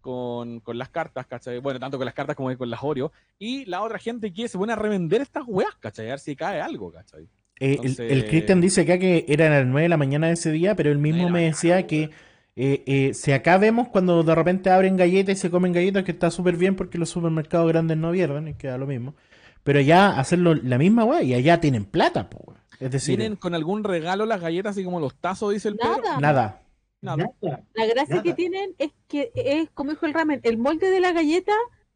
con, 0.00 0.60
con 0.60 0.76
las 0.78 0.88
cartas, 0.88 1.26
¿cachai? 1.26 1.58
Bueno, 1.60 1.78
tanto 1.80 1.96
con 1.98 2.04
las 2.04 2.14
cartas 2.14 2.34
como 2.36 2.56
con 2.56 2.68
las 2.70 2.80
Oreo. 2.82 3.12
Y 3.38 3.64
la 3.66 3.82
otra 3.82 3.98
gente 3.98 4.32
que 4.32 4.48
se 4.48 4.58
pone 4.58 4.72
a 4.72 4.76
revender 4.76 5.20
estas 5.20 5.44
weas, 5.46 5.74
¿cachai? 5.78 6.06
A 6.06 6.10
ver 6.10 6.18
si 6.18 6.34
cae 6.36 6.60
algo, 6.60 6.90
¿cachai? 6.92 7.22
eh, 7.22 7.28
el- 7.58 7.70
entonces- 7.72 8.10
el, 8.12 8.26
Cristian 8.26 8.60
dice 8.60 8.80
acá 8.82 8.98
que 8.98 9.24
era 9.28 9.46
a 9.46 9.50
las 9.50 9.66
9 9.66 9.82
de 9.82 9.88
la 9.90 9.96
mañana 9.98 10.28
de 10.28 10.32
ese 10.32 10.50
día, 10.50 10.74
pero 10.74 10.90
él 10.90 10.98
mismo 10.98 11.28
me 11.28 11.42
decía 11.44 11.74
mañana, 11.74 11.86
que 11.86 12.10
eh, 12.56 12.82
eh, 12.86 13.14
si 13.14 13.32
acá 13.32 13.58
vemos 13.58 13.88
cuando 13.88 14.22
de 14.22 14.34
repente 14.34 14.70
abren 14.70 14.96
galletas 14.96 15.36
y 15.36 15.40
se 15.40 15.50
comen 15.50 15.72
galletas, 15.72 16.02
que 16.04 16.10
está 16.12 16.30
súper 16.30 16.56
bien 16.56 16.74
porque 16.74 16.98
los 16.98 17.10
supermercados 17.10 17.68
grandes 17.68 17.96
no 17.98 18.12
pierden, 18.12 18.48
y 18.48 18.54
queda 18.54 18.78
lo 18.78 18.86
mismo. 18.86 19.14
Pero 19.62 19.78
ya 19.80 20.18
hacerlo 20.18 20.54
la 20.54 20.78
misma 20.78 21.04
weá, 21.04 21.22
y 21.22 21.34
allá 21.34 21.60
tienen 21.60 21.84
plata, 21.84 22.30
po. 22.30 22.54
Es 22.80 22.90
decir, 22.90 23.18
¿Tienen 23.18 23.36
con 23.36 23.54
algún 23.54 23.84
regalo 23.84 24.24
las 24.24 24.40
galletas 24.40 24.70
así 24.70 24.82
como 24.82 24.98
los 24.98 25.14
tazos, 25.16 25.52
dice 25.52 25.68
el 25.68 25.76
Pedro? 25.76 26.00
Nada. 26.02 26.18
nada. 26.18 26.62
Nada. 27.02 27.30
La 27.40 27.86
gracia 27.86 28.16
Nada. 28.16 28.22
que 28.22 28.34
tienen 28.34 28.74
es 28.78 28.90
que 29.08 29.30
es, 29.34 29.70
como 29.70 29.90
dijo 29.90 30.06
el 30.06 30.14
ramen, 30.14 30.40
el 30.42 30.58
molde 30.58 30.90
de 30.90 31.00
la 31.00 31.12
galleta 31.12 31.54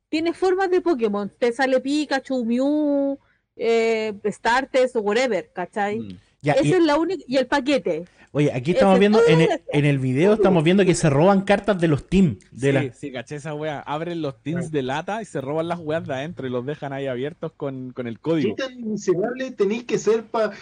tiene 0.08 0.32
formas 0.32 0.70
de 0.70 0.80
Pokémon. 0.80 1.30
Te 1.38 1.52
sale 1.52 1.80
Pikachu, 1.80 2.44
Mew, 2.44 3.18
eh, 3.56 4.14
Starters 4.26 4.96
o 4.96 5.00
whatever, 5.00 5.50
¿cachai? 5.52 5.98
Mm. 6.00 6.18
Ya, 6.42 6.52
Esa 6.54 6.64
y- 6.66 6.72
es 6.72 6.82
la 6.82 6.96
única. 6.96 7.22
Y 7.26 7.36
el 7.36 7.46
paquete. 7.46 8.04
oye, 8.32 8.52
aquí 8.52 8.72
estamos 8.72 8.98
viendo, 8.98 9.20
en 9.26 9.40
el, 9.42 9.48
en 9.72 10.00
video 10.00 10.34
estamos 10.34 10.62
viendo 10.64 10.84
que 10.84 10.94
se 10.94 11.08
roban 11.10 11.42
cartas 11.42 11.80
de 11.80 11.88
los 11.88 12.06
teams. 12.06 12.38
De 12.50 12.68
sí, 12.68 12.72
la... 12.72 12.92
sí, 12.92 13.12
caché 13.12 13.36
esa 13.36 13.54
wea. 13.54 13.80
Abren 13.80 14.22
los 14.22 14.42
tins 14.42 14.70
de 14.70 14.82
lata 14.82 15.20
y 15.22 15.24
se 15.24 15.40
roban 15.40 15.68
las 15.68 15.80
weas 15.80 16.06
de 16.06 16.14
adentro 16.14 16.46
y 16.46 16.50
los 16.50 16.64
dejan 16.66 16.92
ahí 16.92 17.06
abiertos 17.06 17.52
con, 17.56 17.92
con 17.92 18.06
el 18.06 18.16
¿Qué 18.16 18.22
código. 18.22 18.56
tan 18.56 18.80
miserable 18.80 19.50
tenéis 19.52 19.84
que 19.84 19.98
ser 19.98 20.24
para 20.24 20.52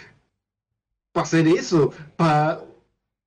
hacer 1.13 1.47
eso? 1.47 1.91
Para 2.15 2.61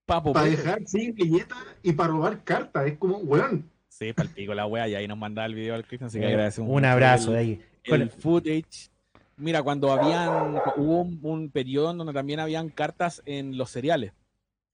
pa 0.07 0.23
pues. 0.23 0.51
dejar 0.57 0.87
sin 0.87 1.14
billetas 1.14 1.59
y 1.83 1.92
para 1.92 2.11
robar 2.11 2.42
cartas. 2.45 2.87
Es 2.87 2.97
como, 2.99 3.19
weón. 3.19 3.69
Sí, 3.88 4.12
palpico 4.12 4.55
la 4.55 4.66
wea 4.66 4.88
y 4.88 4.95
ahí 4.95 5.09
nos 5.09 5.19
mandaba 5.19 5.47
el 5.47 5.55
video 5.55 5.75
al 5.75 5.85
Cristian, 5.87 6.09
así 6.09 6.19
que 6.19 6.25
Eh, 6.27 6.29
agradecemos 6.29 6.71
un 6.71 6.85
abrazo 6.85 7.29
el- 7.31 7.33
de 7.35 7.38
ahí. 7.38 7.62
el 7.85 8.11
footage. 8.11 8.90
Mira, 9.37 9.62
cuando 9.62 9.92
habían, 9.92 10.57
hubo 10.77 11.01
un, 11.03 11.19
un 11.23 11.51
periodo 11.51 11.90
en 11.90 11.99
donde 11.99 12.12
también 12.12 12.40
habían 12.40 12.69
cartas 12.71 13.23
en 13.27 13.59
los 13.59 13.71
cereales, 13.71 14.12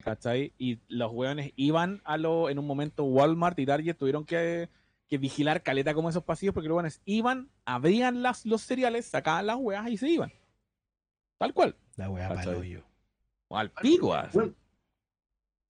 ¿cachai? 0.05 0.53
Y 0.59 0.79
los 0.89 1.11
weones 1.13 1.53
iban 1.57 2.01
a 2.05 2.17
lo, 2.17 2.49
en 2.49 2.59
un 2.59 2.67
momento 2.67 3.05
Walmart 3.05 3.59
y 3.59 3.67
Target 3.67 3.97
tuvieron 3.97 4.25
que, 4.25 4.69
que 5.09 5.19
vigilar 5.19 5.63
caleta 5.63 5.95
como 5.95 6.11
esos 6.11 6.23
pasillos 6.25 6.55
porque 6.55 6.69
los 6.69 6.77
weones 6.77 7.01
iban, 7.05 7.49
abrían 7.65 8.23
las, 8.23 8.45
los 8.47 8.63
cereales, 8.63 9.07
sacaban 9.07 9.47
las 9.47 9.57
weas 9.57 9.89
y 9.89 9.97
se 9.97 10.09
iban. 10.09 10.33
Tal 11.39 11.53
cual. 11.55 11.75
La 11.97 12.09
hoyo. 12.09 12.83
O 13.49 13.57
al 13.59 13.71
pico, 13.71 14.15
así. 14.15 14.39
Bueno, 14.39 14.55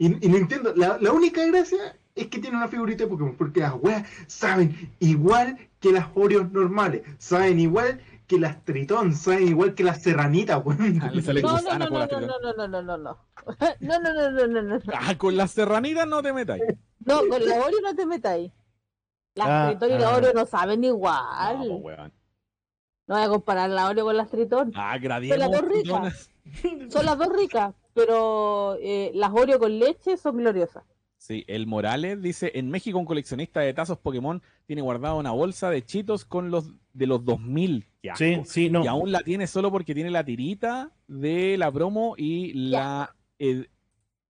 Y, 0.03 0.07
y 0.27 0.29
Nintendo, 0.29 0.73
la, 0.75 0.99
la 1.01 1.13
única 1.13 1.45
gracia 1.47 1.97
es 2.15 2.27
que 2.27 2.39
tiene 2.41 2.57
una 2.57 2.69
figurita 2.69 3.05
de 3.05 3.11
Pokémon, 3.11 3.37
porque 3.37 3.61
las 3.61 3.75
weas 3.81 4.07
saben 4.27 4.91
igual 4.99 5.57
que 5.81 5.93
las 5.93 6.09
Oreos 6.15 6.51
normales, 6.51 7.03
saben 7.19 7.61
igual 7.61 8.01
que 8.27 8.39
las 8.41 8.65
Tritón, 8.65 9.15
saben 9.15 9.49
igual 9.49 9.75
que 9.75 9.85
las 9.85 10.03
Serranitas, 10.03 10.61
weón. 10.65 11.01
Ah, 11.03 11.11
le 11.13 11.23
sale 11.23 11.41
No, 11.43 11.61
no, 11.61 11.79
no, 11.79 11.89
no, 11.89 12.07
no, 12.07 12.21
no, 12.21 12.53
no, 12.53 12.69
no, 12.69 12.83
no, 12.83 12.99
no. 12.99 13.19
No, 13.81 14.01
no, 14.01 14.13
no, 14.13 14.31
no, 14.31 14.47
no, 14.49 14.63
no. 14.63 14.79
Ah, 14.93 15.15
con 15.17 15.37
las 15.37 15.53
serranitas 15.53 16.07
no 16.07 16.23
te 16.23 16.33
metas. 16.33 16.59
No, 17.05 17.21
con 17.29 17.45
la 17.47 17.57
Oreo 17.61 17.81
no 17.83 17.95
te 17.95 18.07
metáis. 18.07 18.53
Las 19.35 19.47
Ah, 19.49 19.67
Tritón 19.71 19.91
y 19.91 19.95
ah. 19.95 19.99
la 20.01 20.17
Oreo 20.17 20.33
no 20.35 20.47
saben 20.47 20.81
No, 20.81 20.87
igual. 20.89 21.59
po, 21.69 21.77
weón. 21.77 22.13
No 23.07 23.15
voy 23.17 23.25
a 23.25 23.29
comparar 23.29 23.71
la 23.71 23.89
Oreo 23.89 24.05
con 24.05 24.17
las 24.17 24.31
Tritón. 24.31 24.73
Ah, 24.75 24.93
Son 24.95 25.03
gradiemos. 25.03 25.39
las 25.39 25.51
dos 25.51 25.63
ricas. 25.71 26.31
Son 26.91 27.07
las 27.07 27.19
dos 27.19 27.29
ricas, 27.37 27.75
pero 27.95 28.77
eh, 28.81 29.11
las 29.15 29.31
Oreo 29.33 29.59
con 29.59 29.79
leche 29.79 30.17
son 30.17 30.39
gloriosas. 30.39 30.85
Sí, 31.19 31.45
el 31.47 31.69
Morales 31.69 32.21
dice, 32.21 32.51
en 32.57 32.69
México 32.69 32.99
un 32.99 33.05
coleccionista 33.05 33.61
de 33.61 33.73
tazos 33.73 33.99
Pokémon 33.99 34.43
tiene 34.67 34.83
guardada 34.83 35.15
una 35.15 35.31
bolsa 35.31 35.71
de 35.71 35.85
chitos 35.85 36.25
con 36.25 36.51
los 36.51 36.73
de 36.95 37.07
los 37.07 37.25
2000. 37.25 37.87
Qué 38.03 38.11
asco. 38.11 38.19
Sí, 38.25 38.41
sí, 38.45 38.71
no. 38.71 38.83
Y 38.83 38.89
aún 38.89 39.13
la 39.13 39.21
tiene 39.21 39.47
solo 39.47 39.71
porque 39.71 39.95
tiene 39.95 40.11
la 40.11 40.25
tirita 40.25 40.91
de 41.07 41.57
la 41.59 41.71
promo 41.71 42.15
y 42.19 42.53
la, 42.55 43.15
ed- 43.39 43.67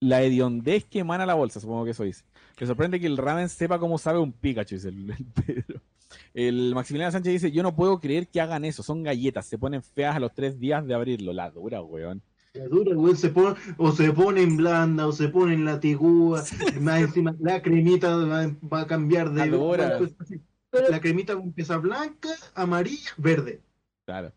la 0.01 0.21
hediondez 0.23 0.85
que 0.85 0.99
emana 0.99 1.25
la 1.25 1.33
bolsa, 1.35 1.61
supongo 1.61 1.85
que 1.87 1.93
eso 1.93 2.05
dice. 2.05 2.25
Me 2.61 2.67
sorprende 2.67 3.01
que 3.01 3.07
el 3.07 3.17
ramen 3.17 3.49
sepa 3.49 3.79
cómo 3.79 3.97
sabe 3.97 4.19
un 4.19 4.33
Pikachu, 4.33 4.75
dice 4.75 4.89
el, 4.91 5.11
el 5.19 5.25
Pedro. 5.25 5.81
El 6.35 6.75
Maximiliano 6.75 7.11
Sánchez 7.11 7.33
dice, 7.33 7.53
yo 7.53 7.63
no 7.63 7.75
puedo 7.75 8.01
creer 8.01 8.29
que 8.29 8.41
hagan 8.43 8.67
eso, 8.67 8.83
son 8.83 9.03
galletas, 9.03 9.47
se 9.47 9.57
ponen 9.57 9.83
feas 9.83 10.15
a 10.15 10.21
los 10.21 10.35
tres 10.35 10.61
días 10.61 10.87
de 10.87 10.93
abrirlo. 10.93 11.33
La 11.33 11.51
dura, 11.51 11.81
weón. 11.81 12.21
La 12.55 12.69
dura, 12.69 12.95
güey, 12.95 13.17
se 13.17 13.31
pone, 13.31 13.57
o 13.79 13.93
se 13.93 14.13
pone 14.13 14.43
en 14.43 14.59
blanda, 14.59 15.07
o 15.07 15.13
se 15.13 15.29
pone 15.29 15.55
en 15.55 15.65
latigúa, 15.65 16.43
más 16.81 17.01
encima 17.01 17.35
la 17.41 17.63
cremita 17.63 18.15
va, 18.17 18.47
va 18.71 18.81
a 18.83 18.87
cambiar 18.87 19.31
de 19.31 19.47
La. 19.47 19.99
Pero 20.71 20.89
la 20.89 21.01
cremita 21.01 21.33
empieza 21.33 21.79
blanca, 21.79 22.29
amarilla, 22.55 23.11
verde. 23.17 23.61
Claro. 24.07 24.33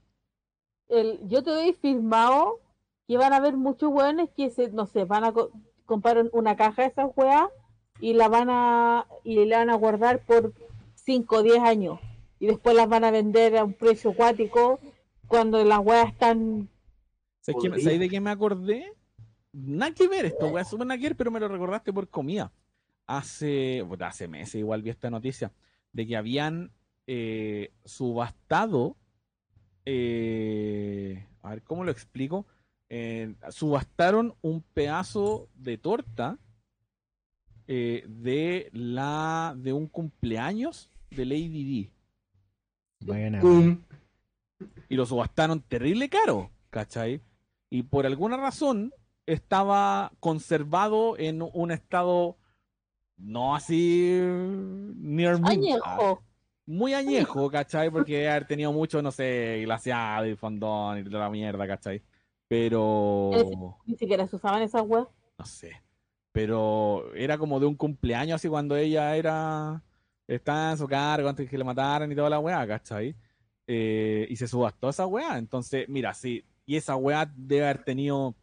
el, 0.89 1.19
yo 1.27 1.43
te 1.43 1.49
doy 1.49 1.73
firmado 1.73 2.59
que 3.07 3.17
van 3.17 3.33
a 3.33 3.37
haber 3.37 3.57
muchos 3.57 3.89
hueones 3.91 4.29
que 4.35 4.49
se, 4.49 4.69
no 4.69 4.85
sé, 4.85 5.03
van 5.05 5.23
a 5.25 5.31
co- 5.33 5.51
comprar 5.85 6.17
un- 6.17 6.29
una 6.33 6.55
caja 6.55 6.83
de 6.83 6.87
esas 6.89 7.09
weas 7.15 7.47
y 7.99 8.13
la 8.13 8.27
van 8.29 8.49
a 8.49 9.07
y 9.23 9.43
la 9.45 9.59
van 9.59 9.69
a 9.69 9.75
guardar 9.75 10.19
por 10.25 10.53
5 10.95 11.37
o 11.37 11.43
10 11.43 11.59
años 11.59 11.99
y 12.39 12.47
después 12.47 12.75
las 12.75 12.87
van 12.89 13.03
a 13.05 13.11
vender 13.11 13.57
a 13.57 13.63
un 13.63 13.73
precio 13.73 14.11
acuático 14.11 14.79
cuando 15.27 15.63
las 15.63 15.79
weas 15.79 16.11
están 16.11 16.69
¿Sabes, 17.45 17.61
qué- 17.61 17.69
Podría. 17.69 17.83
¿sabes 17.83 17.99
de 17.99 18.09
qué 18.09 18.19
me 18.19 18.31
acordé? 18.31 18.91
Nada 19.53 19.93
que 19.93 20.07
ver 20.07 20.25
esto, 20.25 20.49
voy 20.49 20.59
a 20.61 20.65
súper 20.65 20.87
nada 20.87 20.97
que 20.97 21.03
ver, 21.05 21.15
pero 21.15 21.29
me 21.31 21.39
lo 21.39 21.47
recordaste 21.47 21.93
por 21.93 22.09
comida. 22.09 22.51
Hace, 23.07 23.85
hace 23.99 24.27
meses 24.27 24.55
igual 24.55 24.81
vi 24.81 24.89
esta 24.89 25.09
noticia 25.11 25.53
de 25.93 26.07
que 26.07 26.17
habían 26.17 26.71
eh, 27.07 27.71
subastado, 27.85 28.97
eh, 29.85 31.25
a 31.43 31.51
ver, 31.51 31.61
¿cómo 31.63 31.83
lo 31.83 31.91
explico? 31.91 32.47
Eh, 32.89 33.35
subastaron 33.49 34.33
un 34.41 34.61
pedazo 34.61 35.47
de 35.53 35.77
torta 35.77 36.39
eh, 37.67 38.03
de 38.07 38.69
la 38.73 39.53
de 39.57 39.71
un 39.73 39.87
cumpleaños 39.87 40.89
de 41.11 41.25
Lady 41.25 41.83
D 41.83 41.91
Buena, 43.01 43.39
Cum. 43.39 43.81
y 44.89 44.95
lo 44.95 45.05
subastaron 45.05 45.61
terrible 45.61 46.09
caro, 46.09 46.51
¿cachai? 46.71 47.21
Y 47.69 47.83
por 47.83 48.05
alguna 48.05 48.37
razón 48.37 48.93
estaba 49.25 50.11
conservado 50.19 51.17
en 51.17 51.41
un 51.41 51.71
estado 51.71 52.37
no 53.17 53.55
así 53.55 54.19
near 54.21 55.39
añejo. 55.43 56.21
muy 56.65 56.93
añejo, 56.93 57.49
¿cachai? 57.49 57.89
Porque 57.89 58.29
haber 58.29 58.45
tenido 58.45 58.71
mucho, 58.71 59.01
no 59.01 59.11
sé, 59.11 59.61
glaseado 59.63 60.25
y 60.25 60.35
fondón 60.35 60.99
y 60.99 61.03
toda 61.05 61.25
la 61.25 61.29
mierda, 61.29 61.67
¿cachai? 61.67 62.01
Pero 62.47 63.31
Ni 63.85 63.95
siquiera 63.95 64.27
se 64.27 64.35
usaban 64.35 64.61
esas 64.61 64.83
weas. 64.85 65.07
no 65.37 65.45
sé. 65.45 65.81
Pero 66.31 67.13
era 67.15 67.37
como 67.37 67.59
de 67.59 67.65
un 67.65 67.75
cumpleaños 67.75 68.35
así 68.35 68.49
cuando 68.49 68.75
ella 68.75 69.15
era 69.15 69.81
estaba 70.27 70.71
en 70.71 70.77
su 70.77 70.87
cargo 70.87 71.29
antes 71.29 71.49
que 71.49 71.57
le 71.57 71.63
mataran 71.63 72.11
y 72.11 72.15
toda 72.15 72.29
la 72.29 72.39
weá, 72.39 72.65
¿cachai? 72.67 73.15
Eh, 73.67 74.27
y 74.29 74.35
se 74.35 74.47
subastó 74.47 74.89
esa 74.89 75.07
weá. 75.07 75.37
Entonces, 75.37 75.87
mira, 75.87 76.13
sí. 76.13 76.43
Y 76.65 76.75
esa 76.77 76.95
weá 76.95 77.31
debe 77.35 77.63
haber 77.65 77.83
tenido 77.83 78.35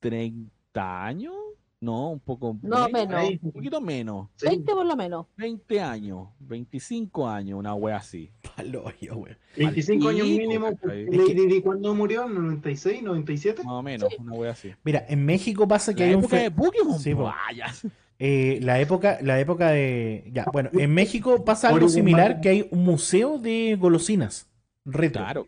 30 0.00 1.04
años. 1.04 1.34
No, 1.80 2.10
un 2.10 2.18
poco 2.18 2.56
No, 2.62 2.88
menos, 2.88 3.22
menos. 3.22 3.42
Un 3.42 3.52
poquito 3.52 3.80
menos. 3.80 4.28
Sí. 4.34 4.46
20 4.48 4.72
por 4.72 4.84
lo 4.84 4.96
menos. 4.96 5.26
20 5.36 5.80
años, 5.80 6.28
25 6.40 7.28
años, 7.28 7.56
una 7.56 7.72
weá 7.74 7.98
así. 7.98 8.32
Palo 8.56 8.84
hoyo, 8.86 9.16
weón. 9.16 9.38
25 9.56 10.08
años 10.08 10.26
mínimo. 10.26 10.70
Lady 10.82 11.46
Di, 11.46 11.62
¿Cuándo 11.62 11.94
murió? 11.94 12.24
¿En 12.24 12.30
el 12.32 12.42
96, 12.46 13.02
97? 13.04 13.62
Más 13.62 13.72
o 13.74 13.82
menos, 13.82 14.08
una 14.18 14.32
weá 14.32 14.50
así. 14.52 14.72
Mira, 14.82 15.04
en 15.08 15.24
México 15.24 15.68
pasa 15.68 15.94
que 15.94 16.00
La 16.00 16.06
hay 16.08 16.14
un 16.14 16.20
época 16.24 16.36
fe- 16.36 16.42
de 16.44 16.50
Pokémon, 16.50 16.98
Sí, 16.98 17.12
vaya. 17.14 17.66
eh, 18.18 18.58
la 18.62 18.80
época, 18.80 19.18
la 19.22 19.38
época 19.38 19.68
de. 19.70 20.28
Ya, 20.32 20.46
bueno, 20.52 20.70
en 20.72 20.92
México 20.92 21.44
pasa 21.44 21.68
algo 21.68 21.88
similar 21.88 22.40
que 22.40 22.48
hay 22.48 22.68
un 22.72 22.82
museo 22.82 23.38
de 23.38 23.76
golosinas 23.78 24.50
retro. 24.84 25.22
Claro. 25.22 25.46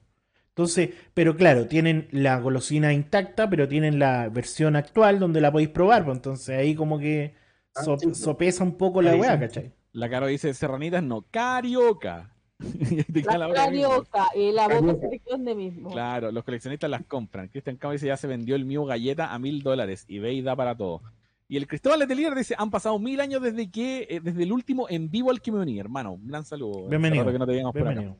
Entonces, 0.60 0.90
pero 1.14 1.36
claro, 1.36 1.66
tienen 1.66 2.06
la 2.10 2.38
golosina 2.38 2.92
intacta, 2.92 3.48
pero 3.48 3.66
tienen 3.66 3.98
la 3.98 4.28
versión 4.28 4.76
actual 4.76 5.18
donde 5.18 5.40
la 5.40 5.50
podéis 5.50 5.70
probar. 5.70 6.04
pues, 6.04 6.18
entonces 6.18 6.50
ahí 6.58 6.74
como 6.74 6.98
que 6.98 7.34
Ah, 7.74 7.82
so- 7.84 7.96
pues. 7.96 8.18
sopesa 8.18 8.62
un 8.62 8.76
poco 8.76 9.00
la 9.00 9.16
weá. 9.16 9.40
¿cachai? 9.40 9.72
La 9.92 10.10
Caro 10.10 10.26
dice 10.26 10.52
Serranitas 10.52 11.02
no, 11.02 11.22
Carioca. 11.30 12.34
La 13.38 13.50
carioca 13.54 14.26
y 14.36 14.52
la 14.52 14.68
boca 14.68 15.08
de 15.38 15.54
mismo. 15.54 15.90
Claro, 15.90 16.30
los 16.30 16.44
coleccionistas 16.44 16.90
las 16.90 17.04
compran. 17.06 17.48
Cristian 17.48 17.76
Cabo 17.76 17.92
dice 17.94 18.06
ya 18.06 18.18
se 18.18 18.26
vendió 18.26 18.54
el 18.54 18.66
mío 18.66 18.84
galleta 18.84 19.32
a 19.32 19.38
mil 19.38 19.62
dólares 19.62 20.04
y 20.08 20.18
ve 20.18 20.34
y 20.34 20.42
da 20.42 20.54
para 20.54 20.76
todo. 20.76 21.00
Y 21.48 21.56
el 21.56 21.66
Cristóbal 21.66 22.00
Letelier 22.00 22.34
dice, 22.34 22.54
han 22.58 22.70
pasado 22.70 22.98
mil 22.98 23.18
años 23.20 23.40
desde 23.40 23.70
que, 23.70 24.06
eh, 24.10 24.20
desde 24.22 24.42
el 24.42 24.52
último 24.52 24.86
en 24.90 25.10
vivo 25.10 25.30
al 25.30 25.40
que 25.40 25.52
me 25.52 25.58
uní, 25.60 25.80
hermano. 25.80 26.12
Un 26.12 26.26
gran 26.26 26.44
saludo. 26.44 26.80
Hace 26.80 26.88
Bienvenido. 26.90 27.32
que 27.32 27.38
no 27.38 27.46
te 27.46 27.52
veíamos 27.52 27.72
por 27.72 27.80
acá. 27.82 27.90
Bienvenido. 27.92 28.18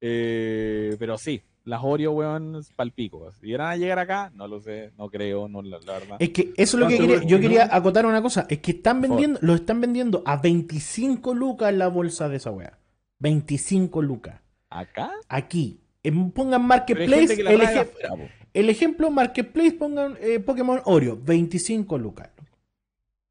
Eh, 0.00 0.96
pero 0.98 1.16
sí, 1.16 1.40
las 1.66 1.80
Oreo, 1.84 2.12
weón, 2.12 2.62
palpico. 2.76 3.30
Si 3.32 3.48
iban 3.50 3.66
a 3.66 3.76
llegar 3.76 3.98
acá, 3.98 4.30
no 4.34 4.46
lo 4.48 4.60
sé, 4.60 4.92
no 4.96 5.08
creo, 5.10 5.48
no 5.48 5.60
la, 5.62 5.78
la 5.80 5.92
verdad. 5.94 6.16
Es 6.18 6.30
que 6.30 6.54
eso 6.56 6.76
es 6.76 6.80
lo 6.80 6.88
que 6.88 6.96
quería, 6.96 7.22
yo 7.24 7.38
quería 7.40 7.68
acotar 7.70 8.06
una 8.06 8.22
cosa, 8.22 8.46
es 8.48 8.60
que 8.60 8.70
están 8.70 9.00
vendiendo, 9.02 9.38
lo 9.42 9.54
están 9.54 9.80
vendiendo 9.80 10.22
a 10.24 10.36
25 10.38 11.34
lucas 11.34 11.74
la 11.74 11.88
bolsa 11.88 12.28
de 12.28 12.36
esa 12.36 12.50
weá. 12.52 12.78
25 13.18 14.00
lucas. 14.00 14.40
¿Acá? 14.70 15.10
Aquí. 15.28 15.80
En- 16.02 16.30
pongan 16.30 16.64
Marketplace, 16.66 17.34
el, 17.34 17.88
po. 18.08 18.18
el 18.54 18.70
ejemplo 18.70 19.10
Marketplace, 19.10 19.72
pongan 19.72 20.16
eh, 20.20 20.38
Pokémon 20.38 20.80
Oreo, 20.84 21.18
25 21.20 21.98
lucas. 21.98 22.30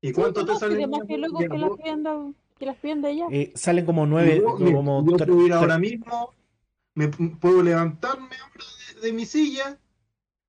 ¿Y 0.01 0.11
cuánto 0.11 0.45
te 0.45 0.55
sale? 0.55 0.75
que 1.07 1.17
luego 1.17 1.37
que 1.39 1.57
las 1.57 1.71
que 2.59 2.65
las 2.65 2.75
piden 2.77 3.01
de 3.01 3.07
allá. 3.09 3.25
Eh, 3.31 3.51
salen 3.55 3.85
como 3.85 4.05
9, 4.05 4.37
yo, 4.41 4.55
mira, 4.57 4.75
como 4.77 5.05
yo 5.05 5.17
tre- 5.17 5.25
puedo 5.25 5.45
ir 5.45 5.51
tre- 5.51 5.55
ahora 5.55 5.77
mismo, 5.77 6.29
me 6.95 7.07
puedo 7.09 7.61
levantarme 7.61 8.35
ahora 8.41 8.65
de, 8.95 9.01
de 9.01 9.13
mi 9.13 9.25
silla, 9.25 9.77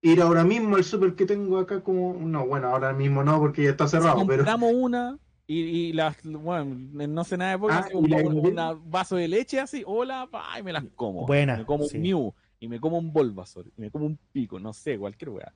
ir 0.01 0.21
ahora 0.23 0.45
mismo 0.45 0.77
al 0.77 0.85
super 0.85 1.15
que 1.15 1.27
tengo 1.27 1.59
acá 1.59 1.83
como, 1.83 2.15
no, 2.15 2.47
bueno, 2.47 2.69
ahora 2.69 2.93
mismo 2.93 3.23
no 3.23 3.39
porque 3.39 3.65
ya 3.65 3.71
está 3.71 3.87
cerrado, 3.89 4.27
pero 4.27 4.39
compramos 4.45 4.73
una 4.75 5.19
y, 5.49 5.61
y 5.61 5.93
las, 5.93 6.17
bueno, 6.25 6.75
no 7.07 7.25
sé 7.25 7.37
nada 7.37 7.53
de 7.53 7.59
Pokémon, 7.59 7.85
Ah, 7.85 8.75
un, 8.75 8.91
vaso 8.91 9.17
de 9.17 9.29
leche 9.29 9.61
así, 9.61 9.83
hola, 9.87 10.29
pa, 10.31 10.59
y 10.59 10.63
me 10.63 10.73
las 10.73 10.85
como. 10.97 11.25
Buena, 11.27 11.59
Me 11.59 11.65
como 11.65 11.85
sí. 11.85 11.99
un 11.99 12.03
Mew, 12.03 12.35
y 12.59 12.69
me 12.69 12.81
como 12.81 12.99
un 12.99 13.13
Bulbasaur, 13.13 13.69
y 13.69 13.81
me 13.81 13.91
como 13.91 14.07
un 14.07 14.19
pico, 14.33 14.59
no 14.59 14.73
sé, 14.73 14.99
cualquier 14.99 15.31
weá. 15.31 15.55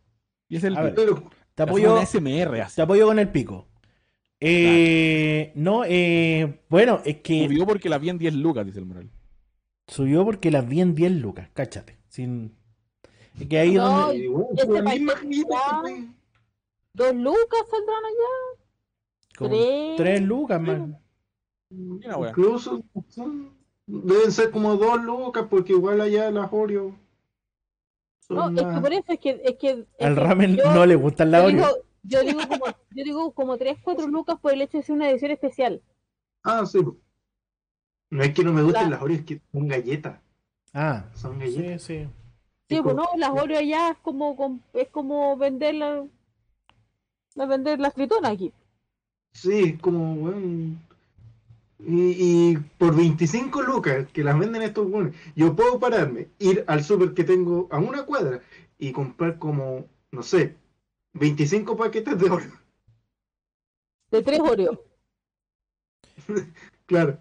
Y 0.49 0.57
es 0.57 0.64
el 0.64 0.76
A 0.76 0.82
ver, 0.82 0.95
pero 0.95 1.24
te 1.55 1.62
apoyo, 1.64 1.97
SMR 2.05 2.61
así. 2.61 2.76
te 2.76 2.82
apoyo 2.82 3.07
con 3.07 3.18
el 3.18 3.30
pico. 3.30 3.66
Eh, 4.38 5.53
no, 5.57 5.84
eh, 5.84 6.62
bueno, 6.68 7.01
es 7.05 7.16
que 7.16 7.45
Subió 7.47 7.66
porque 7.66 7.88
la 7.88 7.99
vi 7.99 8.11
en 8.11 8.18
10 8.18 8.34
lucas, 8.34 8.64
dice 8.64 8.78
el 8.78 8.86
Moral. 8.86 9.11
Subió 9.91 10.24
porque 10.24 10.51
las 10.51 10.66
vi 10.68 10.80
en 10.80 10.95
10 10.95 11.12
lucas, 11.12 11.49
cáchate. 11.53 11.99
Sin... 12.09 12.57
Es 13.38 13.47
que 13.49 13.59
ahí 13.59 13.70
es 13.70 13.74
No, 13.76 14.07
donde... 14.09 14.28
bueno. 14.28 14.49
Dos 16.93 17.14
lucas 17.14 17.61
saldrán 17.70 18.05
allá. 18.05 18.61
como 19.38 19.51
tres. 19.51 19.97
3 19.97 20.22
lucas, 20.22 20.61
man. 20.61 20.99
Mira. 21.70 22.18
Incluso 22.28 22.82
son- 23.09 23.55
deben 23.86 24.32
ser 24.32 24.51
como 24.51 24.76
dos 24.76 25.01
lucas 25.03 25.47
porque 25.49 25.72
igual 25.72 26.01
allá 26.01 26.30
las 26.30 26.49
Oreo 26.53 26.97
No, 28.28 28.49
es 28.51 28.57
que 28.74 28.80
por 28.80 28.93
eso 28.93 29.12
es 29.12 29.18
que. 29.20 29.41
Es 29.45 29.57
que 29.57 29.70
es 29.70 29.78
Al 30.07 30.14
que 30.14 30.20
ramen 30.20 30.57
yo- 30.57 30.72
no 30.74 30.84
le 30.86 30.97
gustan 30.97 31.30
la 31.30 31.38
yo 31.41 31.47
Oreo. 31.47 31.57
digo, 31.57 31.68
yo 32.03 32.20
digo 32.22 32.41
como, 32.49 32.64
yo 32.91 33.05
digo 33.05 33.32
como 33.32 33.57
3, 33.57 33.78
4 33.82 34.09
lucas 34.09 34.38
por 34.41 34.53
el 34.53 34.62
hecho 34.62 34.78
de 34.78 34.82
ser 34.84 34.97
una 34.97 35.11
edición 35.11 35.30
especial. 35.30 35.82
Ah, 36.43 36.66
sí. 36.66 36.78
No 38.11 38.22
es 38.22 38.34
que 38.34 38.42
no 38.44 38.52
me 38.52 38.62
gusten 38.62 38.84
La- 38.84 38.90
las 38.90 39.02
Oreo, 39.02 39.16
es 39.18 39.24
que 39.24 39.40
son 39.52 39.68
galletas. 39.68 40.18
Ah, 40.72 41.04
Son 41.14 41.34
sí, 41.34 41.38
galletas. 41.40 41.82
sí. 41.82 42.08
Sí, 42.68 42.76
Es 42.76 42.82
pues 42.82 42.94
como- 42.94 43.08
no, 43.12 43.16
las 43.16 43.30
Oreo 43.30 43.58
allá 43.58 43.90
es 43.90 43.98
como, 43.98 44.36
com- 44.36 44.61
es 44.72 44.88
como 44.88 45.36
vender 45.36 45.74
la, 45.74 46.04
la 47.34 47.46
vender 47.46 47.78
las 47.80 47.94
fritonas 47.94 48.32
aquí. 48.32 48.52
Sí, 49.32 49.76
como, 49.78 50.14
weón. 50.14 50.80
Y, 51.78 52.50
y 52.52 52.56
por 52.78 52.94
25 52.94 53.62
lucas 53.62 54.06
que 54.12 54.22
las 54.22 54.38
venden 54.38 54.62
estos 54.62 54.86
weones, 54.90 55.14
yo 55.34 55.56
puedo 55.56 55.78
pararme, 55.80 56.28
ir 56.38 56.62
al 56.66 56.84
súper 56.84 57.14
que 57.14 57.24
tengo 57.24 57.68
a 57.70 57.78
una 57.78 58.02
cuadra 58.04 58.40
y 58.78 58.92
comprar 58.92 59.38
como, 59.38 59.86
no 60.11 60.22
sé, 60.22 60.56
25 61.14 61.76
paquetes 61.76 62.18
de 62.18 62.30
oro. 62.30 62.44
De 64.11 64.22
3 64.22 64.40
Oreo. 64.40 64.84
Claro. 66.86 67.18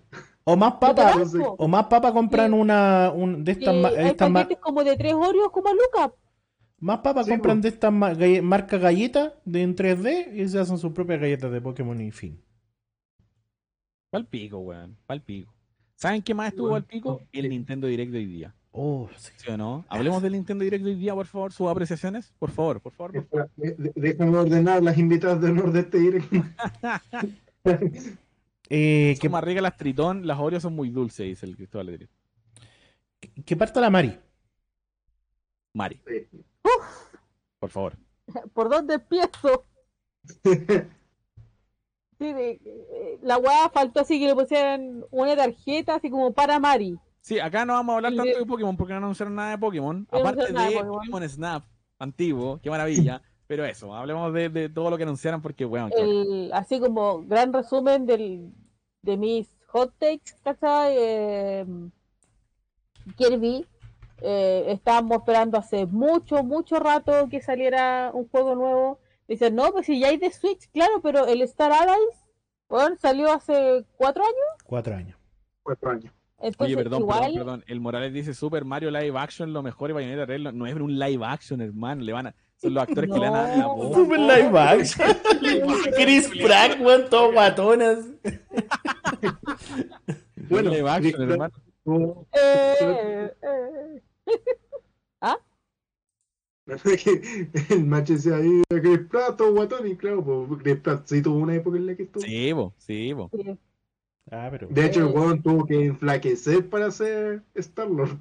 O 0.51 0.55
más 0.57 0.73
¿Te 0.73 0.79
papas, 0.79 1.33
o 1.57 1.67
más 1.67 1.85
papas 1.85 2.11
compran 2.11 2.51
Sí. 2.51 2.57
una 2.57 3.11
un, 3.13 3.43
de 3.43 3.51
estas 3.53 3.75
ma- 3.75 3.87
hay 3.89 4.07
estas 4.07 4.29
ma- 4.31 4.47
como 4.61 4.83
de 4.83 4.95
3 4.97 5.13
Oreos 5.13 5.49
como 5.51 5.69
a 5.69 5.73
lucas. 5.73 6.11
Más 6.79 6.99
papas 6.99 7.25
Sí, 7.25 7.31
compran 7.31 7.61
de 7.61 7.69
estas 7.69 7.91
ma- 7.91 8.13
galle- 8.13 8.41
marca 8.41 8.77
galletas 8.77 9.33
de 9.45 9.61
en 9.61 9.75
3D 9.75 10.31
y 10.33 10.47
se 10.47 10.59
hacen 10.59 10.77
sus 10.77 10.91
propias 10.93 11.19
galletas 11.19 11.51
de 11.51 11.61
Pokémon 11.61 11.99
y 12.01 12.11
fin. 12.11 12.41
Pal 14.09 14.25
pico, 14.25 14.57
weón. 14.59 14.97
Pal 15.05 15.21
pico. 15.21 15.53
¿Saben 15.95 16.21
qué 16.21 16.33
más 16.33 16.47
estuvo 16.49 16.67
Igual, 16.67 16.81
al 16.81 16.87
pico? 16.87 17.21
El. 17.31 17.49
Nintendo 17.49 17.85
Direct 17.87 18.11
de 18.11 18.17
hoy 18.19 18.25
día. 18.25 18.55
Oh, 18.71 19.09
sí. 19.17 19.31
¿Sí 19.35 19.51
o 19.51 19.57
no? 19.57 19.83
Hablemos 19.89 20.21
del 20.21 20.33
Nintendo 20.33 20.63
Direct 20.63 20.83
de 20.85 20.91
hoy 20.91 20.95
día, 20.97 21.13
por 21.13 21.25
favor, 21.25 21.51
sus 21.51 21.67
apreciaciones. 21.67 22.33
Por 22.39 22.51
favor, 22.51 22.79
por 22.81 22.93
favor. 22.93 23.25
por 23.27 23.49
Déjame 23.57 24.37
ordenar 24.37 24.81
las 24.81 24.97
invitadas 24.97 25.41
de 25.41 25.49
honor 25.51 25.71
de 25.73 25.79
este 25.81 25.97
directo. 25.99 26.43
Eh, 28.69 29.17
que, 29.19 29.29
más 29.29 29.43
ricas 29.43 29.63
las 29.63 29.77
Tritón, 29.77 30.27
las 30.27 30.39
Oreos 30.39 30.61
son 30.63 30.75
muy 30.75 30.89
dulces, 30.89 31.25
dice 31.25 31.45
el 31.45 31.55
Cristóbal 31.55 31.87
Letri. 31.87 32.07
que 33.45 33.55
parta 33.57 33.81
la 33.81 33.89
Mari. 33.89 34.17
Mari, 35.73 36.01
por 37.59 37.69
favor. 37.69 37.97
¿Por 38.53 38.69
dónde 38.69 38.95
empiezo? 38.95 39.65
Sí, 42.19 42.25
eh, 42.27 43.17
la 43.21 43.37
weá 43.37 43.69
faltó 43.69 44.01
así 44.01 44.19
que 44.19 44.27
le 44.27 44.35
pusieran 44.35 45.05
una 45.09 45.37
tarjeta 45.37 45.95
así 45.95 46.09
como 46.09 46.33
para 46.33 46.59
Mari. 46.59 46.99
Sí, 47.21 47.39
acá 47.39 47.63
no 47.63 47.71
vamos 47.73 47.93
a 47.93 47.95
hablar 47.95 48.13
tanto 48.13 48.39
de- 48.39 48.45
Pokémon 48.45 48.75
porque 48.75 48.91
no 48.91 48.97
anunciaron 48.97 49.35
nada 49.35 49.51
de 49.51 49.57
Pokémon. 49.57 50.05
No 50.11 50.17
Aparte 50.19 50.47
de 50.47 50.51
nada 50.51 50.67
de 50.67 50.75
Pokémon. 50.75 50.95
Pokémon. 50.97 51.29
Snap, 51.29 51.65
antiguo, 51.97 52.59
qué 52.61 52.69
maravilla. 52.69 53.21
Pero 53.49 53.65
eso, 53.65 53.95
hablemos 53.95 54.31
de, 54.31 54.47
de 54.49 54.69
todo 54.69 54.91
lo 54.91 54.97
que 54.97 55.01
anunciaron 55.01 55.41
porque, 55.41 55.67
qué 55.67 55.93
El, 55.97 56.51
así 56.53 56.79
como 56.79 57.23
gran 57.23 57.51
resumen 57.51 58.05
del, 58.05 58.51
de 59.01 59.17
mis 59.17 59.49
hot 59.69 59.91
takes, 59.97 60.33
¿cachai? 60.43 60.93
Eh, 60.95 61.65
Kirby. 63.17 63.65
eh, 64.21 64.65
estábamos 64.67 65.17
esperando 65.17 65.57
hace 65.57 65.87
mucho, 65.87 66.43
mucho 66.43 66.77
rato 66.79 67.27
que 67.27 67.41
saliera 67.41 68.11
un 68.13 68.27
juego 68.29 68.53
nuevo. 68.53 68.99
Dicen, 69.27 69.55
no, 69.55 69.71
pues 69.71 69.87
si 69.87 69.99
ya 69.99 70.09
hay 70.09 70.17
de 70.17 70.31
Switch, 70.31 70.69
claro, 70.71 71.01
pero 71.01 71.25
el 71.25 71.41
Star 71.41 71.71
Allies, 71.71 72.27
bueno, 72.69 72.97
salió 72.99 73.31
hace 73.31 73.83
cuatro 73.97 74.21
años. 74.23 74.63
Cuatro 74.63 74.95
años. 74.95 75.17
Cuatro 75.63 75.89
años. 75.89 76.13
Entonces, 76.37 76.67
Oye, 76.67 76.75
perdón, 76.83 77.01
igual, 77.01 77.19
perdón, 77.19 77.33
perdón. 77.35 77.63
El 77.67 77.79
Morales 77.79 78.13
dice 78.13 78.35
Super 78.35 78.63
Mario 78.63 78.91
Live 78.91 79.17
Action, 79.17 79.51
lo 79.53 79.63
mejor 79.63 79.89
y 79.89 79.93
Bayonetta 79.93 80.27
3. 80.27 80.39
lo- 80.39 80.51
No 80.51 80.67
es 80.67 80.75
un 80.75 80.99
live 80.99 81.25
action, 81.25 81.61
hermano. 81.61 82.03
Le 82.03 82.13
van 82.13 82.27
a, 82.27 82.35
los 82.63 82.83
actores 82.83 83.09
que 83.11 83.19
le 83.19 83.25
dan 83.29 83.33
la 83.59 83.63
No. 83.63 83.75
voz. 83.75 83.95
Super 83.95 84.19
live 84.19 84.59
action. 84.59 85.07
Chris 85.95 86.29
Pratt, 86.43 86.79
weón, 86.81 87.09
todo 87.09 87.31
guatonas. 87.31 87.99
Bueno, 90.49 90.69
live 90.71 90.89
action, 90.89 91.31
hermano. 91.31 91.53
Eh, 92.33 93.33
eh, 93.41 94.01
la 95.21 96.75
verdad 96.75 96.91
que 97.03 97.49
el 97.73 97.85
match 97.85 98.11
ese 98.11 98.33
ahí 98.33 98.61
de 98.69 98.81
Chris 98.81 98.99
Pratt 99.09 99.41
o 99.41 99.51
guatón 99.53 99.87
y 99.87 99.95
claro, 99.95 100.23
pues 100.23 100.61
Chris 100.61 100.77
Pratt 100.77 101.07
sí 101.07 101.21
tuvo 101.21 101.39
una 101.39 101.55
época 101.55 101.77
en 101.77 101.87
la 101.87 101.95
que 101.95 102.03
estuvo. 102.03 102.23
Sí, 102.23 102.51
bo, 102.53 102.73
sí, 102.77 103.13
bo. 103.13 103.29
sí. 103.33 103.57
Ah, 104.31 104.49
pero. 104.51 104.67
De 104.67 104.85
hecho, 104.85 104.99
el 105.01 105.07
Eh. 105.07 105.11
weón 105.11 105.41
tuvo 105.41 105.65
que 105.65 105.85
enflaquecer 105.85 106.69
para 106.69 106.91
ser 106.91 107.41
Star-Lord. 107.55 108.19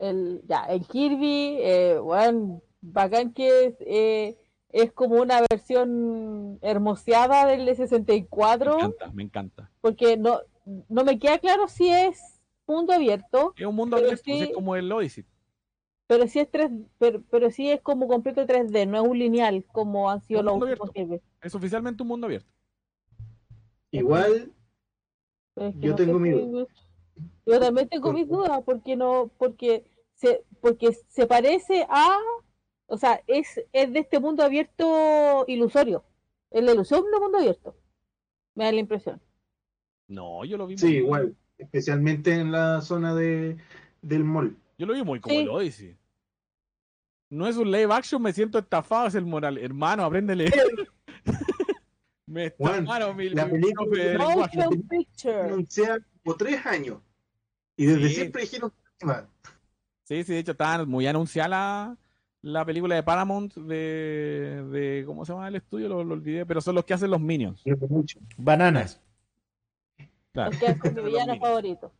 el, 0.00 0.42
ya, 0.48 0.64
el 0.64 0.84
Kirby, 0.84 1.58
eh, 1.60 1.98
bueno, 2.02 2.60
bacán 2.92 3.32
que 3.32 3.66
es, 3.66 3.74
eh, 3.80 4.36
es 4.70 4.92
como 4.92 5.20
una 5.20 5.40
versión 5.50 6.58
hermoseada 6.62 7.46
del 7.46 7.64
de 7.66 7.72
Me 7.72 7.76
64, 7.76 8.74
encanta, 8.76 9.12
me 9.12 9.22
encanta. 9.22 9.70
porque 9.80 10.16
no, 10.16 10.40
no 10.88 11.04
me 11.04 11.18
queda 11.18 11.38
claro 11.38 11.68
si 11.68 11.88
es 11.88 12.40
mundo 12.66 12.92
abierto, 12.92 13.54
Es 13.56 13.66
un 13.66 13.74
mundo 13.76 13.96
abierto, 13.96 14.22
pues, 14.24 14.38
sí- 14.38 14.42
es 14.44 14.52
como 14.54 14.74
el 14.76 14.90
Odyssey. 14.90 15.24
pero 16.08 16.26
sí 16.28 16.40
es 16.40 16.50
tres, 16.50 16.70
pero, 16.98 17.22
pero 17.30 17.50
sí 17.50 17.70
es 17.70 17.80
como 17.80 18.06
completo 18.08 18.44
3D, 18.46 18.86
no 18.86 19.02
es 19.02 19.08
un 19.08 19.18
lineal 19.18 19.64
como 19.72 20.10
han 20.10 20.20
sido 20.22 20.42
los 20.42 20.54
últimos. 20.60 20.90
Es 21.40 21.54
oficialmente 21.54 22.02
un 22.02 22.08
mundo 22.08 22.26
abierto. 22.26 22.50
Igual, 23.90 24.52
Pero 25.54 25.68
es 25.68 25.74
que 25.74 25.80
Yo 25.80 25.90
no 25.90 25.96
tengo 25.96 26.18
mi 26.18 26.30
si- 26.32 26.38
duda. 26.40 26.66
Yo 27.46 27.60
también 27.60 27.88
tengo 27.88 28.12
mis 28.12 28.28
dudas, 28.28 28.60
porque 28.64 28.94
no, 28.96 29.30
porque 29.38 29.84
se, 30.14 30.42
porque 30.60 30.92
se 31.08 31.26
parece 31.26 31.86
a, 31.88 32.18
o 32.86 32.96
sea, 32.96 33.20
es, 33.26 33.60
es 33.72 33.92
de 33.92 33.98
este 34.00 34.20
mundo 34.20 34.42
abierto 34.42 35.44
ilusorio. 35.48 36.04
Es 36.50 36.62
la 36.62 36.72
ilusión 36.72 37.04
de 37.12 37.18
mundo 37.20 37.38
abierto. 37.38 37.76
Me 38.54 38.64
da 38.64 38.72
la 38.72 38.80
impresión. 38.80 39.20
No, 40.08 40.44
yo 40.44 40.56
lo 40.56 40.66
vi 40.66 40.78
sí, 40.78 40.86
muy, 40.86 40.96
igual. 40.96 41.36
Especialmente 41.58 42.34
en 42.34 42.52
la 42.52 42.80
zona 42.80 43.14
de, 43.14 43.56
del 44.02 44.24
mall. 44.24 44.56
Yo 44.78 44.86
lo 44.86 44.94
vi 44.94 45.02
muy 45.02 45.20
como 45.20 45.34
Sí. 45.34 45.40
el 45.40 45.48
Odyssey. 45.48 45.96
No 47.28 47.48
es 47.48 47.56
un 47.56 47.70
live 47.70 47.92
action, 47.92 48.22
me 48.22 48.32
siento 48.32 48.58
estafado, 48.58 49.08
es 49.08 49.14
el 49.16 49.26
moral. 49.26 49.58
Hermano, 49.58 50.04
apréndele. 50.04 50.50
me 52.26 52.50
Juan, 52.50 52.74
estafaron 52.84 53.16
mi, 53.16 53.28
la 53.30 53.46
mi 53.46 53.60
película. 53.60 54.28
Anunciada 55.44 55.98
por 56.22 56.36
tres 56.36 56.64
años. 56.64 57.00
Y 57.76 57.86
desde 57.86 58.08
Sí. 58.08 58.14
siempre 58.14 58.42
dijeron 58.42 58.72
que. 58.98 59.06
Sí, 60.04 60.22
sí, 60.22 60.32
de 60.34 60.38
hecho 60.38 60.52
estaba 60.52 60.84
muy 60.84 61.06
anunciada 61.06 61.48
la, 61.48 61.96
la 62.46 62.64
película 62.64 62.94
de 62.94 63.02
Paramount 63.02 63.54
de, 63.54 64.64
de 64.70 65.04
¿cómo 65.04 65.24
se 65.24 65.32
llama 65.32 65.48
el 65.48 65.56
estudio? 65.56 65.88
Lo, 65.88 66.04
lo 66.04 66.14
olvidé, 66.14 66.46
pero 66.46 66.60
son 66.60 66.76
los 66.76 66.84
que 66.84 66.94
hacen 66.94 67.10
los 67.10 67.20
Minions. 67.20 67.62
Bananas. 68.36 69.00
Claro. 70.32 70.52
Es 70.52 70.58
que 70.58 70.66
es 70.66 70.82
mi 70.84 70.90
Los 70.92 71.04
villano 71.06 71.36
favorito. 71.38 71.92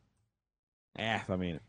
Eso, 0.94 1.36
mira. 1.36 1.60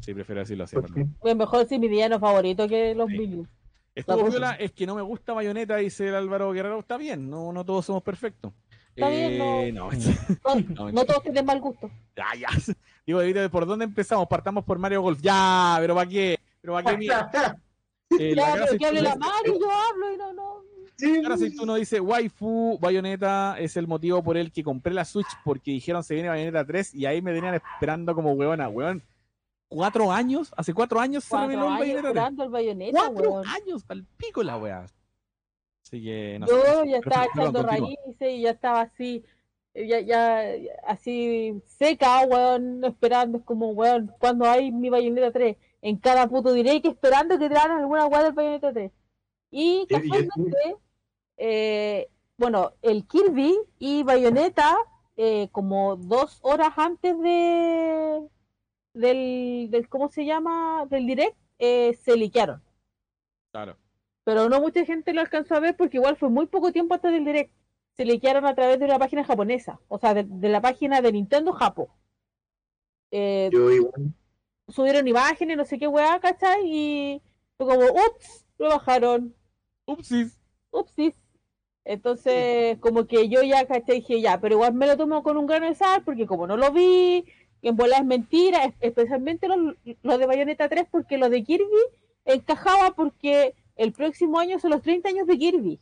Sí, 0.00 0.14
prefiero 0.14 0.40
decirlo 0.40 0.64
así. 0.64 0.76
Porque- 0.76 0.92
perdón. 0.92 1.16
Es 1.24 1.36
mejor 1.36 1.66
si 1.66 1.78
mi 1.78 1.88
villano 1.88 2.18
favorito 2.20 2.68
que 2.68 2.94
los 2.94 3.08
Sí. 3.10 3.18
Minions. 3.18 3.48
Estuvo 3.92 4.28
piola, 4.30 4.52
es 4.54 4.70
que 4.70 4.86
no 4.86 4.94
me 4.94 5.02
gusta 5.02 5.32
Bayonetta, 5.32 5.76
dice 5.76 6.08
el 6.08 6.14
Álvaro 6.14 6.52
Guerrero. 6.52 6.78
Está 6.78 6.96
bien, 6.96 7.28
no, 7.28 7.52
no 7.52 7.64
todos 7.64 7.86
somos 7.86 8.02
perfectos. 8.04 8.52
Está 8.94 9.08
bien, 9.08 9.32
Eh, 9.32 9.72
no. 9.72 9.90
no, 9.90 9.90
No, 10.44 10.74
No, 10.86 10.92
no 10.92 11.04
todos 11.04 11.22
tienen 11.24 11.44
mal 11.44 11.60
gusto. 11.60 11.90
Ya, 12.16 12.26
ya. 12.38 12.48
Digo, 13.06 13.20
¿por 13.50 13.66
dónde 13.66 13.84
empezamos? 13.84 14.28
Partamos 14.28 14.64
por 14.64 14.78
Mario 14.78 15.02
Golf. 15.02 15.20
Ya, 15.20 15.76
pero 15.80 15.94
¿para 15.96 16.08
qué? 16.08 16.38
¿Pero 16.60 16.74
para 16.74 16.90
qué? 16.92 16.96
Mira, 16.98 17.30
eh, 18.18 18.34
la 18.36 18.42
Ya, 18.42 18.52
cara 18.52 18.64
pero 18.66 18.78
que 18.78 18.86
hable 18.86 19.02
la 19.02 19.16
Mari, 19.16 19.58
yo 19.60 19.70
hablo 19.70 20.12
y 20.12 20.16
no, 20.16 20.32
no. 20.32 20.60
Sí, 20.96 21.22
cara 21.22 21.34
aceituno 21.36 21.74
dice, 21.76 21.98
waifu, 22.00 22.78
Bayonetta 22.78 23.56
es 23.58 23.76
el 23.76 23.86
motivo 23.86 24.22
por 24.22 24.36
el 24.36 24.52
que 24.52 24.62
compré 24.62 24.92
la 24.92 25.04
Switch 25.06 25.28
porque 25.44 25.70
dijeron 25.70 26.02
se 26.04 26.12
viene 26.14 26.28
Bayonetta 26.28 26.66
3 26.66 26.94
y 26.94 27.06
ahí 27.06 27.22
me 27.22 27.32
tenían 27.32 27.54
esperando 27.54 28.14
como 28.14 28.32
huevona, 28.32 28.68
weón. 28.68 29.02
¿Cuatro 29.68 30.10
años? 30.12 30.52
¿Hace 30.56 30.74
cuatro 30.74 30.98
años 31.00 31.24
se 31.24 31.30
Cuatro 31.30 31.48
reveló 31.48 31.66
el 31.68 31.72
años 31.72 31.80
Bayonetta 31.80 32.02
3? 32.02 32.10
esperando 32.10 32.42
el 32.44 32.50
bayoneta, 32.50 32.98
¡Cuatro 33.06 33.30
weón. 33.32 33.46
años! 33.46 33.84
Al 33.88 34.04
pico 34.16 34.42
la 34.42 34.56
weá. 34.58 34.86
Así 35.86 36.02
que, 36.02 36.38
no 36.38 36.46
Yo 36.46 36.60
sé. 36.82 36.90
ya 36.90 36.96
estaba 36.98 37.24
echando 37.26 37.62
raíces 37.62 38.20
y 38.20 38.40
ya 38.42 38.50
estaba 38.50 38.80
así, 38.82 39.24
ya, 39.74 40.00
ya, 40.00 40.44
así 40.86 41.62
seca, 41.66 42.20
weón, 42.26 42.84
esperando. 42.84 43.38
Es 43.38 43.44
como, 43.44 43.70
weón, 43.70 44.12
cuando 44.18 44.44
hay 44.44 44.70
mi 44.70 44.90
Bayonetta 44.90 45.30
3, 45.32 45.56
en 45.82 45.96
cada 45.98 46.28
puto 46.28 46.52
direct 46.52 46.86
esperando 46.86 47.38
que 47.38 47.48
tragan 47.48 47.78
alguna 47.78 48.06
weá 48.06 48.22
del 48.22 48.32
Bayonetta 48.32 48.72
3. 48.72 48.92
Y 49.50 49.62
Y- 49.62 49.82
y- 49.82 49.86
casualmente, 49.86 50.76
eh, 51.36 52.08
bueno, 52.36 52.72
el 52.82 53.06
Kirby 53.06 53.56
y 53.78 54.02
Bayonetta, 54.02 54.76
eh, 55.16 55.48
como 55.52 55.96
dos 55.96 56.38
horas 56.42 56.70
antes 56.76 57.18
de 57.20 58.28
del, 58.94 59.68
del 59.70 59.88
¿cómo 59.88 60.08
se 60.10 60.24
llama? 60.24 60.86
del 60.90 61.06
direct, 61.06 61.36
eh, 61.58 61.94
se 62.02 62.16
liquearon. 62.16 62.62
Claro. 63.52 63.76
Pero 64.24 64.48
no 64.48 64.60
mucha 64.60 64.84
gente 64.84 65.12
lo 65.12 65.20
alcanzó 65.20 65.54
a 65.54 65.60
ver 65.60 65.76
porque 65.76 65.96
igual 65.98 66.16
fue 66.16 66.28
muy 66.28 66.46
poco 66.46 66.72
tiempo 66.72 66.94
antes 66.94 67.12
del 67.12 67.24
direct. 67.24 67.52
Se 67.96 68.04
liquearon 68.04 68.46
a 68.46 68.54
través 68.54 68.78
de 68.78 68.84
una 68.86 68.98
página 68.98 69.24
japonesa, 69.24 69.80
o 69.88 69.98
sea, 69.98 70.14
de, 70.14 70.24
de 70.24 70.48
la 70.48 70.60
página 70.60 71.00
de 71.00 71.12
Nintendo 71.12 71.52
Japo. 71.52 71.90
Eh, 73.10 73.50
Yo 73.52 73.70
igual. 73.70 74.14
Subieron 74.70 75.06
imágenes, 75.08 75.56
no 75.56 75.64
sé 75.64 75.78
qué 75.78 75.86
weá, 75.88 76.18
¿cachai? 76.20 76.60
Y 76.64 77.22
fue 77.56 77.66
como, 77.66 77.84
ups, 77.86 78.46
lo 78.58 78.68
bajaron, 78.68 79.34
Upsis. 79.86 80.38
upsis. 80.70 81.14
Entonces, 81.84 82.78
como 82.80 83.06
que 83.06 83.28
yo 83.28 83.42
ya, 83.42 83.66
¿cachai? 83.66 83.96
Dije, 84.00 84.20
ya, 84.20 84.40
pero 84.40 84.54
igual 84.56 84.74
me 84.74 84.86
lo 84.86 84.96
tomo 84.96 85.22
con 85.22 85.36
un 85.36 85.46
grano 85.46 85.66
de 85.66 85.74
sal, 85.74 86.02
porque 86.04 86.26
como 86.26 86.46
no 86.46 86.56
lo 86.56 86.70
vi, 86.72 87.24
que 87.62 87.68
en 87.68 87.76
bola 87.76 87.96
es 87.98 88.04
mentira, 88.04 88.64
es- 88.64 88.74
especialmente 88.80 89.48
lo, 89.48 89.74
lo 90.02 90.18
de 90.18 90.26
Bayonetta 90.26 90.68
3, 90.68 90.86
porque 90.90 91.18
lo 91.18 91.28
de 91.30 91.42
Kirby 91.42 91.64
encajaba 92.24 92.94
porque 92.94 93.54
el 93.76 93.92
próximo 93.92 94.38
año 94.38 94.58
son 94.58 94.70
los 94.70 94.82
30 94.82 95.08
años 95.08 95.26
de 95.26 95.38
Kirby. 95.38 95.80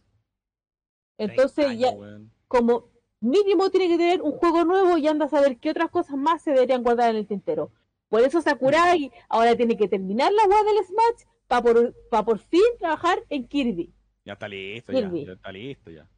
Entonces, 1.18 1.66
30 1.66 1.74
ya, 1.74 1.90
weón. 1.96 2.30
como 2.46 2.84
mínimo 3.20 3.70
tiene 3.70 3.88
que 3.88 3.98
tener 3.98 4.22
un 4.22 4.32
juego 4.32 4.64
nuevo 4.64 4.96
y 4.98 5.08
anda 5.08 5.26
a 5.26 5.28
saber 5.28 5.58
qué 5.58 5.70
otras 5.70 5.90
cosas 5.90 6.16
más 6.16 6.42
se 6.42 6.52
deberían 6.52 6.82
guardar 6.84 7.10
en 7.10 7.16
el 7.16 7.26
tintero. 7.26 7.72
Por 8.08 8.22
eso 8.22 8.40
Sakurai 8.40 9.10
ahora 9.28 9.54
tiene 9.56 9.76
que 9.76 9.88
terminar 9.88 10.32
la 10.32 10.44
web 10.44 10.64
del 10.64 10.84
Smash 10.84 11.28
para 11.46 11.62
por, 11.62 11.94
pa 12.10 12.24
por 12.24 12.38
fin 12.38 12.60
trabajar 12.78 13.18
en 13.28 13.46
Kirby. 13.46 13.92
Ya 14.24 14.32
está 14.34 14.48
listo, 14.48 14.92
ya. 14.92 15.00
Kirby. 15.00 15.26
Ya 15.26 15.32
está 15.32 15.52
listo, 15.52 15.90
ya. 15.90 16.08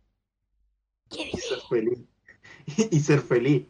Y 1.17 1.37
ser 1.37 1.59
feliz. 1.69 1.99
y 2.91 3.01
ser 3.01 3.21
feliz. 3.21 3.67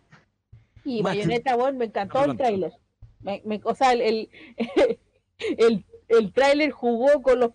Y 0.84 1.02
Bueno. 1.02 1.18
Bayonetta, 1.18 1.56
bueno, 1.56 1.78
me 1.78 1.84
encantó 1.86 2.24
el 2.24 2.36
tráiler. 2.36 2.72
Me, 3.20 3.42
me- 3.44 3.60
o 3.64 3.74
sea, 3.74 3.92
el, 3.92 4.00
el, 4.02 4.28
el, 5.58 5.84
el 6.08 6.32
tráiler 6.32 6.70
jugó 6.70 7.22
con 7.22 7.40
los 7.40 7.50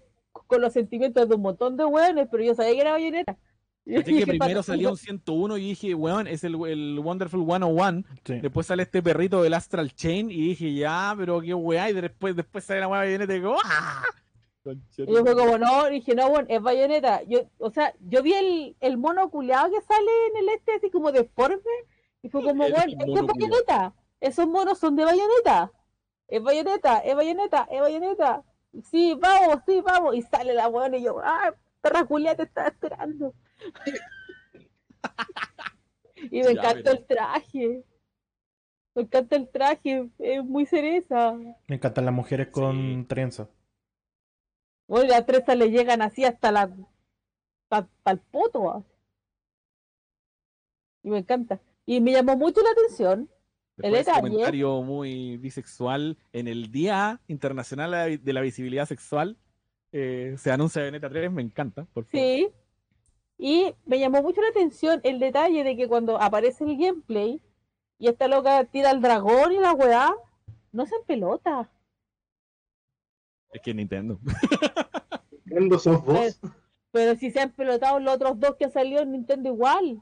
con 0.47 0.61
los 0.61 0.73
sentimientos 0.73 1.27
de 1.29 1.35
un 1.35 1.41
montón 1.41 1.77
de 1.77 1.85
weones, 1.85 2.27
pero 2.29 2.43
yo 2.43 2.53
sabía 2.53 2.73
que 2.73 2.81
era 2.81 2.91
bayoneta. 2.91 3.37
Que 3.85 4.25
primero 4.25 4.63
salió 4.63 4.91
un 4.91 4.97
101 4.97 5.57
y 5.57 5.69
dije, 5.69 5.93
weón, 5.93 6.27
es 6.27 6.43
el, 6.43 6.55
el 6.65 6.99
Wonderful 6.99 7.45
101. 7.45 8.03
Sí. 8.23 8.39
Después 8.39 8.67
sale 8.67 8.83
este 8.83 9.03
perrito 9.03 9.43
del 9.43 9.53
Astral 9.53 9.93
Chain 9.93 10.31
y 10.31 10.49
dije, 10.49 10.73
ya, 10.73 11.13
pero 11.17 11.41
qué 11.41 11.53
weá. 11.53 11.89
Y 11.89 11.93
después, 11.93 12.35
después 12.35 12.63
sale 12.63 12.79
la 12.79 12.87
weá 12.87 13.01
bayoneta 13.01 13.33
y 13.33 13.39
digo, 13.39 13.55
¡ah! 13.63 14.03
Y 14.65 15.13
yo 15.13 15.23
fue 15.23 15.35
como, 15.35 15.57
no, 15.59 15.85
dije, 15.89 16.15
no, 16.15 16.29
bueno, 16.29 16.47
es 16.49 16.59
bayoneta. 16.61 17.21
Yo, 17.23 17.41
o 17.59 17.69
sea, 17.69 17.93
yo 17.99 18.23
vi 18.23 18.33
el, 18.33 18.75
el 18.79 18.97
mono 18.97 19.29
culeado 19.29 19.69
que 19.69 19.81
sale 19.81 20.11
en 20.31 20.37
el 20.37 20.49
este, 20.49 20.73
así 20.73 20.89
como 20.89 21.11
deforme, 21.11 21.59
y 22.23 22.29
fue 22.29 22.41
como, 22.41 22.63
bueno, 22.69 22.75
es 22.77 22.93
es 22.93 23.25
bayoneta. 23.25 23.93
Esos 24.19 24.47
monos 24.47 24.79
son 24.79 24.95
de 24.95 25.05
bayoneta. 25.05 25.71
Es 26.27 26.41
bayoneta, 26.41 26.99
es 26.99 27.15
bayoneta, 27.15 27.67
es 27.69 27.79
bayoneta. 27.79 28.43
Sí, 28.89 29.15
vamos, 29.19 29.59
sí, 29.67 29.81
vamos. 29.81 30.15
Y 30.15 30.23
sale 30.23 30.53
la 30.53 30.67
weón 30.67 30.95
y 30.95 31.03
yo, 31.03 31.19
ah, 31.23 31.53
perra 31.81 32.03
culiada 32.05 32.37
te 32.37 32.43
estaba 32.43 32.69
esperando. 32.69 33.35
Y 36.31 36.41
me 36.41 36.55
Ya, 36.55 36.73
pero- 36.73 36.91
el 36.91 37.05
traje. 37.05 37.83
Me 38.95 39.01
encanta 39.01 39.35
el 39.35 39.49
traje, 39.49 40.09
es 40.19 40.43
muy 40.45 40.65
cereza. 40.65 41.33
Me 41.67 41.75
encantan 41.75 42.05
las 42.05 42.13
mujeres 42.13 42.47
con 42.47 43.05
trenza. 43.07 43.49
Bueno, 44.87 45.09
las 45.09 45.25
trenzas 45.25 45.57
le 45.57 45.69
llegan 45.69 46.01
así 46.01 46.23
hasta 46.23 46.51
la. 46.51 46.71
hasta 47.69 48.11
el 48.11 48.19
poto. 48.19 48.69
ah. 48.71 48.83
Y 51.03 51.09
me 51.09 51.17
encanta. 51.19 51.59
Y 51.85 51.99
me 51.99 52.13
llamó 52.13 52.37
mucho 52.37 52.61
la 52.61 52.69
atención. 52.71 53.29
Después 53.75 53.99
El 53.99 54.05
detalle- 54.05 54.21
comentario 54.21 54.81
muy 54.81 55.35
bisexual 55.37 56.17
en 56.31 56.47
el 56.47 56.71
Día 56.71 57.19
Internacional 57.27 58.23
de 58.23 58.33
la 58.33 58.41
Visibilidad 58.41 58.85
Sexual. 58.87 59.37
eh, 59.91 60.35
se 60.37 60.51
anuncia 60.51 60.81
Bayonetta 60.81 61.09
3, 61.09 61.31
me 61.31 61.41
encanta. 61.41 61.85
Por 61.93 62.05
favor. 62.05 62.19
Sí. 62.19 62.49
Y 63.37 63.73
me 63.85 63.99
llamó 63.99 64.21
mucho 64.21 64.41
la 64.41 64.49
atención 64.49 65.01
el 65.03 65.19
detalle 65.19 65.63
de 65.63 65.75
que 65.75 65.87
cuando 65.87 66.21
aparece 66.21 66.63
el 66.63 66.77
gameplay 66.77 67.41
y 67.97 68.07
esta 68.07 68.27
loca 68.27 68.63
tira 68.65 68.89
al 68.89 69.01
dragón 69.01 69.51
y 69.51 69.59
la 69.59 69.73
weá, 69.73 70.13
no 70.71 70.85
se 70.85 70.95
pelota. 71.05 71.69
Es 73.51 73.61
que 73.61 73.73
Nintendo. 73.73 74.19
Nintendo 75.45 75.79
sos 75.79 76.03
vos. 76.03 76.39
Pero 76.91 77.15
si 77.15 77.31
se 77.31 77.41
han 77.41 77.51
pelotado 77.51 77.99
los 77.99 78.15
otros 78.15 78.39
dos 78.39 78.55
que 78.55 78.65
han 78.65 78.71
salido 78.71 79.01
en 79.01 79.11
Nintendo 79.11 79.49
igual. 79.49 80.01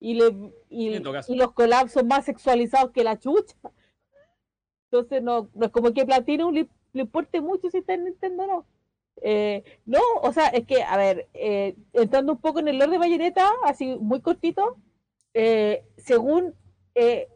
Y, 0.00 0.14
le, 0.14 0.52
y, 0.68 0.88
y 0.96 1.36
los 1.36 1.52
collabs 1.52 1.92
son 1.92 2.08
más 2.08 2.24
sexualizados 2.24 2.90
que 2.90 3.04
la 3.04 3.18
chucha. 3.18 3.56
Entonces 4.90 5.22
no, 5.22 5.48
no 5.54 5.66
es 5.66 5.72
como 5.72 5.92
que 5.92 6.04
Platinum 6.04 6.52
le, 6.52 6.68
le 6.92 7.02
importe 7.02 7.40
mucho 7.40 7.70
si 7.70 7.78
está 7.78 7.94
en 7.94 8.04
Nintendo 8.04 8.42
o 8.42 8.46
no. 8.46 8.66
Eh, 9.20 9.62
no, 9.86 10.00
o 10.22 10.32
sea, 10.32 10.48
es 10.48 10.66
que, 10.66 10.82
a 10.82 10.96
ver, 10.96 11.28
eh, 11.34 11.76
entrando 11.92 12.32
un 12.32 12.40
poco 12.40 12.60
en 12.60 12.68
el 12.68 12.78
lore 12.78 12.92
de 12.92 12.98
Bayonetta, 12.98 13.50
así 13.64 13.96
muy 14.00 14.20
cortito, 14.20 14.78
eh, 15.34 15.84
según 15.96 16.54
eh, 16.94 17.28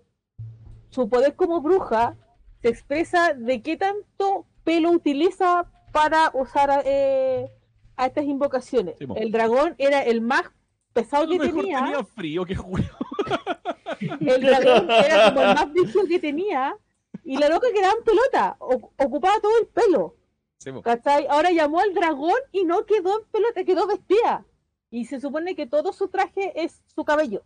su 0.91 1.09
poder 1.09 1.35
como 1.35 1.61
bruja, 1.61 2.17
se 2.63 2.69
expresa 2.69 3.35
de 3.35 3.63
qué 3.63 3.77
tanto 3.77 4.47
pelo 4.65 4.91
utiliza 4.91 5.71
para 5.93 6.31
usar 6.35 6.83
eh, 6.85 7.51
a 7.97 8.07
estas 8.07 8.25
invocaciones. 8.25 8.97
Sí, 8.99 9.07
el 9.17 9.31
dragón 9.31 9.75
era 9.79 10.03
el 10.03 10.21
más 10.21 10.45
pesado 10.93 11.29
que 11.29 11.39
tenía. 11.39 11.79
tenía 11.85 12.05
frío. 12.05 12.45
El 14.21 14.43
dragón 14.43 14.91
era 14.91 15.33
como 15.33 15.41
el 15.41 15.55
más 15.55 15.73
brígido 15.73 16.05
que 16.07 16.19
tenía. 16.19 16.77
Y 17.25 17.39
la 17.39 17.49
loca 17.49 17.69
quedaba 17.75 17.95
en 17.99 18.05
pelota. 18.05 18.57
ocupaba 18.59 19.41
todo 19.41 19.53
el 19.59 19.69
pelo. 19.69 20.16
Sí. 20.59 20.71
¿Cachai? 20.83 21.27
Ahora 21.29 21.51
llamó 21.51 21.81
al 21.81 21.95
dragón 21.95 22.39
y 22.53 22.65
no 22.65 22.85
quedó 22.87 23.21
en 23.21 23.27
pelota, 23.31 23.65
quedó 23.65 23.87
vestida. 23.87 24.45
Y 24.91 25.05
se 25.05 25.21
supone 25.21 25.55
que 25.55 25.67
todo 25.67 25.93
su 25.93 26.09
traje 26.09 26.53
es 26.55 26.83
su 26.95 27.05
cabello. 27.05 27.45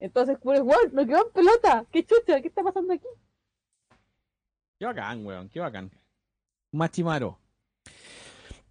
Entonces, 0.00 0.38
pues, 0.42 0.60
igual, 0.60 0.90
no 0.92 1.06
quedó 1.06 1.26
en 1.26 1.32
pelota. 1.32 1.84
¿Qué 1.90 2.04
chucha? 2.04 2.40
¿Qué 2.40 2.48
está 2.48 2.62
pasando 2.62 2.92
aquí? 2.92 3.06
Qué 4.78 4.86
bacán, 4.86 5.26
weón, 5.26 5.48
qué 5.48 5.60
bacán. 5.60 5.90
Machimaro. 6.72 7.38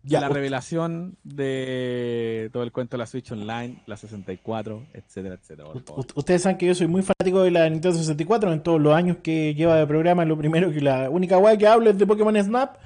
Ya, 0.03 0.21
la 0.21 0.29
revelación 0.29 1.17
de 1.23 2.49
todo 2.53 2.63
el 2.63 2.71
cuento 2.71 2.95
de 2.95 2.99
la 2.99 3.07
Switch 3.07 3.29
Online, 3.29 3.81
la 3.87 3.97
64, 3.97 4.85
etcétera, 4.93 5.35
etcétera. 5.35 5.69
ustedes 6.15 6.43
saben 6.43 6.57
que 6.57 6.65
yo 6.65 6.75
soy 6.75 6.87
muy 6.87 7.01
fanático 7.01 7.41
de 7.41 7.51
la 7.51 7.69
Nintendo 7.69 7.97
64. 7.97 8.53
En 8.53 8.63
todos 8.63 8.79
los 8.79 8.93
años 8.93 9.17
que 9.21 9.53
lleva 9.53 9.75
de 9.75 9.85
programa, 9.85 10.23
lo 10.23 10.37
primero 10.37 10.71
que 10.71 10.79
la 10.79 11.09
única 11.09 11.37
weá 11.37 11.57
que 11.57 11.67
hablo 11.67 11.89
es 11.89 11.97
de 11.97 12.07
Pokémon 12.07 12.41
Snap. 12.41 12.77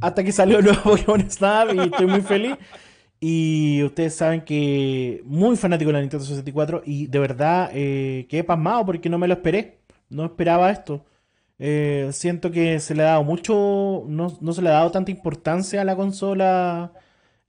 Hasta 0.00 0.24
que 0.24 0.32
salió 0.32 0.58
el 0.58 0.64
nuevo 0.64 0.80
Pokémon 0.84 1.30
Snap 1.30 1.74
y 1.74 1.78
estoy 1.80 2.06
muy 2.06 2.20
feliz. 2.22 2.54
Y 3.22 3.82
ustedes 3.84 4.14
saben 4.14 4.40
que 4.42 5.20
muy 5.24 5.56
fanático 5.56 5.88
de 5.88 5.92
la 5.94 6.00
Nintendo 6.00 6.24
64 6.24 6.82
y 6.86 7.06
de 7.06 7.18
verdad 7.18 7.70
eh, 7.74 8.26
quedé 8.30 8.44
pasmado 8.44 8.86
porque 8.86 9.10
no 9.10 9.18
me 9.18 9.28
lo 9.28 9.34
esperé. 9.34 9.78
No 10.08 10.24
esperaba 10.24 10.70
esto. 10.70 11.04
Eh, 11.58 12.08
siento 12.12 12.50
que 12.50 12.80
se 12.80 12.94
le 12.94 13.02
ha 13.02 13.06
dado 13.06 13.24
mucho, 13.24 14.04
no, 14.08 14.36
no 14.40 14.52
se 14.54 14.62
le 14.62 14.70
ha 14.70 14.72
dado 14.72 14.90
tanta 14.90 15.10
importancia 15.10 15.82
a 15.82 15.84
la 15.84 15.94
consola 15.96 16.92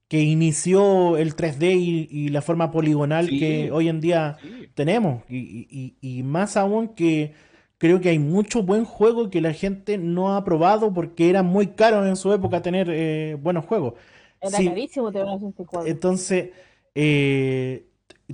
que 0.09 0.19
inició 0.19 1.15
el 1.15 1.37
3D 1.37 1.73
y, 1.77 2.09
y 2.11 2.27
la 2.27 2.41
forma 2.41 2.69
poligonal 2.71 3.29
Sí. 3.29 3.39
que 3.39 3.71
hoy 3.71 3.87
en 3.87 4.01
día 4.01 4.35
Sí. 4.41 4.67
tenemos. 4.73 5.23
Y, 5.29 5.37
y- 5.37 5.95
y- 6.01 6.17
y 6.19 6.23
más 6.23 6.57
aún 6.57 6.89
que 6.89 7.33
creo 7.81 7.99
que 8.01 8.09
hay 8.09 8.19
mucho 8.19 8.63
buen 8.63 8.85
juego 8.85 9.29
que 9.31 9.41
la 9.41 9.53
gente 9.53 9.97
no 9.97 10.35
ha 10.35 10.43
probado 10.45 10.93
porque 10.93 11.29
era 11.29 11.43
muy 11.43 11.67
caro 11.75 12.05
en 12.05 12.15
su 12.15 12.31
época 12.33 12.61
tener 12.61 12.87
eh, 12.91 13.37
buenos 13.41 13.65
juegos. 13.65 13.95
Era 14.39 14.57
Sí. 14.57 14.65
carísimo 14.65 15.11
tener 15.11 15.25
una 15.27 15.39
64. 15.39 15.89
Entonces, 15.89 16.51
eh, 16.95 17.87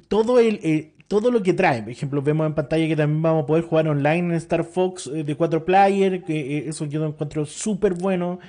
todo 0.07 0.39
el, 0.39 0.59
eh, 0.63 0.95
todo 1.07 1.31
lo 1.31 1.43
que 1.43 1.53
trae, 1.53 1.81
por 1.83 1.91
ejemplo, 1.91 2.21
vemos 2.21 2.47
en 2.47 2.55
pantalla 2.55 2.87
que 2.87 2.95
también 2.95 3.21
vamos 3.21 3.43
a 3.43 3.45
poder 3.47 3.63
jugar 3.63 3.87
online 3.87 4.19
en 4.19 4.31
Star 4.33 4.63
Fox 4.65 5.07
eh, 5.07 5.23
de 5.23 5.35
4 5.35 5.65
player, 5.65 6.23
que 6.23 6.67
eso 6.69 6.85
yo 6.85 6.99
lo 7.01 7.07
encuentro 7.07 7.45
súper 7.45 7.93
bueno. 7.93 8.39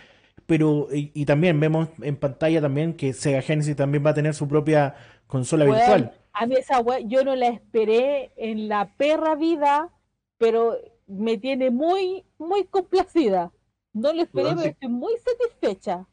Pero, 0.46 0.88
y, 0.92 1.12
y 1.14 1.26
también 1.26 1.60
vemos 1.60 1.88
en 2.02 2.16
pantalla 2.16 2.60
también 2.62 2.94
que 2.94 3.12
Sega 3.12 3.42
Genesis 3.42 3.76
también 3.76 4.04
va 4.06 4.10
a 4.10 4.14
tener 4.14 4.34
su 4.34 4.48
propia 4.48 4.94
consola 5.26 5.64
virtual. 5.66 6.12
a 6.32 6.46
mí 6.46 6.54
esa 6.56 6.80
wea, 6.80 7.00
yo 7.00 7.24
no 7.24 7.34
la 7.36 7.48
esperé 7.48 8.32
en 8.36 8.68
la 8.68 8.94
perra 8.96 9.34
vida, 9.34 9.90
pero 10.38 10.76
me 11.06 11.38
tiene 11.38 11.70
muy, 11.70 12.24
muy 12.38 12.66
complacida. 12.66 13.52
No 13.92 14.12
la 14.12 14.22
esperé, 14.22 14.54
pero 14.54 14.68
estoy 14.68 14.88
muy 14.90 15.14
satisfecha. 15.18 16.06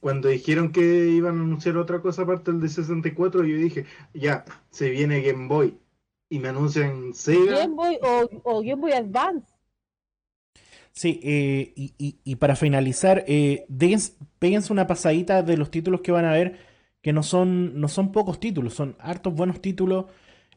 Cuando 0.00 0.28
dijeron 0.28 0.70
que 0.72 1.08
iban 1.08 1.38
a 1.38 1.42
anunciar 1.42 1.76
otra 1.78 2.00
cosa 2.02 2.22
aparte 2.22 2.52
del 2.52 2.60
de 2.60 2.68
64, 2.68 3.44
yo 3.44 3.56
dije, 3.56 3.86
ya, 4.12 4.44
se 4.70 4.90
viene 4.90 5.22
Game 5.22 5.48
Boy. 5.48 5.78
Y 6.28 6.38
me 6.38 6.48
anuncian 6.48 7.14
Sega. 7.14 7.56
Game 7.56 7.74
Boy 7.76 7.98
o, 8.02 8.28
o 8.44 8.60
Game 8.62 8.80
Boy 8.82 8.92
Advance. 8.92 9.46
Sí, 10.92 11.20
eh, 11.24 11.72
y, 11.76 11.94
y- 11.98 12.18
y 12.24 12.36
para 12.36 12.56
finalizar, 12.56 13.24
eh, 13.26 13.66
péguense 14.38 14.72
una 14.72 14.86
pasadita 14.86 15.42
de 15.42 15.56
los 15.56 15.70
títulos 15.70 16.00
que 16.02 16.12
van 16.12 16.24
a 16.24 16.32
ver, 16.32 16.58
que 17.02 17.12
no 17.12 17.22
son, 17.22 17.80
no 17.80 17.88
son 17.88 18.12
pocos 18.12 18.38
títulos, 18.40 18.74
son 18.74 18.96
hartos 19.00 19.34
buenos 19.34 19.60
títulos. 19.60 20.06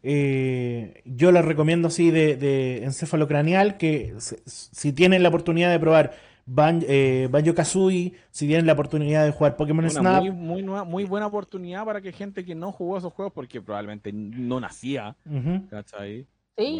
Eh, 0.03 1.01
yo 1.05 1.31
les 1.31 1.43
recomiendo 1.45 1.87
así 1.89 2.11
de, 2.11 2.35
de 2.37 2.83
encefalocraneal, 2.83 3.77
que 3.77 4.13
se- 4.19 4.41
si 4.45 4.93
tienen 4.93 5.23
la 5.23 5.29
oportunidad 5.29 5.71
de 5.71 5.79
probar 5.79 6.13
Ban, 6.49 6.81
eh, 6.87 7.27
Banjo 7.29 7.53
Kazooie, 7.53 8.13
si 8.31 8.47
tienen 8.47 8.65
la 8.67 8.73
oportunidad 8.73 9.25
de 9.25 9.31
jugar 9.31 9.57
Pokémon 9.57 9.83
Una 9.83 9.89
Snap, 9.93 10.21
muy, 10.21 10.31
muy, 10.31 10.61
nueva- 10.63 10.85
muy 10.85 11.03
buena 11.03 11.27
oportunidad 11.27 11.83
para 11.83 11.99
que 12.01 12.13
gente 12.13 12.45
que 12.45 12.55
no 12.55 12.71
jugó 12.71 12.97
esos 12.97 13.11
juegos 13.11 13.33
porque 13.33 13.61
probablemente 13.61 14.11
no 14.13 14.59
nacía, 14.61 15.15
¿cachai? 15.69 16.25
Sí. 16.57 16.79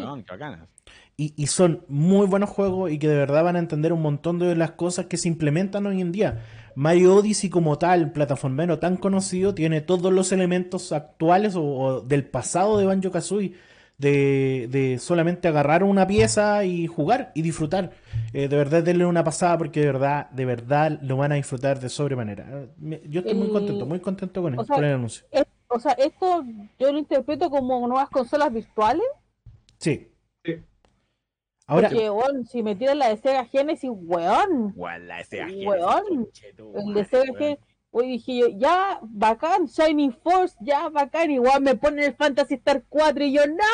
Y, 1.16 1.34
y 1.36 1.46
son 1.48 1.84
muy 1.88 2.26
buenos 2.26 2.48
juegos 2.50 2.90
y 2.90 2.98
que 2.98 3.08
de 3.08 3.16
verdad 3.16 3.44
van 3.44 3.56
a 3.56 3.58
entender 3.58 3.92
un 3.92 4.00
montón 4.02 4.38
de 4.38 4.56
las 4.56 4.72
cosas 4.72 5.06
que 5.06 5.16
se 5.18 5.28
implementan 5.28 5.86
hoy 5.86 6.00
en 6.00 6.12
día. 6.12 6.42
Mario 6.78 7.16
Odyssey 7.16 7.50
como 7.50 7.76
tal, 7.76 8.12
plataformero 8.12 8.78
tan 8.78 8.96
conocido, 8.96 9.52
tiene 9.52 9.80
todos 9.80 10.12
los 10.12 10.30
elementos 10.30 10.92
actuales 10.92 11.56
o, 11.56 11.62
o 11.64 12.00
del 12.02 12.24
pasado 12.24 12.78
de 12.78 12.86
Banjo 12.86 13.10
Kazooie. 13.10 13.54
De, 13.98 14.68
de 14.70 15.00
solamente 15.00 15.48
agarrar 15.48 15.82
una 15.82 16.06
pieza 16.06 16.64
y 16.64 16.86
jugar 16.86 17.32
y 17.34 17.42
disfrutar. 17.42 17.90
Eh, 18.32 18.46
de 18.46 18.56
verdad, 18.56 18.80
denle 18.84 19.04
una 19.06 19.24
pasada 19.24 19.58
porque 19.58 19.80
de 19.80 19.86
verdad, 19.86 20.30
de 20.30 20.44
verdad 20.44 21.00
lo 21.02 21.16
van 21.16 21.32
a 21.32 21.34
disfrutar 21.34 21.80
de 21.80 21.88
sobremanera. 21.88 22.46
Eh, 22.92 23.02
Yo 23.08 23.22
estoy 23.22 23.34
muy 23.34 23.48
contento, 23.48 23.86
muy 23.86 23.98
contento 23.98 24.40
con, 24.40 24.54
el- 24.54 24.64
sea, 24.64 24.76
con 24.76 24.84
el 24.84 24.94
anuncio. 24.94 25.26
Es- 25.32 25.46
o 25.66 25.80
sea, 25.80 25.92
esto 25.94 26.44
yo 26.78 26.92
lo 26.92 26.98
interpreto 27.00 27.50
como 27.50 27.88
nuevas 27.88 28.08
consolas 28.08 28.52
virtuales. 28.52 29.02
Sí. 29.78 30.06
Sí. 31.68 31.72
Ahora, 31.74 31.88
Porque, 31.90 32.08
weón, 32.10 32.46
si 32.46 32.62
me 32.62 32.74
tiran 32.76 32.98
la 32.98 33.10
de 33.10 33.18
Sega 33.18 33.44
Genesis, 33.44 33.90
weón. 33.92 34.72
Guala, 34.74 35.20
ese 35.20 35.44
Weón, 35.66 36.26
El 36.74 36.94
de 36.94 37.04
Sega 37.04 37.24
Genesis. 37.36 37.64
Hoy 37.90 38.06
dije 38.08 38.38
yo, 38.38 38.46
ya, 38.48 39.00
bacán, 39.02 39.66
Shining 39.66 40.12
Force, 40.22 40.56
ya, 40.60 40.88
bacán. 40.88 41.30
Igual 41.30 41.62
me 41.62 41.74
ponen 41.74 42.04
el 42.04 42.14
Fantasy 42.14 42.54
Star 42.54 42.84
4 42.88 43.24
y 43.24 43.32
yo, 43.34 43.46
¡no! 43.46 43.64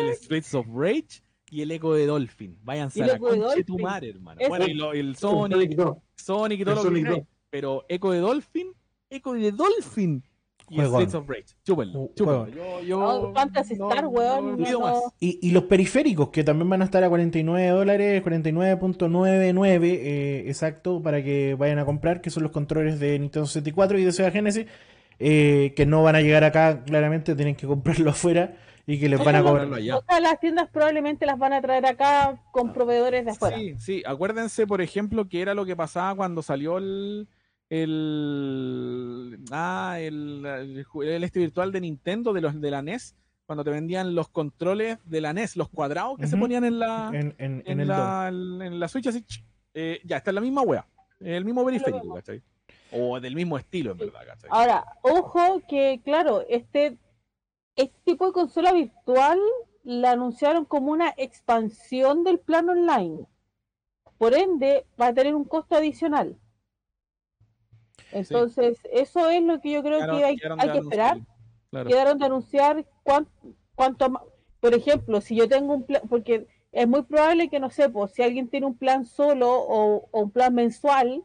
El 0.00 0.14
Streets 0.14 0.54
of 0.54 0.66
Rage 0.74 1.22
y 1.50 1.62
el 1.62 1.70
eco 1.70 1.94
de 1.94 2.06
Dolphin. 2.06 2.58
Váyanse 2.62 3.00
a 3.00 3.04
el 3.04 3.08
la 3.08 3.14
de 3.14 3.20
concha 3.20 3.54
de 3.54 3.64
tu 3.64 3.72
Dolphin. 3.72 3.84
madre, 3.86 4.10
hermano. 4.10 4.40
Bueno, 4.48 4.66
y 4.66 4.74
lo- 4.74 4.92
el 4.92 5.16
Sonic 5.16 5.52
Sonic, 5.52 5.76
2. 5.76 5.96
Sonic 6.16 6.60
y 6.60 6.64
todo 6.64 6.72
El 6.72 6.76
lo 6.76 6.82
que 6.82 6.88
Sonic 6.88 7.06
2. 7.08 7.26
pero 7.50 7.84
eco 7.88 8.12
de 8.12 8.18
Dolphin, 8.20 8.72
eco 9.10 9.32
de 9.34 9.52
Dolphin 9.52 10.24
y 10.70 10.76
Juegón. 10.76 11.02
Streets 11.02 11.14
of 11.14 11.28
Rage. 11.28 11.44
Chúpenlo, 11.64 12.10
chúpenlo. 12.14 12.44
juegón. 12.46 12.80
Yo, 12.80 12.80
yo 12.86 13.00
Oh, 13.00 13.32
Fantasy 13.34 13.74
no- 13.76 13.88
Star, 13.90 14.06
weón, 14.06 14.58
no 14.58 14.64
pido 14.64 14.80
no- 14.80 14.86
más. 14.86 15.02
Y, 15.20 15.38
y 15.42 15.50
los 15.52 15.64
periféricos, 15.64 16.28
que 16.30 16.44
también 16.44 16.68
van 16.68 16.82
a 16.82 16.84
estar 16.84 17.02
a 17.04 17.08
49 17.08 17.66
dólares, 17.68 18.22
49.99 18.22 19.98
eh, 20.02 20.44
exacto, 20.48 21.02
para 21.02 21.22
que 21.22 21.54
vayan 21.54 21.78
a 21.78 21.84
comprar, 21.84 22.20
que 22.20 22.30
son 22.30 22.42
los 22.42 22.52
controles 22.52 22.98
de 23.00 23.18
Nintendo 23.18 23.46
64 23.46 23.98
y 23.98 24.04
de 24.04 24.12
Sega 24.12 24.30
Genesis, 24.30 24.66
eh, 25.18 25.72
que 25.76 25.86
no 25.86 26.02
van 26.02 26.16
a 26.16 26.20
llegar 26.20 26.44
acá, 26.44 26.82
claramente 26.84 27.34
tienen 27.34 27.54
que 27.56 27.66
comprarlo 27.66 28.10
afuera 28.10 28.56
y 28.86 28.98
que 28.98 29.08
les 29.08 29.22
van 29.22 29.36
a 29.36 29.42
cobrar. 29.42 29.66
O 29.70 29.76
sea, 30.08 30.20
las 30.20 30.40
tiendas 30.40 30.68
probablemente 30.70 31.26
las 31.26 31.38
van 31.38 31.52
a 31.52 31.60
traer 31.60 31.84
acá 31.86 32.40
con 32.52 32.72
proveedores 32.72 33.24
de 33.24 33.32
afuera. 33.32 33.56
Sí, 33.58 33.74
sí, 33.78 34.02
acuérdense, 34.06 34.66
por 34.66 34.80
ejemplo, 34.80 35.28
que 35.28 35.42
era 35.42 35.52
lo 35.54 35.66
que 35.66 35.76
pasaba 35.76 36.14
cuando 36.14 36.42
salió 36.42 36.78
el 36.78 37.28
el 37.70 39.38
ah, 39.50 39.96
el, 40.00 40.44
el, 40.44 41.24
este 41.24 41.38
virtual 41.40 41.72
de 41.72 41.80
Nintendo 41.80 42.32
de 42.32 42.40
los 42.40 42.60
de 42.60 42.70
la 42.70 42.82
NES, 42.82 43.14
cuando 43.46 43.64
te 43.64 43.70
vendían 43.70 44.14
los 44.14 44.28
controles 44.28 44.98
de 45.04 45.20
la 45.20 45.32
NES, 45.32 45.56
los 45.56 45.68
cuadrados 45.68 46.18
que 46.18 46.26
se 46.26 46.36
ponían 46.36 46.64
en 46.64 46.78
la 46.78 47.08
En, 47.12 47.14
en- 47.14 47.34
en 47.38 47.62
en 47.66 47.80
el 47.80 47.88
la, 47.88 48.28
en 48.28 48.80
la 48.80 48.88
Switch 48.88 49.06
así, 49.06 49.24
eh, 49.74 50.00
ya 50.04 50.18
está 50.18 50.30
en 50.30 50.36
la 50.36 50.40
misma 50.40 50.62
wea, 50.62 50.86
el 51.20 51.44
mismo 51.44 51.64
periférico. 51.64 52.18
O 52.90 53.20
del 53.20 53.34
mismo 53.34 53.58
estilo, 53.58 53.92
en 53.92 53.98
verdad, 53.98 54.20
¿cachai? 54.26 54.48
Ahora, 54.50 54.82
ojo 55.02 55.60
que, 55.68 56.00
claro, 56.02 56.42
este, 56.48 56.96
este 57.76 57.98
tipo 58.04 58.26
de 58.26 58.32
consola 58.32 58.72
virtual 58.72 59.38
la 59.84 60.12
anunciaron 60.12 60.64
como 60.64 60.90
una 60.92 61.12
expansión 61.18 62.24
del 62.24 62.38
plan 62.38 62.66
online. 62.70 63.26
Por 64.16 64.32
ende, 64.34 64.86
va 64.98 65.08
a 65.08 65.12
tener 65.14 65.34
un 65.34 65.44
costo 65.44 65.76
adicional. 65.76 66.38
Entonces, 68.12 68.78
eso 68.92 69.28
es 69.28 69.42
lo 69.42 69.60
que 69.60 69.70
yo 69.72 69.82
creo 69.82 69.98
Quedaron- 69.98 70.18
que 70.18 70.24
hay, 70.24 70.36
que 70.36 70.78
esperar. 70.78 71.18
claro. 71.70 71.88
Quedaron 71.88 72.18
de 72.18 72.26
anunciar 72.26 72.86
cuán- 73.02 73.28
cuánto 73.74 74.10
más. 74.10 74.22
Por 74.60 74.74
ejemplo, 74.74 75.20
si 75.20 75.36
yo 75.36 75.48
tengo 75.48 75.74
un 75.74 75.84
plan, 75.84 76.02
porque 76.08 76.46
es 76.72 76.88
muy 76.88 77.02
probable 77.02 77.48
que, 77.48 77.60
no 77.60 77.70
sé, 77.70 77.88
pues, 77.88 78.12
si 78.12 78.22
alguien 78.22 78.48
tiene 78.48 78.66
un 78.66 78.76
plan 78.76 79.04
solo 79.04 79.50
o, 79.50 80.08
o 80.10 80.20
un 80.20 80.30
plan 80.30 80.54
mensual 80.54 81.22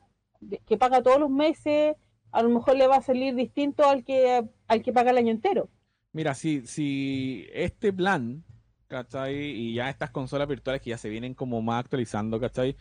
que 0.65 0.77
paga 0.77 1.01
todos 1.01 1.19
los 1.19 1.29
meses, 1.29 1.95
a 2.31 2.43
lo 2.43 2.49
mejor 2.49 2.75
le 2.75 2.87
va 2.87 2.97
a 2.97 3.01
salir 3.01 3.33
distinto 3.35 3.85
al 3.87 4.03
que, 4.03 4.43
al 4.67 4.81
que 4.83 4.91
paga 4.93 5.11
el 5.11 5.17
año 5.17 5.31
entero. 5.31 5.69
Mira, 6.11 6.33
si, 6.35 6.65
si 6.67 7.47
este 7.53 7.91
plan, 7.93 8.43
¿cachai? 8.87 9.35
Y 9.35 9.73
ya 9.73 9.89
estas 9.89 10.11
consolas 10.11 10.47
virtuales 10.47 10.81
que 10.81 10.91
ya 10.91 10.97
se 10.97 11.09
vienen 11.09 11.33
como 11.33 11.61
más 11.61 11.79
actualizando, 11.85 12.39
¿cachai? 12.39 12.75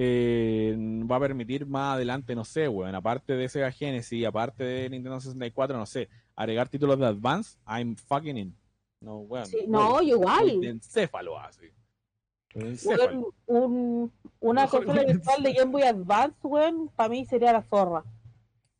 Eh, 0.00 0.76
va 1.10 1.16
a 1.16 1.20
permitir 1.20 1.66
más 1.66 1.94
adelante, 1.96 2.32
no 2.36 2.44
sé, 2.44 2.68
weón, 2.68 2.94
aparte 2.94 3.32
de 3.32 3.48
Sega 3.48 3.72
Genesis, 3.72 4.24
aparte 4.24 4.62
de 4.62 4.90
Nintendo 4.90 5.18
64, 5.20 5.76
no 5.76 5.86
sé, 5.86 6.08
agregar 6.36 6.68
títulos 6.68 6.96
de 7.00 7.06
Advance, 7.06 7.58
I'm 7.66 7.96
fucking 7.96 8.36
in. 8.38 8.54
No, 9.00 9.18
weón. 9.18 9.46
Sí, 9.46 9.64
no, 9.66 9.90
voy- 9.94 10.10
igual. 10.10 10.60
de 10.60 10.68
encéfalo 10.68 11.36
así. 11.40 11.66
De 12.54 12.68
encéfalo. 12.68 13.32
Un- 13.46 13.56
un- 13.56 14.12
una 14.38 14.62
Mejor 14.62 14.84
consola 14.84 15.04
virtual 15.04 15.42
de 15.42 15.52
Game 15.52 15.72
Boy 15.72 15.82
Advance, 15.82 16.36
weón, 16.44 16.88
para 16.94 17.08
mí 17.08 17.24
sería 17.24 17.52
la 17.52 17.62
zorra. 17.62 18.04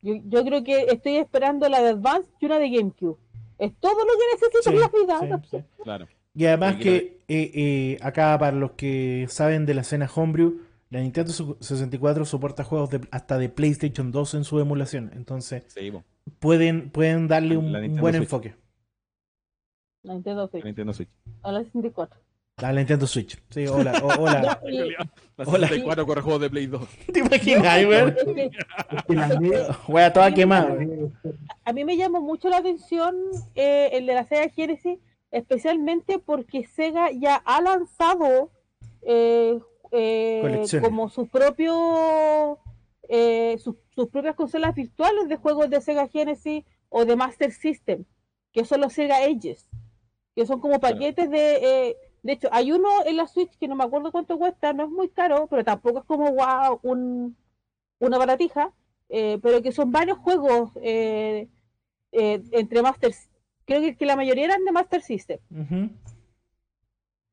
Yo, 0.01 0.15
yo 0.25 0.45
creo 0.45 0.63
que 0.63 0.83
estoy 0.83 1.17
esperando 1.17 1.69
la 1.69 1.83
de 1.83 1.89
Advance 1.89 2.31
y 2.41 2.47
una 2.47 2.61
de 2.61 2.71
GameCube. 2.71 3.19
Es 3.59 3.73
todo 3.81 3.93
lo 4.05 4.13
que 4.13 4.25
necesito 4.35 4.59
Sí, 4.63 4.71
en 4.71 4.79
la 4.81 4.89
vida. 5.27 5.41
sí, 5.43 5.49
sí. 5.59 5.65
Claro. 5.83 6.07
Y 6.33 6.47
además 6.47 6.77
que 6.77 7.19
eh, 7.27 7.51
eh, 7.55 7.99
acá 8.03 8.39
para 8.39 8.57
los 8.57 8.71
que 8.73 9.27
saben 9.29 9.67
de 9.67 9.75
la 9.75 9.81
escena 9.81 10.09
Homebrew, 10.15 10.61
la 10.91 11.01
Nintendo 11.01 11.33
su- 11.33 11.57
64 11.61 12.25
soporta 12.25 12.65
juegos 12.65 12.91
de- 12.91 13.07
hasta 13.11 13.39
de 13.39 13.49
PlayStation 13.49 14.11
2 14.13 14.35
en 14.35 14.45
su 14.45 14.59
emulación. 14.61 15.11
Entonces 15.15 15.65
Sí, 15.69 15.93
pueden, 16.39 16.91
pueden 16.91 17.29
darle 17.29 17.57
un, 17.57 17.73
buen 17.73 18.15
Switch. 18.15 18.15
enfoque 18.15 18.55
La 20.03 20.15
Nintendo 20.15 20.49
Switch, 20.49 20.63
la 20.63 20.69
Nintendo 20.69 20.93
Switch. 20.95 21.09
a 21.43 21.53
la 21.53 21.65
64. 21.65 22.21
a 22.59 22.73
la 22.73 22.81
Nintendo 22.81 23.07
Switch. 23.07 23.39
Sí, 23.51 23.67
hola, 23.67 23.93
o- 24.03 24.23
hola. 24.23 24.61
Y- 24.69 24.79
La 25.37 25.45
Hola. 25.47 25.69
64 25.69 26.07
corre 26.07 26.23
juegos 26.23 26.41
de 26.41 26.51
Play 26.51 26.67
2. 26.67 26.89
¿Te 27.13 27.21
imaginas, 27.21 27.63
NES- 29.41 29.77
Wea 29.89 30.13
toda 30.13 30.33
quemada. 30.35 30.77
A 31.65 31.73
mí 31.73 31.85
me 31.85 31.97
llamó 31.97 32.21
mucho 32.21 32.49
la 32.49 32.57
atención 32.59 33.15
eh, 33.55 33.91
el 33.93 34.07
de 34.07 34.15
la 34.15 34.25
Sega 34.25 34.49
Genesis, 34.49 34.99
especialmente 35.31 36.19
porque 36.19 36.67
Sega 36.67 37.11
ya 37.13 37.37
ha 37.37 37.61
lanzado 37.61 38.51
eh, 39.03 39.59
eh, 39.91 40.65
como 40.81 41.09
su 41.09 41.27
propio 41.27 42.59
eh, 43.09 43.57
sus- 43.59 43.77
sus 43.95 44.09
propias 44.09 44.35
consolas 44.37 44.75
virtuales 44.75 45.29
de 45.29 45.37
juegos 45.37 45.71
de 45.71 45.81
Sega 45.81 46.09
Genesis 46.09 46.65
o 46.91 47.05
de 47.05 47.17
Master 47.17 47.53
System, 47.53 48.05
que 48.53 48.65
son 48.65 48.81
los 48.83 48.93
Sega 48.93 49.17
Ages, 49.25 49.69
que 50.35 50.45
son 50.47 50.61
como 50.61 50.79
Claro. 50.79 50.97
paquetes 50.97 51.31
de 51.31 51.57
eh, 51.91 51.97
de 52.23 52.33
hecho, 52.33 52.49
hay 52.53 52.73
uno 52.73 52.89
en 53.07 53.17
la 53.17 53.27
Switch 53.27 53.57
que 53.59 53.69
no 53.69 53.77
me 53.77 53.85
acuerdo 53.85 54.11
cuánto 54.13 54.37
cuesta, 54.39 54.73
no 54.73 54.85
es 54.85 54.91
muy 54.91 55.09
caro, 55.09 55.47
pero 55.49 55.65
tampoco 55.65 56.01
es 56.01 56.05
como 56.05 56.33
wow, 56.33 56.81
un, 56.83 57.37
una 58.01 58.19
baratija, 58.19 58.73
pero 59.09 59.63
que 59.63 59.73
son 59.73 59.91
varios 59.93 60.19
juegos 60.19 60.71
entre 62.11 62.83
Master 62.83 63.15
creo 63.65 63.81
que, 63.81 63.97
que 63.97 64.05
la 64.07 64.17
mayoría 64.17 64.47
eran 64.47 64.65
de 64.65 64.73
Master 64.73 65.01
System. 65.03 65.39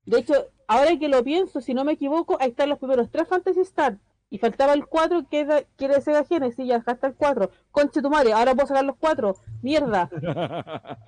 De 0.06 0.20
hecho, 0.20 0.34
ahora 0.68 0.97
que 0.99 1.07
lo 1.07 1.24
pienso, 1.24 1.61
si 1.61 1.74
no 1.74 1.84
me 1.84 1.93
equivoco, 1.93 2.38
ahí 2.39 2.49
están 2.49 2.70
los 2.70 2.80
primeros 2.80 3.09
tres 3.09 3.28
Fantasy 3.28 3.61
Star. 3.61 3.97
Y 4.30 4.39
faltaba 4.39 4.74
el 4.74 4.88
4 4.88 5.28
que 5.30 5.41
era, 5.41 5.63
que 5.78 5.86
era 5.86 6.01
Sega 6.01 6.24
Genesis, 6.26 6.66
ya 6.66 6.78
acá 6.78 6.93
está 6.93 7.07
el 7.07 7.13
4. 7.16 7.49
Conche 7.72 8.01
tu 8.01 8.09
madre, 8.09 8.34
ahora 8.34 8.53
puedo 8.55 8.68
sacar 8.68 8.84
los 8.84 8.95
4. 8.97 9.36
Mierda. 9.61 10.09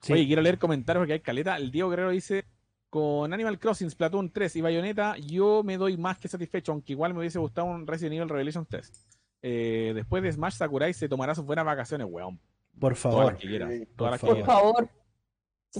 Sí. 0.00 0.12
Oye, 0.12 0.26
quiero 0.26 0.42
leer 0.42 0.58
comentarios 0.58 1.00
porque 1.00 1.14
hay 1.14 1.20
caleta. 1.20 1.56
El 1.56 1.70
Diego 1.70 1.88
Guerrero 1.88 2.10
dice: 2.10 2.44
Con 2.90 3.32
Animal 3.32 3.58
Crossing, 3.58 3.88
Splatoon 3.88 4.30
3 4.30 4.56
y 4.56 4.60
Bayonetta, 4.60 5.16
yo 5.16 5.62
me 5.64 5.78
doy 5.78 5.96
más 5.96 6.18
que 6.18 6.28
satisfecho, 6.28 6.72
aunque 6.72 6.92
igual 6.92 7.14
me 7.14 7.20
hubiese 7.20 7.38
gustado 7.38 7.68
un 7.68 7.86
Resident 7.86 8.16
Evil 8.16 8.28
Revelations 8.28 8.68
3. 8.68 8.92
Eh, 9.40 9.92
después 9.94 10.22
de 10.22 10.30
Smash, 10.30 10.56
Sakurai 10.56 10.92
se 10.92 11.08
tomará 11.08 11.34
sus 11.34 11.46
buenas 11.46 11.64
vacaciones, 11.64 12.06
weón. 12.10 12.38
Por 12.78 12.92
Todas 12.94 12.98
favor. 12.98 13.32
las 13.32 13.40
que 13.40 13.48
quieras. 13.48 13.72
Sí, 13.72 13.86
Todas 13.96 14.10
las 14.10 14.20
que 14.20 14.26
por 14.26 14.36
Por 14.36 14.44
quieras. 14.44 14.62
favor. 14.62 14.88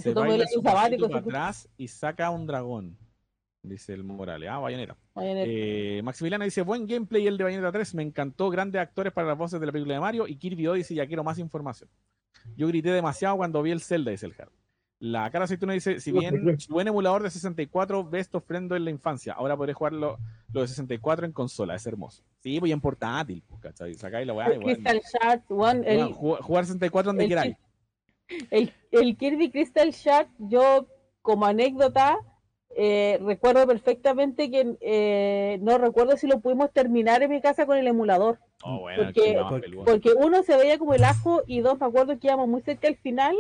Se 0.01 0.13
se 0.13 0.15
baila 0.15 0.35
año 0.45 0.47
su 0.53 0.63
sabático. 0.63 1.09
para 1.09 1.21
atrás 1.21 1.69
y 1.77 1.89
saca 1.89 2.31
un 2.31 2.47
dragón. 2.47 2.97
Dice 3.63 3.95
el 3.95 4.05
Morales. 4.05 4.49
Ah, 4.51 4.59
Bayonetta. 4.59 4.97
Vayan 5.15 5.39
a- 5.39 5.43
Eh, 5.47 6.03
Maximiliano 6.05 6.45
dice: 6.45 6.63
Buen 6.63 6.87
gameplay 6.87 7.27
el 7.27 7.39
de 7.39 7.45
Bayonetta 7.45 7.73
3. 7.73 7.95
Me 7.95 8.03
encantó. 8.03 8.51
Grandes 8.51 8.81
actores 8.81 9.13
para 9.13 9.29
las 9.29 9.39
voces 9.39 9.59
de 9.59 9.67
la 9.67 9.73
película 9.73 9.95
de 9.95 10.01
Mario. 10.01 10.27
Y 10.29 10.37
Kirby 10.37 10.67
dice: 10.75 10.95
Ya 10.95 11.07
quiero 11.07 11.25
más 11.25 11.39
información. 11.39 11.89
Yo 12.57 12.69
grité 12.69 12.91
demasiado 12.91 13.37
cuando 13.39 13.63
vi 13.63 13.71
el 13.71 13.81
Zelda, 13.81 14.11
dice 14.11 14.27
el 14.27 14.35
Hard. 14.39 14.51
La 14.99 15.31
cara 15.31 15.47
aceituna 15.47 15.73
dice: 15.73 15.99
Si 16.01 16.13
bien 16.13 16.59
buen 16.69 16.89
emulador 16.89 17.23
de 17.23 17.31
64, 17.31 18.05
ves 18.05 18.29
ofrendo 18.35 18.77
en 18.77 18.85
la 18.85 18.91
infancia. 18.91 19.33
Ahora 19.33 19.57
podré 19.57 19.73
jugar 19.73 19.93
lo, 19.93 20.19
de 20.49 20.67
64 20.67 21.25
en 21.25 21.33
consola. 21.33 21.75
Es 21.75 21.87
hermoso. 21.87 22.23
Sí, 22.41 22.59
voy 22.61 22.73
en 22.73 22.81
portátil. 22.81 23.43
pues, 23.47 23.61
¿cachai? 23.63 23.95
Sacáis 23.95 24.27
la 24.27 24.35
weá. 24.35 24.59
Crystal 24.59 25.01
el, 25.85 26.13
jugar 26.13 26.67
64 26.67 27.11
donde 27.11 27.29
queráis. 27.29 27.57
El, 28.51 28.73
el 28.91 29.17
Kirby 29.17 29.51
Crystal 29.51 29.91
Shark, 29.91 30.29
yo 30.39 30.87
como 31.23 31.47
anécdota, 31.47 32.19
eh, 32.77 33.19
recuerdo 33.25 33.67
perfectamente 33.67 34.51
que 34.51 34.77
eh, 34.81 35.59
no 35.63 35.79
recuerdo 35.79 36.17
si 36.17 36.27
lo 36.27 36.41
pudimos 36.41 36.73
terminar 36.73 37.23
en 37.23 37.31
mi 37.31 37.41
casa 37.41 37.67
con 37.67 37.77
el 37.79 37.87
emulador, 37.87 38.39
Oh, 38.67 38.81
bueno, 38.81 39.11
Porque- 39.85 40.15
uno 40.17 40.43
se 40.43 40.57
veía 40.57 40.79
como 40.79 40.95
el 40.95 41.05
ajo 41.05 41.43
y 41.47 41.61
dos, 41.61 41.79
me 41.79 41.85
acuerdo 41.87 42.19
que 42.19 42.29
íbamos 42.29 42.49
muy 42.49 42.63
cerca 42.63 42.89
al 42.89 42.97
final 42.97 43.37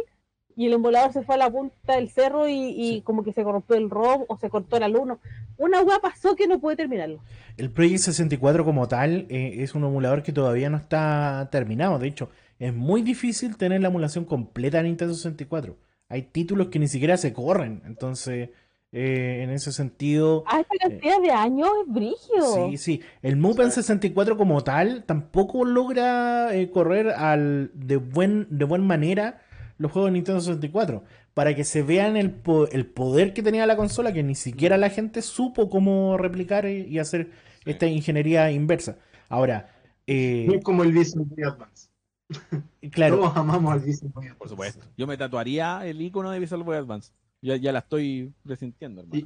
y 0.54 0.66
el 0.66 0.74
emulador 0.74 1.12
se 1.14 1.22
fue 1.22 1.36
a 1.36 1.38
la 1.38 1.50
punta 1.50 1.96
del 1.96 2.10
cerro 2.10 2.46
y, 2.46 2.52
y 2.52 2.88
Sí. 2.96 3.00
como 3.02 3.24
que 3.24 3.32
se 3.32 3.42
corrompió 3.42 3.74
el 3.76 3.88
ROM 3.88 4.24
o 4.28 4.36
se 4.36 4.50
cortó 4.50 4.78
la 4.78 4.88
luz. 4.88 5.06
no. 5.06 5.18
Una 5.56 5.82
hueá 5.82 5.98
pasó 6.00 6.36
que 6.36 6.46
no 6.46 6.60
pude 6.60 6.76
terminarlo. 6.76 7.20
El 7.56 7.70
Project 7.70 8.00
64 8.00 8.64
como 8.66 8.86
tal 8.86 9.26
eh, 9.30 9.54
es 9.62 9.74
un 9.74 9.84
emulador 9.84 10.22
que 10.22 10.32
todavía 10.32 10.68
no 10.68 10.76
está 10.76 11.48
terminado. 11.50 11.98
De 11.98 12.08
hecho, 12.08 12.28
es 12.58 12.72
muy 12.74 13.02
difícil 13.02 13.56
tener 13.56 13.80
la 13.80 13.88
emulación 13.88 14.24
completa 14.24 14.78
de 14.78 14.84
Nintendo 14.84 15.14
64. 15.14 15.76
Hay 16.08 16.22
títulos 16.22 16.68
que 16.68 16.78
ni 16.78 16.88
siquiera 16.88 17.16
se 17.16 17.32
corren. 17.32 17.82
Entonces, 17.86 18.50
eh, 18.92 19.40
en 19.42 19.50
ese 19.50 19.72
sentido, 19.72 20.44
A 20.46 20.60
esta 20.60 20.74
cantidad 20.80 21.20
de 21.20 21.30
años 21.32 21.68
es 21.86 21.92
brigio. 21.92 22.68
sí, 22.70 22.76
sí. 22.76 23.00
El 23.22 23.36
Mupen 23.36 23.72
64 23.72 24.36
como 24.36 24.62
tal 24.62 25.02
tampoco 25.04 25.64
logra 25.64 26.54
eh, 26.54 26.70
correr 26.70 27.08
al, 27.08 27.70
de, 27.74 27.96
buen, 27.96 28.46
de 28.50 28.64
buena 28.64 28.84
manera 28.84 29.40
los 29.78 29.90
juegos 29.90 30.10
de 30.10 30.12
Nintendo 30.14 30.40
64. 30.40 31.02
Para 31.34 31.56
que 31.56 31.64
se 31.64 31.82
vean 31.82 32.16
el, 32.16 32.30
po- 32.30 32.68
el 32.68 32.86
poder 32.86 33.32
que 33.34 33.42
tenía 33.42 33.66
la 33.66 33.76
consola, 33.76 34.12
que 34.12 34.22
ni 34.22 34.36
siquiera 34.36 34.76
la 34.76 34.90
gente 34.90 35.20
supo 35.22 35.68
cómo 35.68 36.16
replicar 36.16 36.66
y, 36.66 36.82
y 36.82 36.98
hacer 37.00 37.30
Sí. 37.64 37.70
esta 37.70 37.86
ingeniería 37.86 38.52
inversa. 38.52 38.98
Ahora, 39.28 39.70
eh, 40.06 40.44
No 40.46 40.54
es 40.54 40.62
como 40.62 40.84
el 40.84 40.92
Visual 40.92 41.26
Advance. 41.44 41.88
claro, 42.92 43.16
Todos 43.16 43.36
amamos 43.36 43.72
al 43.72 43.80
Visual 43.80 44.12
Boy 44.12 44.24
Advance. 44.24 44.38
Por 44.38 44.48
supuesto. 44.48 44.84
Yo 44.96 45.06
me 45.06 45.16
tatuaría 45.16 45.86
el 45.86 46.00
icono 46.00 46.30
de 46.30 46.38
Visual 46.38 46.62
Boy 46.62 46.76
Advance. 46.76 47.12
Ya, 47.42 47.56
ya 47.56 47.72
la 47.72 47.80
estoy 47.80 48.32
presintiendo, 48.42 49.02
hermano. 49.02 49.18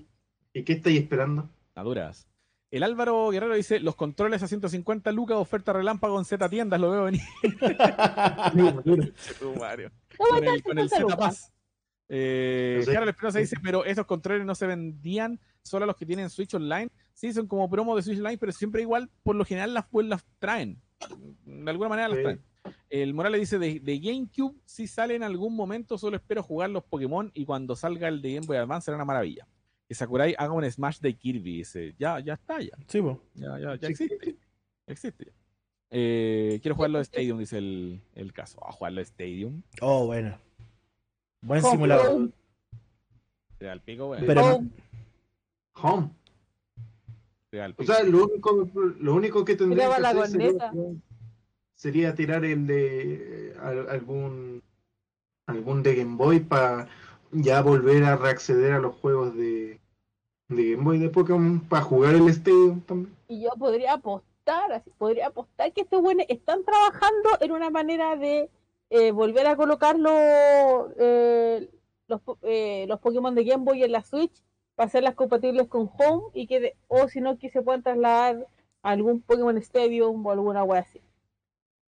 ¿Y, 0.52 0.58
¿Y 0.58 0.64
qué 0.64 0.72
estáis 0.74 1.00
esperando? 1.00 1.48
Maduras. 1.76 2.26
El 2.70 2.82
Álvaro 2.82 3.30
Guerrero 3.30 3.54
dice, 3.54 3.80
los 3.80 3.94
controles 3.96 4.42
a 4.42 4.48
150 4.48 5.10
lucas, 5.12 5.38
oferta 5.38 5.72
relámpago 5.72 6.18
en 6.18 6.24
Z 6.26 6.48
tiendas, 6.50 6.78
lo 6.80 6.90
veo 6.90 7.04
venir. 7.04 7.22
Con 10.18 10.44
el, 10.44 10.62
con 10.62 10.78
el 10.78 10.88
50 10.90 10.96
Z. 10.96 11.16
Pass. 11.16 11.52
Eh, 12.08 12.82
No 12.86 12.92
sé. 12.92 13.08
Espinosa 13.10 13.38
dice, 13.38 13.56
pero 13.62 13.84
esos 13.84 14.06
controles 14.06 14.44
no 14.44 14.54
se 14.54 14.66
vendían 14.66 15.38
solo 15.62 15.84
a 15.84 15.86
los 15.86 15.96
que 15.96 16.06
tienen 16.06 16.30
Switch 16.30 16.54
Online. 16.54 16.90
Sí, 17.14 17.32
son 17.32 17.46
como 17.46 17.68
promo 17.70 17.94
de 17.96 18.02
Switch 18.02 18.18
Online, 18.18 18.38
pero 18.38 18.52
siempre 18.52 18.82
igual, 18.82 19.10
por 19.22 19.36
lo 19.36 19.44
general 19.44 19.74
las 19.74 19.86
pues 19.86 20.06
las 20.06 20.24
traen. 20.38 20.80
De 21.44 21.70
alguna 21.70 21.88
manera 21.90 22.08
las 22.08 22.18
Sí. 22.18 22.22
traen. 22.24 22.42
El 22.90 23.14
Morales 23.14 23.40
dice, 23.40 23.58
de, 23.58 23.80
de 23.80 23.98
GameCube 23.98 24.56
si 24.64 24.86
sale 24.86 25.14
en 25.14 25.22
algún 25.22 25.54
momento, 25.54 25.98
solo 25.98 26.16
espero 26.16 26.42
jugar 26.42 26.70
los 26.70 26.84
Pokémon 26.84 27.30
y 27.34 27.44
cuando 27.44 27.76
salga 27.76 28.08
el 28.08 28.22
de 28.22 28.34
Game 28.34 28.46
Boy 28.46 28.56
Advance 28.56 28.86
será 28.86 28.96
una 28.96 29.04
maravilla. 29.04 29.46
Que 29.86 29.94
Sakurai 29.94 30.34
haga 30.36 30.52
un 30.52 30.70
Smash 30.70 30.98
de 31.00 31.14
Kirby. 31.14 31.58
Dice, 31.58 31.94
ya, 31.98 32.20
ya 32.20 32.34
está, 32.34 32.60
ya. 32.60 32.76
Sí, 32.86 33.00
po. 33.00 33.22
Ya, 33.34 33.58
ya, 33.58 33.74
ya 33.76 33.86
Sí. 33.88 33.92
existe. 33.92 34.36
Existe. 34.86 35.32
Eh, 35.90 36.58
quiero 36.60 36.74
jugarlo 36.74 36.98
de 36.98 37.04
Stadium, 37.04 37.38
dice 37.38 37.58
el, 37.58 38.02
el 38.14 38.32
caso. 38.34 38.58
A 38.66 38.72
jugarlo 38.72 38.98
de 38.98 39.04
Stadium. 39.04 39.62
Oh, 39.80 40.06
bueno. 40.06 40.38
Buen 41.40 41.62
Home 41.64 41.70
simulador. 41.70 42.12
Run, 42.12 42.34
Te 43.58 43.70
al 43.70 43.80
pico, 43.80 44.08
weón. 44.10 44.24
Pero 44.26 44.44
Home. 44.44 44.68
Home. 45.82 46.10
Te 47.50 47.56
da 47.56 47.64
al 47.66 47.74
O 47.78 47.84
sea, 47.84 48.02
lo 48.02 48.24
único, 48.26 48.70
lo 48.98 49.14
único 49.14 49.44
que 49.44 49.56
tendría 49.56 49.88
que 49.88 50.06
hacer 50.06 50.40
sería, 51.78 52.14
tirar 52.14 52.44
el 52.44 52.66
de 52.66 53.50
eh, 53.50 53.54
al- 53.62 53.88
algún 53.88 54.62
algún 55.46 55.82
de 55.82 55.94
Game 55.94 56.16
Boy 56.16 56.40
para 56.40 56.88
ya 57.32 57.62
volver 57.62 58.04
a 58.04 58.16
reacceder 58.16 58.72
a 58.72 58.78
los 58.80 58.94
juegos 58.96 59.34
de, 59.34 59.80
Game 60.48 60.76
Boy 60.76 60.98
de 60.98 61.08
Pokémon 61.08 61.60
para 61.60 61.82
jugar 61.82 62.14
el 62.14 62.28
Stadium 62.28 62.80
también. 62.82 63.14
Y 63.28 63.42
yo 63.42 63.50
podría 63.58 63.94
apostar, 63.94 64.72
así, 64.72 64.90
podría 64.98 65.28
apostar 65.28 65.72
que 65.72 65.82
estos 65.82 66.02
buenos 66.02 66.26
están 66.28 66.64
trabajando 66.64 67.30
en 67.40 67.52
una 67.52 67.70
manera 67.70 68.16
de 68.16 68.50
eh, 68.90 69.10
volver 69.12 69.46
a 69.46 69.56
colocar 69.56 69.96
eh, 70.98 71.70
los, 72.08 72.20
eh, 72.42 72.86
los 72.88 73.00
Pokémon 73.00 73.34
de 73.34 73.44
Game 73.44 73.64
Boy 73.64 73.84
en 73.84 73.92
la 73.92 74.02
Switch 74.02 74.42
para 74.74 74.86
hacerlas 74.88 75.14
compatibles 75.14 75.68
con 75.68 75.90
Home 75.98 76.24
y 76.34 76.46
que 76.46 76.76
o 76.88 77.08
si 77.08 77.20
no 77.20 77.38
que 77.38 77.50
se 77.50 77.62
puedan 77.62 77.82
trasladar 77.82 78.46
a 78.82 78.90
algún 78.90 79.20
Pokémon 79.20 79.56
Stadium 79.58 80.24
o 80.24 80.30
alguna 80.30 80.64
wea 80.64 80.80
así. 80.80 81.00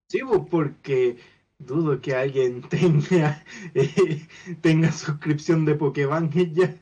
Sí, 0.10 0.20
pues, 0.28 0.41
porque 0.49 1.18
dudo 1.57 2.01
que 2.01 2.16
alguien 2.16 2.62
tenga 2.70 3.43
eh, 3.74 4.28
tenga 4.62 4.91
suscripción 4.91 5.66
de 5.66 5.76
Pokébank 5.76 6.36
y 6.36 6.53
ya. 6.53 6.76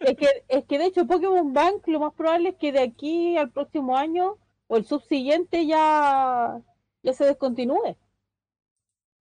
Es 0.00 0.16
que, 0.16 0.44
es 0.48 0.64
que 0.66 0.78
de 0.78 0.86
hecho 0.86 1.06
Pokémon 1.06 1.52
Bank 1.52 1.86
lo 1.88 2.00
más 2.00 2.14
probable 2.14 2.50
es 2.50 2.56
que 2.56 2.72
de 2.72 2.80
aquí 2.82 3.36
al 3.36 3.50
próximo 3.50 3.96
año 3.96 4.38
o 4.68 4.76
el 4.76 4.84
subsiguiente 4.84 5.66
ya, 5.66 6.60
ya 7.02 7.12
se 7.12 7.24
descontinúe. 7.24 7.96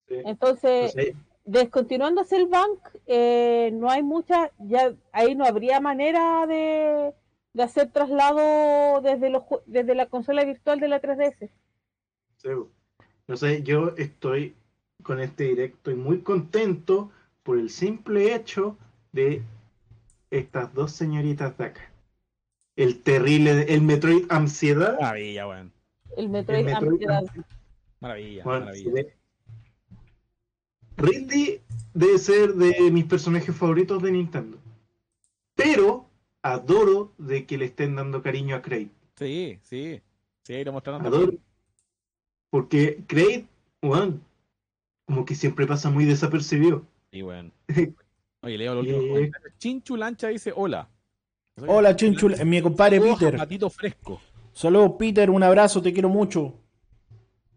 Sí. 0.07 0.15
Entonces, 0.25 0.95
Entonces, 0.95 1.15
descontinuándose 1.45 2.37
el 2.37 2.47
bank, 2.47 2.79
eh, 3.07 3.71
no 3.73 3.89
hay 3.89 4.03
mucha, 4.03 4.51
ya 4.59 4.93
ahí 5.11 5.35
no 5.35 5.45
habría 5.45 5.79
manera 5.79 6.45
de, 6.47 7.13
de 7.53 7.63
hacer 7.63 7.91
traslado 7.91 9.01
desde 9.01 9.29
los 9.29 9.43
desde 9.65 9.95
la 9.95 10.07
consola 10.07 10.43
virtual 10.45 10.79
de 10.79 10.87
la 10.87 11.01
3DS. 11.01 11.51
Sí, 12.41 12.49
no 13.27 13.37
sé, 13.37 13.63
yo 13.63 13.93
estoy 13.97 14.55
con 15.03 15.19
este 15.19 15.45
directo 15.45 15.91
y 15.91 15.95
muy 15.95 16.19
contento 16.21 17.11
por 17.43 17.57
el 17.57 17.69
simple 17.69 18.35
hecho 18.35 18.77
de 19.11 19.41
estas 20.29 20.73
dos 20.73 20.91
señoritas 20.91 21.57
de 21.57 21.65
acá. 21.65 21.91
El 22.75 23.01
terrible, 23.01 23.65
el 23.73 23.81
Metroid 23.81 24.25
Ansiedad. 24.29 24.97
Maravilla, 24.99 25.47
weón. 25.47 25.71
El 26.17 26.29
Metroid, 26.29 26.59
el 26.59 26.65
Metroid 26.65 26.91
Ansiedad. 26.91 27.17
Ansiedad. 27.19 27.45
Maravilla, 27.99 28.43
Bueno, 28.43 28.65
maravilla. 28.65 29.05
Ridley 30.97 31.61
debe 31.93 32.17
ser 32.17 32.53
de 32.53 32.91
mis 32.91 33.05
personajes 33.05 33.55
favoritos 33.55 34.01
de 34.01 34.11
Nintendo. 34.11 34.57
Pero 35.55 36.05
adoro 36.41 37.11
de 37.17 37.45
que 37.45 37.57
le 37.57 37.65
estén 37.65 37.95
dando 37.95 38.21
cariño 38.21 38.55
a 38.55 38.61
Kraid. 38.61 38.87
Sí, 39.17 39.59
sí. 39.63 40.01
Sí, 40.43 40.63
lo 40.63 40.71
mostraron 40.73 41.05
Adoro. 41.05 41.21
también. 41.27 41.43
Porque 42.51 43.03
Kraid, 43.07 43.45
weón, 43.81 44.21
como 45.05 45.25
que 45.25 45.33
siempre 45.33 45.65
pasa 45.65 45.89
muy 45.89 46.05
desapercibido. 46.05 46.85
Sí, 47.11 47.23
weón. 47.23 47.51
Oye, 48.43 48.57
leo 48.57 48.75
los 48.75 48.85
Yeah. 48.85 48.95
últimos 48.97 49.15
comentarios. 49.17 49.53
Chinchu 49.57 49.95
Lancha 49.97 50.27
dice 50.27 50.53
hola. 50.55 50.87
Hola, 51.67 51.95
Chinchul, 51.95 52.33
eh, 52.39 52.45
mi 52.45 52.61
compadre 52.61 52.99
Peter. 53.01 53.37
Patito 53.37 53.69
fresco. 53.69 54.21
Saludos, 54.53 54.93
Peter, 54.99 55.29
un 55.29 55.43
abrazo, 55.43 55.81
te 55.81 55.93
quiero 55.93 56.09
mucho. 56.09 56.53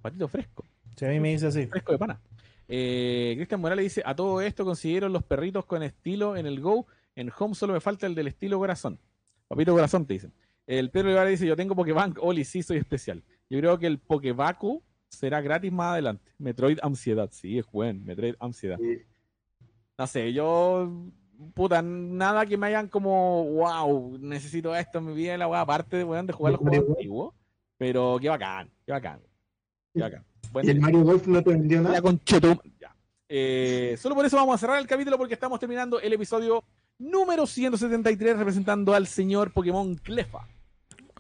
Patito 0.03 0.29
fresco. 0.29 0.65
Si 0.97 1.05
a 1.05 1.09
mí 1.09 1.21
me 1.21 1.31
dice 1.31 1.47
así. 1.49 1.67
Fresco 1.67 1.93
de 1.93 1.99
pana. 1.99 2.21
Eh, 2.69 3.35
Cristian 3.37 3.61
Morales 3.61 3.85
dice, 3.85 4.03
a 4.05 4.15
todo 4.15 4.41
esto 4.41 4.65
consiguieron 4.65 5.13
los 5.13 5.23
perritos 5.25 5.65
con 5.67 5.83
estilo 5.83 6.37
en 6.37 6.47
el 6.47 6.61
Go. 6.61 6.87
En 7.17 7.31
Home 7.39 7.55
solo 7.55 7.73
me 7.73 7.81
falta 7.81 8.07
el 8.07 8.15
del 8.15 8.29
estilo 8.29 8.59
corazón. 8.59 8.99
Papito 9.49 9.73
corazón 9.73 10.07
te 10.07 10.15
dicen. 10.15 10.33
El 10.67 10.91
Pedro 10.91 11.11
Ibarra 11.11 11.29
dice, 11.31 11.47
yo 11.47 11.57
tengo 11.57 11.75
Pokébank, 11.75 12.19
Oli, 12.23 12.45
sí, 12.45 12.63
soy 12.63 12.79
especial. 12.79 13.23
Yo 13.51 13.59
creo 13.59 13.79
que 13.79 13.87
el 13.87 13.99
Pokébaku 13.99 14.83
será 15.09 15.41
gratis 15.41 15.71
más 15.73 15.93
adelante. 15.93 16.33
Metroid 16.39 16.79
Ansiedad, 16.83 17.29
sí, 17.33 17.59
es 17.59 17.71
buen. 17.71 18.05
Metroid 18.05 18.35
Ansiedad. 18.41 18.79
No 19.99 20.07
sé, 20.07 20.33
yo, 20.33 20.91
puta, 21.55 21.81
nada 21.83 22.45
que 22.47 22.57
me 22.57 22.67
hayan 22.67 22.89
como, 22.89 23.45
wow, 23.53 24.19
necesito 24.19 24.75
esto 24.75 24.99
en 24.99 25.07
mi 25.07 25.15
vida, 25.15 25.37
la 25.39 25.47
weá, 25.47 25.61
aparte 25.61 25.99
de, 25.99 26.05
weón, 26.05 26.27
de 26.27 26.33
jugar 26.33 26.53
los 26.55 26.63
Mario 26.63 26.81
juegos 26.81 26.97
antiguos. 26.99 27.35
Pero 27.77 28.19
qué 28.21 28.29
bacán, 28.29 28.71
qué 28.85 28.93
bacán. 28.93 29.21
Qué 29.93 30.01
bacán. 30.01 30.25
Buen 30.53 30.67
¿Y 30.67 30.71
el. 30.71 30.81
Mario 30.81 31.03
Golf 31.05 31.27
no 31.27 31.43
te 31.43 31.51
vendió 31.51 31.83
La 31.83 31.89
nada? 31.91 32.03
conchetum- 32.03 32.61
Ya. 32.81 32.95
Eh, 33.29 33.97
solo 33.99 34.15
por 34.15 34.25
eso 34.27 34.37
vamos 34.37 34.55
a 34.55 34.59
cerrar 34.59 34.79
el 34.79 34.87
capítulo 34.87 35.17
porque 35.17 35.35
estamos 35.35 35.59
terminando 35.59 36.01
el 36.01 36.13
episodio 36.13 36.63
número 36.99 37.47
173 37.47 38.37
representando 38.37 38.95
al 38.95 39.07
señor 39.07 39.53
Pokémon 39.53 39.95
Clefa. 39.97 40.47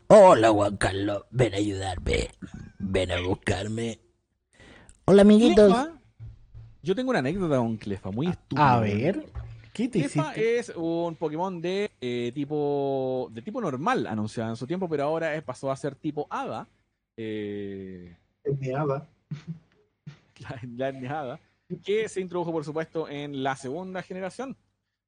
Hola, 0.09 0.51
Juan 0.51 0.77
Carlos. 0.77 1.25
Ven 1.31 1.55
a 1.55 1.57
ayudarme. 1.57 2.31
Ven 2.79 3.11
a 3.13 3.21
buscarme. 3.21 3.99
Hola, 5.07 5.23
amiguitos. 5.23 5.73
Clefa, 5.73 5.93
yo 6.83 6.95
tengo 6.95 7.11
una 7.11 7.19
anécdota 7.21 7.57
con 7.57 7.77
Clefa, 7.77 8.11
muy 8.11 8.29
estúpida. 8.29 8.75
A 8.75 8.81
ver, 8.81 9.25
¿qué 9.73 9.89
te 9.89 10.01
Clefa 10.01 10.33
hiciste? 10.33 10.59
es 10.59 10.73
un 10.77 11.17
Pokémon 11.17 11.61
de 11.61 11.91
eh, 12.01 12.33
tipo 12.35 13.29
de 13.33 13.43
tipo 13.43 13.61
normal 13.61 14.07
anunciado 14.07 14.51
en 14.51 14.57
su 14.57 14.67
tiempo, 14.67 14.89
pero 14.89 15.05
ahora 15.05 15.41
pasó 15.45 15.71
a 15.71 15.77
ser 15.77 15.95
tipo 15.95 16.27
Hada. 16.31 16.67
Eh, 17.17 18.17
Es 18.45 18.59
mi 18.59 18.71
hada. 18.71 19.07
la, 20.41 20.61
la 20.77 20.89
etniada, 20.89 21.41
que 21.85 22.09
se 22.09 22.21
introdujo, 22.21 22.53
por 22.53 22.65
supuesto, 22.65 23.09
en 23.09 23.43
la 23.43 23.57
segunda 23.57 24.03
generación. 24.03 24.57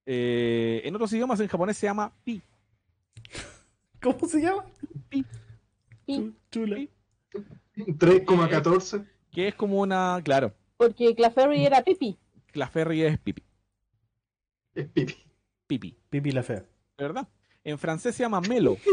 Eh, 0.07 0.83
en 0.85 0.95
otros 0.95 1.13
idiomas, 1.13 1.41
en 1.41 1.49
japonés 1.49 1.77
se 1.77 1.87
llama 1.87 2.13
Pi. 2.25 2.41
¿Cómo 4.13 4.29
se 4.29 4.41
llama? 4.41 4.65
Chula. 6.51 6.77
Pi. 6.77 6.91
3,14. 7.77 9.07
que 9.33 9.49
es 9.49 9.55
como 9.55 9.81
una, 9.81 10.21
claro, 10.25 10.55
Porque 10.77 11.15
Clefairy 11.15 11.67
era 11.67 11.83
Pipi. 11.83 12.17
Claferri 12.53 13.03
es 13.03 13.19
pipi, 13.19 13.43
Es 14.75 14.87
pipi. 14.89 15.15
pipi, 15.67 15.97
Pipi 16.09 16.31
la 16.33 16.43
fea. 16.43 16.65
¿verdad? 16.97 17.29
En 17.65 17.79
francés 17.79 18.15
se 18.15 18.23
llama 18.23 18.41
Melo. 18.41 18.79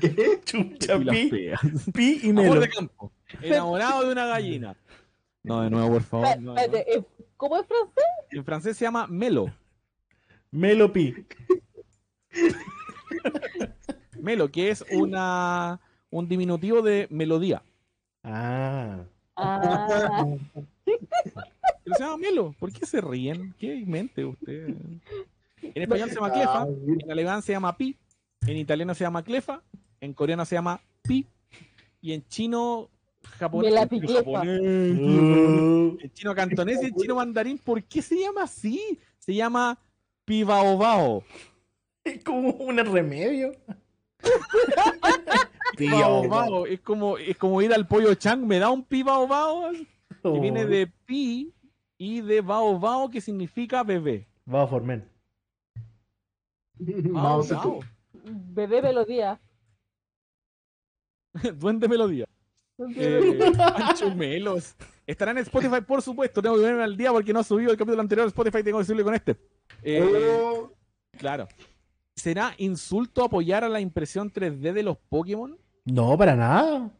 ¿Qué? 0.00 0.40
Chucha, 0.44 0.98
pi, 0.98 1.30
pi 1.92 2.20
y 2.22 2.30
Amor 2.30 2.44
melo. 2.44 2.60
de 2.60 2.68
campo, 2.70 3.12
enamorado 3.42 4.06
de 4.06 4.12
una 4.12 4.26
gallina. 4.26 4.76
No, 5.42 5.62
de 5.62 5.70
nuevo, 5.70 5.92
por 5.94 6.02
favor. 6.02 6.40
No, 6.40 6.56
eh, 6.56 7.02
¿Cómo 7.36 7.56
es 7.58 7.66
francés? 7.66 8.04
En 8.30 8.44
francés 8.44 8.76
se 8.76 8.84
llama 8.84 9.06
Melo. 9.06 9.52
Melo 10.50 10.92
pi. 10.92 11.14
Melo, 14.20 14.50
que 14.50 14.70
es 14.70 14.84
una 14.92 15.80
un 16.10 16.28
diminutivo 16.28 16.82
de 16.82 17.06
melodía. 17.10 17.62
Ah. 18.22 19.04
Ah, 19.36 20.24
Pero 20.84 21.96
se 21.96 22.02
llama 22.02 22.16
Melo. 22.16 22.54
¿Por 22.58 22.72
qué 22.72 22.86
se 22.86 23.00
ríen? 23.00 23.54
¿Qué 23.58 23.84
mente 23.86 24.24
usted? 24.24 24.74
En 25.62 25.82
español 25.82 26.08
se 26.08 26.16
llama 26.16 26.32
Clefa, 26.32 26.66
en 26.66 27.10
alemán 27.10 27.42
se 27.42 27.52
llama 27.52 27.76
Pi, 27.76 27.96
en 28.46 28.56
italiano 28.56 28.94
se 28.94 29.04
llama 29.04 29.22
Clefa, 29.22 29.62
en 30.00 30.14
coreano 30.14 30.44
se 30.44 30.54
llama 30.54 30.80
Pi, 31.02 31.26
y 32.00 32.12
en 32.12 32.26
chino 32.28 32.88
japonés, 33.22 33.74
japonés, 33.74 34.24
en 36.00 36.12
chino 36.12 36.34
cantonés 36.34 36.82
y 36.82 36.86
en 36.86 36.94
chino 36.94 37.16
mandarín, 37.16 37.58
¿por 37.58 37.82
qué 37.82 38.02
se 38.02 38.20
llama 38.20 38.44
así? 38.44 38.98
Se 39.18 39.34
llama 39.34 39.78
Pibaobao. 40.24 41.24
Es 42.08 42.24
como 42.24 42.50
un 42.50 42.76
remedio. 42.78 43.52
Pibaobao. 45.76 46.66
Es 46.66 46.80
como, 46.80 47.18
es 47.18 47.36
como 47.36 47.62
ir 47.62 47.72
al 47.72 47.86
pollo 47.86 48.14
chang, 48.14 48.44
me 48.46 48.58
da 48.58 48.70
un 48.70 48.84
Pibaobao, 48.84 49.70
que 50.22 50.40
viene 50.40 50.66
de 50.66 50.86
Pi 51.06 51.52
y 51.96 52.20
de 52.20 52.40
Bao 52.40 52.78
Bao, 52.78 53.10
que 53.10 53.20
significa 53.20 53.82
bebé. 53.82 54.26
Va 54.52 54.62
a 54.62 54.66
formar. 54.66 55.04
Bao. 56.78 57.44
Bao. 57.44 57.80
Bebé 58.24 58.82
melodía. 58.82 59.40
Duende 61.54 61.88
Melodía. 61.88 62.26
Eh, 62.96 63.52
Melos. 64.16 64.74
Estará 65.06 65.30
en 65.30 65.38
Spotify, 65.38 65.80
por 65.86 66.02
supuesto. 66.02 66.42
Tengo 66.42 66.56
que 66.56 66.62
verme 66.62 66.82
al 66.82 66.96
día 66.96 67.10
porque 67.12 67.32
no 67.32 67.40
ha 67.40 67.44
subido 67.44 67.70
el 67.70 67.76
capítulo 67.76 68.00
anterior 68.02 68.26
de 68.26 68.28
Spotify. 68.28 68.62
Tengo 68.62 68.78
que 68.78 68.84
subirle 68.84 69.04
con 69.04 69.14
este. 69.14 69.36
Eh, 69.82 70.36
Oh, 70.40 70.72
Claro. 71.16 71.48
¿Será 72.18 72.52
insulto 72.58 73.24
apoyar 73.24 73.62
a 73.64 73.68
la 73.68 73.80
impresión 73.80 74.32
3D 74.32 74.72
de 74.72 74.82
los 74.82 74.96
Pokémon? 75.08 75.56
No, 75.84 76.18
para 76.18 76.34
nada. 76.36 76.90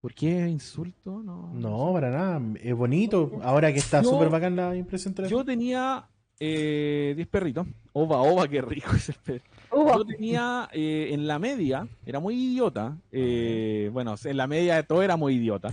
¿Por 0.00 0.14
qué 0.14 0.46
insulto? 0.48 1.22
No. 1.22 1.50
No, 1.52 1.92
para 1.92 2.10
nada. 2.10 2.40
Es 2.62 2.74
bonito. 2.74 3.32
Ahora 3.42 3.72
que 3.72 3.78
está 3.80 4.04
súper 4.04 4.28
bacán 4.30 4.54
la 4.54 4.76
impresión 4.76 5.14
3D. 5.14 5.28
Yo 5.28 5.44
tenía 5.44 6.06
eh, 6.38 7.14
10 7.16 7.28
perritos. 7.28 7.66
Ova, 7.92 8.18
ova, 8.22 8.46
qué 8.46 8.60
rico 8.62 8.92
ese 8.94 9.12
perro. 9.14 9.42
Yo 9.72 10.04
tenía 10.04 10.68
eh, 10.72 11.08
en 11.12 11.26
la 11.26 11.38
media, 11.38 11.88
era 12.04 12.20
muy 12.20 12.34
idiota. 12.36 12.96
eh, 13.10 13.90
bueno, 13.92 14.14
en 14.22 14.36
la 14.36 14.46
media 14.46 14.76
de 14.76 14.82
todo 14.84 15.02
era 15.02 15.16
muy 15.16 15.34
idiota. 15.34 15.70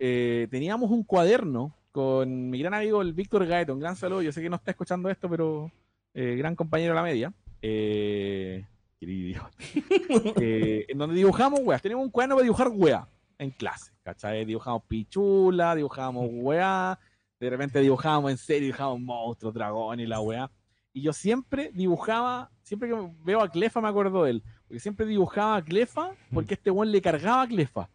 eh, 0.00 0.48
teníamos 0.50 0.90
un 0.90 1.04
cuaderno 1.04 1.74
con 1.92 2.50
mi 2.50 2.58
gran 2.58 2.74
amigo 2.74 3.00
el 3.02 3.12
Víctor 3.12 3.46
Gaeto. 3.46 3.72
Un 3.72 3.80
gran 3.80 3.94
saludo. 3.96 4.22
Yo 4.22 4.32
sé 4.32 4.42
que 4.42 4.50
no 4.50 4.56
está 4.56 4.72
escuchando 4.72 5.08
esto, 5.10 5.28
pero 5.28 5.70
eh, 6.14 6.34
gran 6.36 6.56
compañero 6.56 6.92
de 6.92 6.96
la 6.96 7.02
media. 7.04 7.32
Eh. 7.62 8.64
Eh, 9.00 10.86
en 10.88 10.98
donde 10.98 11.14
dibujamos 11.14 11.60
weas. 11.62 11.80
Teníamos 11.80 12.06
un 12.06 12.10
cuaderno 12.10 12.34
para 12.34 12.42
dibujar 12.42 12.68
wea 12.68 13.08
en 13.38 13.50
clase. 13.50 13.92
¿Cachai? 14.02 14.44
Dibujamos 14.44 14.82
pichula, 14.88 15.74
dibujábamos 15.74 16.28
wea. 16.32 16.98
De 17.38 17.50
repente 17.50 17.80
dibujábamos 17.80 18.32
en 18.32 18.38
serio, 18.38 18.66
dibujábamos 18.66 19.00
monstruos, 19.00 19.54
dragón 19.54 20.00
y 20.00 20.06
la 20.06 20.20
wea. 20.20 20.50
Y 20.92 21.02
yo 21.02 21.12
siempre 21.12 21.70
dibujaba, 21.72 22.50
siempre 22.62 22.88
que 22.88 23.10
veo 23.22 23.40
a 23.40 23.48
Clefa 23.48 23.80
me 23.80 23.88
acuerdo 23.88 24.24
de 24.24 24.32
él. 24.32 24.42
Porque 24.66 24.80
siempre 24.80 25.06
dibujaba 25.06 25.56
a 25.56 25.64
Clefa 25.64 26.10
porque 26.32 26.54
este 26.54 26.70
weón 26.70 26.90
le 26.90 27.00
cargaba 27.00 27.42
a 27.42 27.46
Clefa. 27.46 27.88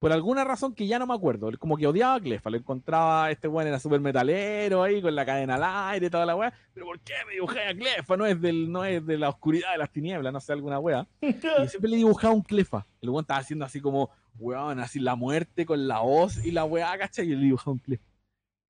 Por 0.00 0.12
alguna 0.12 0.44
razón 0.44 0.74
que 0.74 0.86
ya 0.86 0.98
no 0.98 1.06
me 1.06 1.12
acuerdo. 1.12 1.50
Como 1.58 1.76
que 1.76 1.86
odiaba 1.86 2.14
a 2.14 2.20
Clefa. 2.20 2.48
Lo 2.48 2.56
encontraba, 2.56 3.30
este 3.30 3.48
weón 3.48 3.68
era 3.68 3.78
súper 3.78 4.00
metalero 4.00 4.82
ahí, 4.82 5.02
con 5.02 5.14
la 5.14 5.26
cadena 5.26 5.56
al 5.56 5.92
aire 5.92 6.06
y 6.06 6.10
toda 6.10 6.24
la 6.24 6.34
weá. 6.34 6.54
Pero 6.72 6.86
¿por 6.86 7.00
qué 7.00 7.12
me 7.26 7.34
dibujé 7.34 7.60
a 7.68 7.74
Clefa? 7.74 8.16
No 8.16 8.24
es, 8.24 8.40
del, 8.40 8.72
no 8.72 8.82
es 8.82 9.04
de 9.04 9.18
la 9.18 9.28
oscuridad 9.28 9.72
de 9.72 9.78
las 9.78 9.92
tinieblas, 9.92 10.32
no 10.32 10.40
sé, 10.40 10.54
alguna 10.54 10.78
weá. 10.78 11.06
Y 11.20 11.34
siempre 11.68 11.90
le 11.90 11.98
dibujaba 11.98 12.32
un 12.32 12.40
Clefa. 12.40 12.86
El 13.02 13.10
weón 13.10 13.24
estaba 13.24 13.40
haciendo 13.40 13.66
así 13.66 13.82
como, 13.82 14.08
weón, 14.38 14.80
así 14.80 15.00
la 15.00 15.16
muerte 15.16 15.66
con 15.66 15.86
la 15.86 16.00
hoz 16.00 16.42
y 16.46 16.50
la 16.50 16.64
weá, 16.64 16.96
¿cachai? 16.96 17.26
Y 17.26 17.36
le 17.36 17.44
dibujaba 17.44 17.72
un 17.72 17.80
Clefa. 17.80 18.04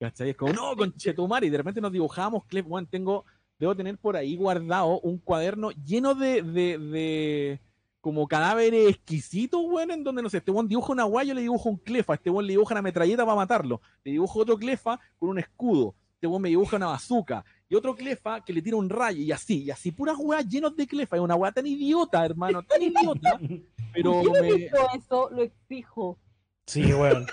¿Cachai? 0.00 0.30
Es 0.30 0.36
como, 0.36 0.52
no, 0.52 0.74
con 0.74 0.92
Chetumar. 0.96 1.44
Y 1.44 1.50
de 1.50 1.58
repente 1.58 1.80
nos 1.80 1.92
dibujábamos 1.92 2.44
Clefa. 2.46 2.68
Weón, 2.68 2.88
tengo, 2.88 3.24
debo 3.56 3.76
tener 3.76 3.96
por 3.98 4.16
ahí 4.16 4.34
guardado 4.34 4.98
un 4.98 5.18
cuaderno 5.18 5.70
lleno 5.70 6.16
de, 6.16 6.42
de 6.42 7.60
como 8.00 8.26
cadáveres 8.26 8.88
exquisitos, 8.88 9.60
weón, 9.64 9.90
en 9.90 10.02
donde, 10.04 10.22
no 10.22 10.30
sé, 10.30 10.38
este 10.38 10.50
weón 10.50 10.68
dibuja 10.68 10.92
una 10.92 11.04
weá, 11.04 11.24
yo 11.24 11.34
le 11.34 11.42
dibujo 11.42 11.68
un 11.68 11.76
Clefa, 11.76 12.14
este 12.14 12.30
weón 12.30 12.46
le 12.46 12.54
dibuja 12.54 12.74
una 12.74 12.82
metralleta 12.82 13.24
para 13.24 13.36
matarlo, 13.36 13.80
le 14.04 14.12
dibujo 14.12 14.38
otro 14.40 14.56
Clefa 14.56 14.98
con 15.18 15.28
un 15.28 15.38
escudo, 15.38 15.94
este 16.14 16.26
weón 16.26 16.40
me 16.42 16.48
dibuja 16.48 16.76
una 16.76 16.86
bazooka, 16.86 17.44
y 17.68 17.74
otro 17.74 17.94
Clefa 17.94 18.42
que 18.42 18.52
le 18.54 18.62
tira 18.62 18.76
un 18.76 18.88
rayo, 18.88 19.20
y 19.22 19.30
así, 19.32 19.64
y 19.64 19.70
así, 19.70 19.92
puras 19.92 20.16
weas 20.18 20.48
llenos 20.48 20.74
de 20.76 20.86
Clefa, 20.86 21.16
es 21.16 21.22
una 21.22 21.34
weá 21.34 21.52
tan 21.52 21.66
idiota, 21.66 22.24
hermano, 22.24 22.62
tan 22.62 22.82
idiota, 22.82 23.38
pero 23.92 24.22
¿Por 24.22 24.32
qué 24.32 24.40
me 24.40 24.48
eso? 24.96 25.28
Lo 25.30 25.42
exijo. 25.42 26.18
Sí, 26.66 26.92
weón. 26.94 27.26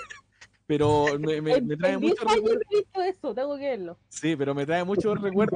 pero 0.66 1.06
me, 1.20 1.42
me- 1.42 1.62
me 1.62 1.78
trae 1.78 1.94
en 1.94 2.02
10 2.02 2.12
mucho 2.20 2.36
recuerdo, 2.36 2.60
he 2.70 2.76
visto 2.78 3.02
eso, 3.04 3.34
tengo 3.34 3.56
que 3.58 3.64
verlo. 3.70 3.98
sí, 4.10 4.36
pero 4.36 4.54
me 4.54 4.66
trae 4.66 4.84
mucho 4.84 5.16
recuerdo. 5.16 5.56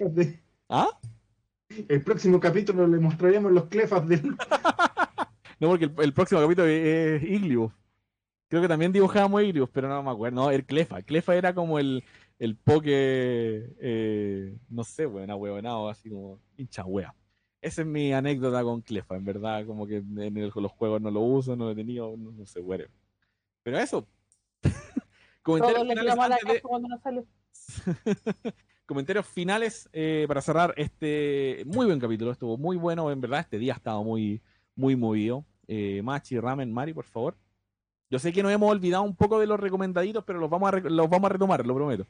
de- 0.00 0.40
¿Ah? 0.68 0.88
El 1.88 2.02
próximo 2.02 2.40
capítulo 2.40 2.86
le 2.86 2.98
mostraremos 2.98 3.52
los 3.52 3.64
clefas 3.66 4.06
del. 4.08 4.36
No, 5.60 5.68
porque 5.68 5.84
el, 5.84 5.94
el 5.98 6.14
próximo 6.14 6.40
capítulo 6.40 6.66
es, 6.66 7.22
es 7.22 7.30
Iglius. 7.30 7.70
Creo 8.48 8.62
que 8.62 8.68
también 8.68 8.92
dibujábamos 8.92 9.42
Iglius, 9.42 9.68
pero 9.70 9.88
no 9.90 10.02
me 10.02 10.10
acuerdo. 10.10 10.36
No, 10.40 10.50
el 10.50 10.64
Clefa. 10.64 11.02
Clefa 11.02 11.34
era 11.36 11.54
como 11.54 11.78
el, 11.78 12.02
el 12.38 12.56
poke, 12.56 12.88
eh, 12.90 14.56
no 14.70 14.84
sé, 14.84 15.04
weón, 15.04 15.30
ahueonado, 15.30 15.90
así 15.90 16.08
como 16.08 16.40
hincha 16.56 16.82
wea. 16.86 17.14
Esa 17.60 17.82
es 17.82 17.86
mi 17.86 18.10
anécdota 18.14 18.62
con 18.62 18.80
Clefa, 18.80 19.16
en 19.16 19.24
verdad, 19.26 19.66
como 19.66 19.86
que 19.86 19.96
en 19.98 20.18
el- 20.38 20.50
los 20.54 20.72
juegos 20.72 21.02
no 21.02 21.10
lo 21.10 21.20
uso, 21.20 21.54
no 21.56 21.66
lo 21.66 21.72
he 21.72 21.76
tenido, 21.76 22.16
no, 22.16 22.30
no 22.32 22.46
sé, 22.46 22.60
whatever. 22.60 22.90
Pero 23.62 23.78
eso. 23.78 24.08
Todos 25.44 25.86
le 25.86 25.94
tiramos 25.94 26.26
la 26.26 26.38
de- 26.52 26.62
cuando 26.62 26.88
sale. 27.02 27.24
Comentarios 28.90 29.24
finales 29.24 29.88
eh, 29.92 30.24
para 30.26 30.40
cerrar 30.40 30.74
este 30.76 31.62
muy 31.64 31.86
buen 31.86 32.00
capítulo. 32.00 32.32
Estuvo 32.32 32.58
muy 32.58 32.76
bueno, 32.76 33.12
en 33.12 33.20
verdad. 33.20 33.38
Este 33.38 33.56
día 33.56 33.74
ha 33.74 33.76
estado 33.76 34.02
muy, 34.02 34.42
muy 34.74 34.96
movido. 34.96 35.44
Eh, 35.68 36.02
Machi, 36.02 36.40
Ramen, 36.40 36.72
Mari, 36.72 36.92
por 36.92 37.04
favor. 37.04 37.36
Yo 38.10 38.18
sé 38.18 38.32
que 38.32 38.42
nos 38.42 38.50
hemos 38.50 38.68
olvidado 38.68 39.04
un 39.04 39.14
poco 39.14 39.38
de 39.38 39.46
los 39.46 39.60
recomendaditos, 39.60 40.24
pero 40.24 40.40
los 40.40 40.50
vamos 40.50 40.66
a, 40.66 40.70
re- 40.72 40.90
los 40.90 41.08
vamos 41.08 41.30
a 41.30 41.32
retomar, 41.34 41.64
lo 41.64 41.72
prometo. 41.76 42.04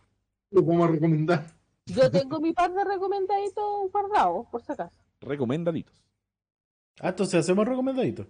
Lo 0.50 0.62
vamos 0.62 0.88
a 0.88 0.92
recomendar. 0.92 1.46
Yo 1.84 2.10
tengo 2.10 2.40
mi 2.40 2.54
par 2.54 2.72
de 2.72 2.82
recomendaditos 2.82 3.92
guardados, 3.92 4.46
por 4.50 4.62
si 4.62 4.72
acaso. 4.72 4.94
Recomendaditos. 5.20 5.94
Ah, 6.98 7.10
entonces 7.10 7.40
hacemos 7.40 7.68
recomendaditos. 7.68 8.26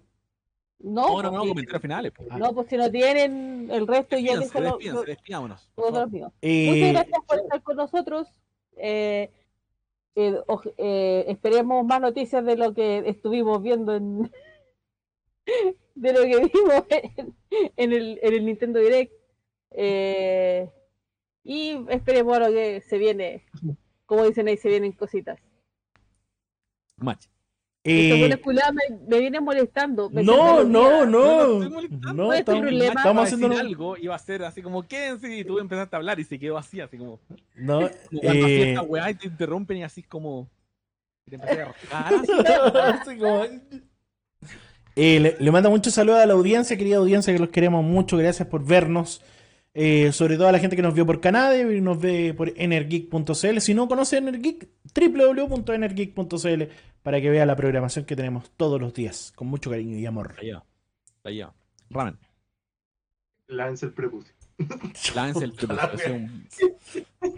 No, 0.83 1.09
No, 1.09 1.23
no, 1.23 1.31
no, 1.31 1.31
porque- 1.39 1.49
comentarios 1.51 1.83
finales. 1.83 2.13
po. 2.13 2.25
no, 2.39 2.55
pues 2.55 2.69
si 2.69 2.77
no 2.79 2.91
tienen 2.91 3.71
el 3.71 3.87
resto, 3.87 4.17
yo 4.19 4.39
Despídanse, 4.41 4.61
dejo 4.83 4.95
lo- 4.97 5.03
despidámonos, 5.03 5.69
por 5.75 5.85
todos 5.85 5.93
favor. 5.95 6.03
los 6.07 6.13
míos. 6.13 6.33
Eh, 6.41 6.71
Muchas 6.71 6.93
gracias 6.93 7.19
por 7.27 7.39
estar 7.39 7.63
con 7.63 7.77
nosotros. 7.77 8.29
Eh, 8.77 9.31
eh, 10.15 10.41
eh, 10.79 11.25
esperemos 11.29 11.85
más 11.85 12.01
noticias 12.01 12.45
de 12.45 12.57
lo 12.57 12.73
que 12.75 12.99
estuvimos 13.07 13.63
viendo 13.63 13.95
en 13.95 14.31
de 15.95 16.13
lo 16.13 16.23
que 16.23 16.51
vimos 16.53 16.85
en, 16.89 17.37
en 17.77 17.93
el, 17.93 18.19
en 18.23 18.33
el 18.35 18.45
Nintendo 18.47 18.81
Direct. 18.81 19.13
Eh, 19.73 20.71
y 21.45 21.77
esperemos 21.91 22.39
lo 22.39 22.49
que 22.49 22.81
se 22.81 22.97
viene. 22.99 23.45
Como 24.07 24.25
dicen 24.25 24.49
ahí, 24.49 24.57
se 24.57 24.69
vienen 24.71 24.93
cositas. 24.93 25.39
Machi. 26.97 27.29
Eh, 27.83 28.39
culada 28.43 28.73
me, 28.73 28.83
me 29.09 29.21
viene 29.21 29.41
molestando. 29.41 30.11
me 30.11 30.23
no, 30.23 30.63
no. 30.65 31.07
No, 31.07 31.07
no 31.07 31.07
no. 31.07 31.53
estoy 31.55 31.71
molestando. 31.71 32.13
No, 32.13 32.25
¿Cuál 32.27 32.39
es 32.39 32.45
tu 32.45 32.51
estamos, 32.53 32.61
problema? 32.69 33.01
Estamos 33.01 33.25
haciendo. 33.25 33.49
decir 33.49 33.61
algo, 33.67 33.97
iba 33.97 34.15
a 34.15 34.19
ser 34.19 34.45
así 34.45 34.61
como, 34.63 34.83
quédense, 34.87 35.35
y 35.39 35.45
tú 35.45 35.59
empezaste 35.59 35.97
a 35.97 35.99
hablar 35.99 36.21
y 36.21 36.25
se 36.25 36.39
quedó 36.39 36.59
así, 36.59 36.81
así 36.81 36.99
como, 36.99 37.21
No, 37.55 37.81
como 38.11 38.21
cuando 38.21 38.45
así 38.45 38.53
eh, 38.55 38.69
esta 38.71 38.83
weá 38.83 39.11
y 39.11 39.15
te 39.15 39.27
interrumpen 39.29 39.77
y 39.79 39.83
así 39.85 40.03
como, 40.03 40.49
y 41.27 41.31
te 41.31 41.37
empecé 41.37 41.63
a. 41.63 42.09
Así 43.01 43.17
como- 43.19 43.45
Eh, 44.97 45.21
le, 45.21 45.37
le 45.39 45.51
mando 45.51 45.71
muchos 45.71 45.95
saludos 45.95 46.19
a 46.21 46.27
la 46.27 46.35
audiencia, 46.35 46.77
querida 46.77 46.97
audiencia, 46.99 47.33
que 47.33 47.39
los 47.39 47.49
queremos 47.49 47.83
mucho. 47.85 48.17
Gracias 48.19 48.47
por 48.49 48.65
vernos. 48.67 49.23
Eh, 49.73 50.11
sobre 50.13 50.37
todo 50.37 50.49
a 50.49 50.53
la 50.53 50.59
gente 50.59 50.75
que 50.75 50.83
nos 50.83 50.95
vio 50.95 51.07
por 51.07 51.21
Canade 51.21 51.77
y 51.77 51.81
nos 51.81 52.01
ve 52.01 52.35
por 52.37 52.53
energeek.cl. 52.57 53.59
Si 53.61 53.73
no 53.73 53.87
conoce 53.87 54.17
Energeek, 54.19 54.69
www.energeek.cl 54.95 56.63
para 57.03 57.21
que 57.21 57.31
vea 57.31 57.47
la 57.47 57.55
programación 57.57 58.05
que 58.05 58.17
tenemos 58.17 58.51
todos 58.57 58.81
los 58.81 58.93
días, 58.93 59.33
con 59.37 59.47
mucho 59.47 59.71
cariño 59.71 59.97
y 59.97 60.05
amor. 60.07 60.35
Allá, 60.41 60.65
allá. 61.25 61.53
Ramen. 61.89 62.19
Lance 63.47 63.87
el 63.87 63.93
prepucio. 63.93 64.35
Lance 65.15 65.45
el 65.45 65.53
un- 66.13 66.47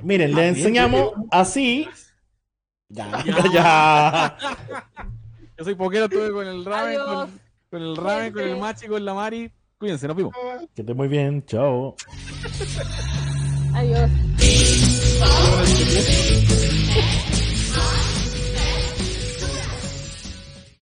Miren, 0.03 0.33
Ah, 0.33 0.37
le 0.37 0.43
bien, 0.43 0.57
enseñamos 0.57 1.13
así. 1.31 1.87
Ya, 2.89 3.23
Ya. 3.25 3.53
ya. 3.53 4.39
Yo 5.59 5.65
soy 5.65 5.75
poquero, 5.75 6.07
estuve 6.07 6.31
con 6.33 6.47
el 6.47 6.65
ramen, 6.65 6.99
con, 6.99 7.31
con 7.71 7.83
el 7.83 7.97
ramen, 7.97 8.33
con 8.33 8.43
el 8.43 8.57
machi, 8.57 8.87
con 8.87 9.05
la 9.05 9.15
mari. 9.15 9.51
Cuídense, 9.83 10.07
nos 10.07 10.17
vimos. 10.17 10.33
Que 10.77 10.83
esté 10.83 10.95
muy 10.95 11.09
bien. 11.09 11.45
Chao. 11.45 11.97
Adiós. 13.75 14.11